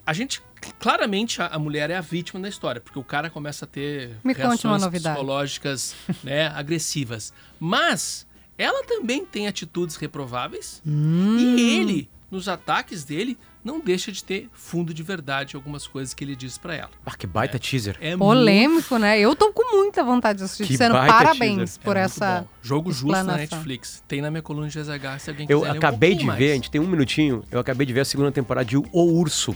a 0.07 0.13
gente, 0.13 0.41
claramente, 0.79 1.43
a, 1.43 1.47
a 1.49 1.59
mulher 1.59 1.91
é 1.91 1.97
a 1.97 2.01
vítima 2.01 2.41
da 2.41 2.49
história, 2.49 2.81
porque 2.81 2.99
o 2.99 3.05
cara 3.05 3.29
começa 3.29 3.65
a 3.65 3.69
ter 3.69 4.17
Me 4.25 4.33
reações 4.33 4.65
uma 4.65 4.79
novidade. 4.79 5.17
psicológicas 5.17 5.95
né, 6.23 6.47
agressivas. 6.55 7.33
Mas 7.59 8.27
ela 8.57 8.85
também 8.85 9.25
tem 9.27 9.47
atitudes 9.49 9.97
reprováveis 9.97 10.81
Hum. 10.87 11.37
e 11.39 11.77
ele, 11.79 12.09
nos 12.31 12.49
ataques 12.49 13.05
dele, 13.05 13.37
não 13.65 13.81
deixa 13.81 14.13
de 14.13 14.23
ter 14.23 14.49
fundo 14.53 14.95
de 14.95 15.03
verdade 15.03 15.55
em 15.55 15.57
algumas 15.57 15.89
coisas 15.89 16.15
que 16.15 16.23
ele 16.23 16.37
diz 16.37 16.57
pra 16.57 16.73
ela. 16.75 16.91
Ah, 17.05 17.17
que 17.17 17.27
baita 17.27 17.59
teaser. 17.59 17.97
É 18.01 18.17
Polêmico, 18.17 18.97
né? 18.97 19.19
Eu 19.19 19.35
tô 19.35 19.53
com 19.53 19.77
muita 19.77 20.05
vontade 20.05 20.39
de 20.39 20.45
assistir. 20.45 20.79
Que 20.79 20.79
baita 20.79 21.13
parabéns 21.13 21.57
teaser. 21.77 21.81
por 21.83 21.97
É 21.97 22.01
muito 22.03 22.13
essa. 22.13 22.47
Jogo 22.63 22.93
justo 22.93 23.25
na. 23.25 23.37
Netflix. 23.39 24.05
Tem 24.07 24.21
na 24.23 24.31
minha 24.31 24.43
coluna 24.43 24.69
de 24.69 24.79
GZH 24.81 25.19
se 25.19 25.31
alguém 25.31 25.47
Eu 25.51 25.59
quiser 25.61 25.73
ler 25.73 25.75
um 25.75 25.79
acabei 25.79 26.11
de 26.11 26.25
pouquinho 26.25 26.39
ver, 26.39 26.45
a 26.45 26.49
mais. 26.51 26.57
gente 26.59 26.71
tem 26.71 26.81
um 26.81 26.87
minutinho, 26.87 27.43
eu 27.51 27.59
acabei 27.59 27.85
de 27.85 27.93
ver 27.93 28.01
a 28.01 28.05
segunda 28.05 28.31
temporada 28.31 28.65
de 28.65 28.77
O 28.77 28.87
Urso. 28.93 29.55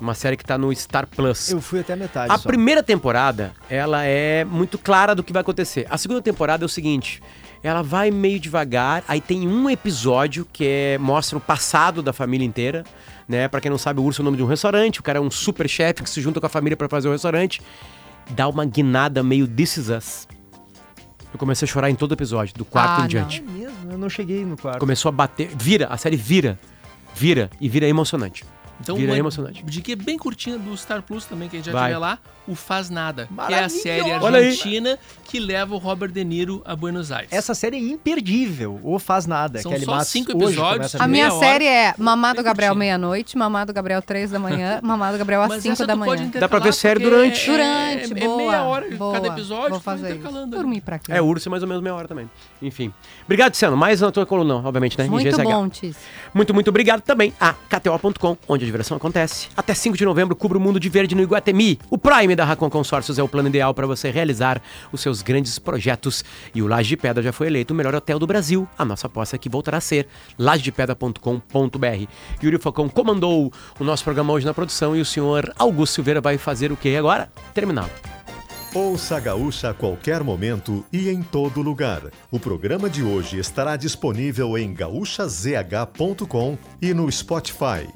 Uma 0.00 0.14
série 0.14 0.36
que 0.36 0.44
tá 0.44 0.58
no 0.58 0.74
Star 0.74 1.06
Plus. 1.06 1.50
Eu 1.50 1.60
fui 1.60 1.80
até 1.80 1.94
a 1.94 1.96
metade 1.96 2.30
A 2.32 2.36
só. 2.36 2.46
primeira 2.48 2.82
temporada, 2.82 3.52
ela 3.70 4.04
é 4.04 4.44
muito 4.44 4.76
clara 4.78 5.14
do 5.14 5.22
que 5.22 5.32
vai 5.32 5.40
acontecer. 5.40 5.86
A 5.88 5.96
segunda 5.96 6.20
temporada 6.20 6.64
é 6.64 6.66
o 6.66 6.68
seguinte, 6.68 7.22
ela 7.62 7.82
vai 7.82 8.10
meio 8.10 8.38
devagar, 8.38 9.02
aí 9.08 9.20
tem 9.20 9.48
um 9.48 9.70
episódio 9.70 10.46
que 10.52 10.64
é, 10.66 10.98
mostra 10.98 11.38
o 11.38 11.40
passado 11.40 12.02
da 12.02 12.12
família 12.12 12.44
inteira, 12.44 12.84
né? 13.26 13.48
Pra 13.48 13.58
quem 13.60 13.70
não 13.70 13.78
sabe, 13.78 13.98
o 14.00 14.04
Urso 14.04 14.20
é 14.20 14.22
o 14.22 14.24
nome 14.26 14.36
de 14.36 14.42
um 14.42 14.46
restaurante, 14.46 15.00
o 15.00 15.02
cara 15.02 15.18
é 15.18 15.20
um 15.22 15.30
super 15.30 15.66
chefe 15.68 16.02
que 16.02 16.10
se 16.10 16.20
junta 16.20 16.40
com 16.40 16.46
a 16.46 16.50
família 16.50 16.76
pra 16.76 16.88
fazer 16.88 17.08
o 17.08 17.12
restaurante. 17.12 17.62
Dá 18.30 18.46
uma 18.48 18.64
guinada 18.66 19.22
meio 19.22 19.48
This 19.48 19.78
Is 19.78 19.88
Us. 19.88 20.28
Eu 21.32 21.38
comecei 21.38 21.66
a 21.66 21.68
chorar 21.70 21.90
em 21.90 21.94
todo 21.94 22.12
episódio, 22.12 22.54
do 22.54 22.64
quarto 22.64 23.00
Ah, 23.02 23.04
em 23.04 23.08
diante. 23.08 23.42
É 23.46 23.50
mesmo, 23.50 23.92
eu 23.92 23.98
não 23.98 24.10
cheguei 24.10 24.44
no 24.44 24.56
quarto. 24.58 24.78
Começou 24.78 25.08
a 25.08 25.12
bater, 25.12 25.50
vira, 25.56 25.86
a 25.86 25.96
série 25.96 26.16
vira, 26.16 26.58
vira 27.14 27.48
e 27.60 27.68
vira 27.68 27.86
emocionante. 27.88 28.44
Então, 28.80 28.96
Vira 28.96 29.12
uma 29.12 29.18
emocionante. 29.18 29.62
dica 29.64 29.96
bem 29.96 30.18
curtinha 30.18 30.58
do 30.58 30.76
Star 30.76 31.02
Plus 31.02 31.24
também, 31.24 31.48
que 31.48 31.56
a 31.56 31.58
gente 31.58 31.66
já 31.66 31.72
Vai. 31.72 31.86
tiver 31.88 31.98
lá, 31.98 32.18
o 32.46 32.54
Faz 32.54 32.90
Nada, 32.90 33.28
que 33.46 33.54
é 33.54 33.64
a 33.64 33.68
série 33.68 34.12
argentina 34.12 34.98
que 35.24 35.40
leva 35.40 35.74
o 35.74 35.78
Robert 35.78 36.10
De 36.12 36.22
Niro 36.24 36.62
a 36.64 36.76
Buenos 36.76 37.10
Aires. 37.10 37.32
Essa 37.32 37.54
série 37.54 37.76
é 37.76 37.80
imperdível, 37.80 38.78
ou 38.82 38.98
faz 38.98 39.26
nada. 39.26 39.60
São 39.60 39.72
Kelly 39.72 39.84
só 39.84 39.92
Matos 39.92 40.08
cinco 40.08 40.30
episódios. 40.32 40.94
A 40.94 41.08
minha 41.08 41.32
hora, 41.32 41.44
série 41.46 41.64
é 41.66 41.94
Mamado 41.98 42.42
Gabriel 42.42 42.74
meia-noite, 42.74 43.36
Mamado 43.36 43.72
Gabriel 43.72 44.00
três 44.00 44.30
da 44.30 44.38
manhã, 44.38 44.78
Mamado 44.84 45.18
Gabriel 45.18 45.42
às 45.42 45.48
Mas 45.48 45.62
5 45.62 45.72
essa 45.72 45.86
da 45.86 45.96
manhã. 45.96 46.30
Dá 46.34 46.48
pra 46.48 46.58
ver 46.58 46.72
série 46.72 47.00
porque 47.00 47.16
durante. 47.16 47.50
É, 47.50 47.56
Durante, 47.56 48.12
é, 48.12 48.26
boa. 48.26 48.42
é 48.42 48.46
meia 48.46 48.62
hora 48.62 48.96
boa. 48.96 49.12
cada 49.14 49.28
episódio, 49.28 49.70
Vou 49.70 49.80
fazer 49.80 50.10
intercalando. 50.10 50.56
Dormir 50.56 50.80
pra 50.80 50.98
quê? 50.98 51.12
É, 51.12 51.20
Urso 51.20 51.48
é 51.48 51.50
mais 51.50 51.62
ou 51.62 51.68
menos 51.68 51.82
meia 51.82 51.94
hora 51.94 52.06
também. 52.06 52.30
Enfim. 52.62 52.92
Obrigado, 53.24 53.52
Luciano. 53.52 53.76
Mais 53.76 54.00
na 54.00 54.12
tua 54.12 54.24
coluna, 54.26 54.56
obviamente, 54.56 54.96
né? 54.98 55.06
Muito 55.08 55.42
bom, 55.42 55.68
Tis. 55.68 55.96
Muito, 56.32 56.54
muito 56.54 56.68
obrigado 56.68 57.00
também 57.00 57.32
a 57.40 57.52
KTO.com, 57.52 58.36
onde 58.46 58.65
a 58.66 58.70
diversão 58.70 58.96
acontece. 58.96 59.48
Até 59.56 59.74
5 59.74 59.96
de 59.96 60.04
novembro, 60.04 60.34
cubra 60.34 60.58
o 60.58 60.60
mundo 60.60 60.78
de 60.78 60.88
verde 60.88 61.14
no 61.14 61.22
Iguatemi. 61.22 61.78
O 61.88 61.96
Prime 61.96 62.34
da 62.34 62.44
Racon 62.44 62.68
Consórcios 62.68 63.18
é 63.18 63.22
o 63.22 63.28
plano 63.28 63.48
ideal 63.48 63.72
para 63.72 63.86
você 63.86 64.10
realizar 64.10 64.60
os 64.92 65.00
seus 65.00 65.22
grandes 65.22 65.58
projetos. 65.58 66.24
E 66.54 66.62
o 66.62 66.66
Laje 66.66 66.88
de 66.88 66.96
Pedra 66.96 67.22
já 67.22 67.32
foi 67.32 67.46
eleito 67.46 67.72
o 67.72 67.76
melhor 67.76 67.94
hotel 67.94 68.18
do 68.18 68.26
Brasil. 68.26 68.68
A 68.76 68.84
nossa 68.84 69.06
aposta 69.06 69.36
é 69.36 69.38
que 69.38 69.48
voltará 69.48 69.78
a 69.78 69.80
ser 69.80 70.08
lajedepedra.com.br. 70.38 72.06
Yuri 72.42 72.58
Falcão 72.58 72.88
comandou 72.88 73.52
o 73.78 73.84
nosso 73.84 74.04
programa 74.04 74.32
hoje 74.32 74.46
na 74.46 74.54
produção 74.54 74.96
e 74.96 75.00
o 75.00 75.04
senhor 75.04 75.52
Augusto 75.58 75.94
Silveira 75.94 76.20
vai 76.20 76.36
fazer 76.38 76.72
o 76.72 76.76
que 76.76 76.96
agora? 76.96 77.30
Terminá-lo. 77.54 77.90
Ouça 78.76 79.16
a 79.16 79.20
Gaúcha 79.20 79.70
a 79.70 79.74
qualquer 79.74 80.22
momento 80.22 80.84
e 80.92 81.08
em 81.08 81.22
todo 81.22 81.62
lugar. 81.62 82.02
O 82.30 82.38
programa 82.38 82.90
de 82.90 83.02
hoje 83.02 83.38
estará 83.38 83.74
disponível 83.74 84.58
em 84.58 84.74
gaúchazh.com 84.74 86.58
e 86.82 86.92
no 86.92 87.10
Spotify. 87.10 87.88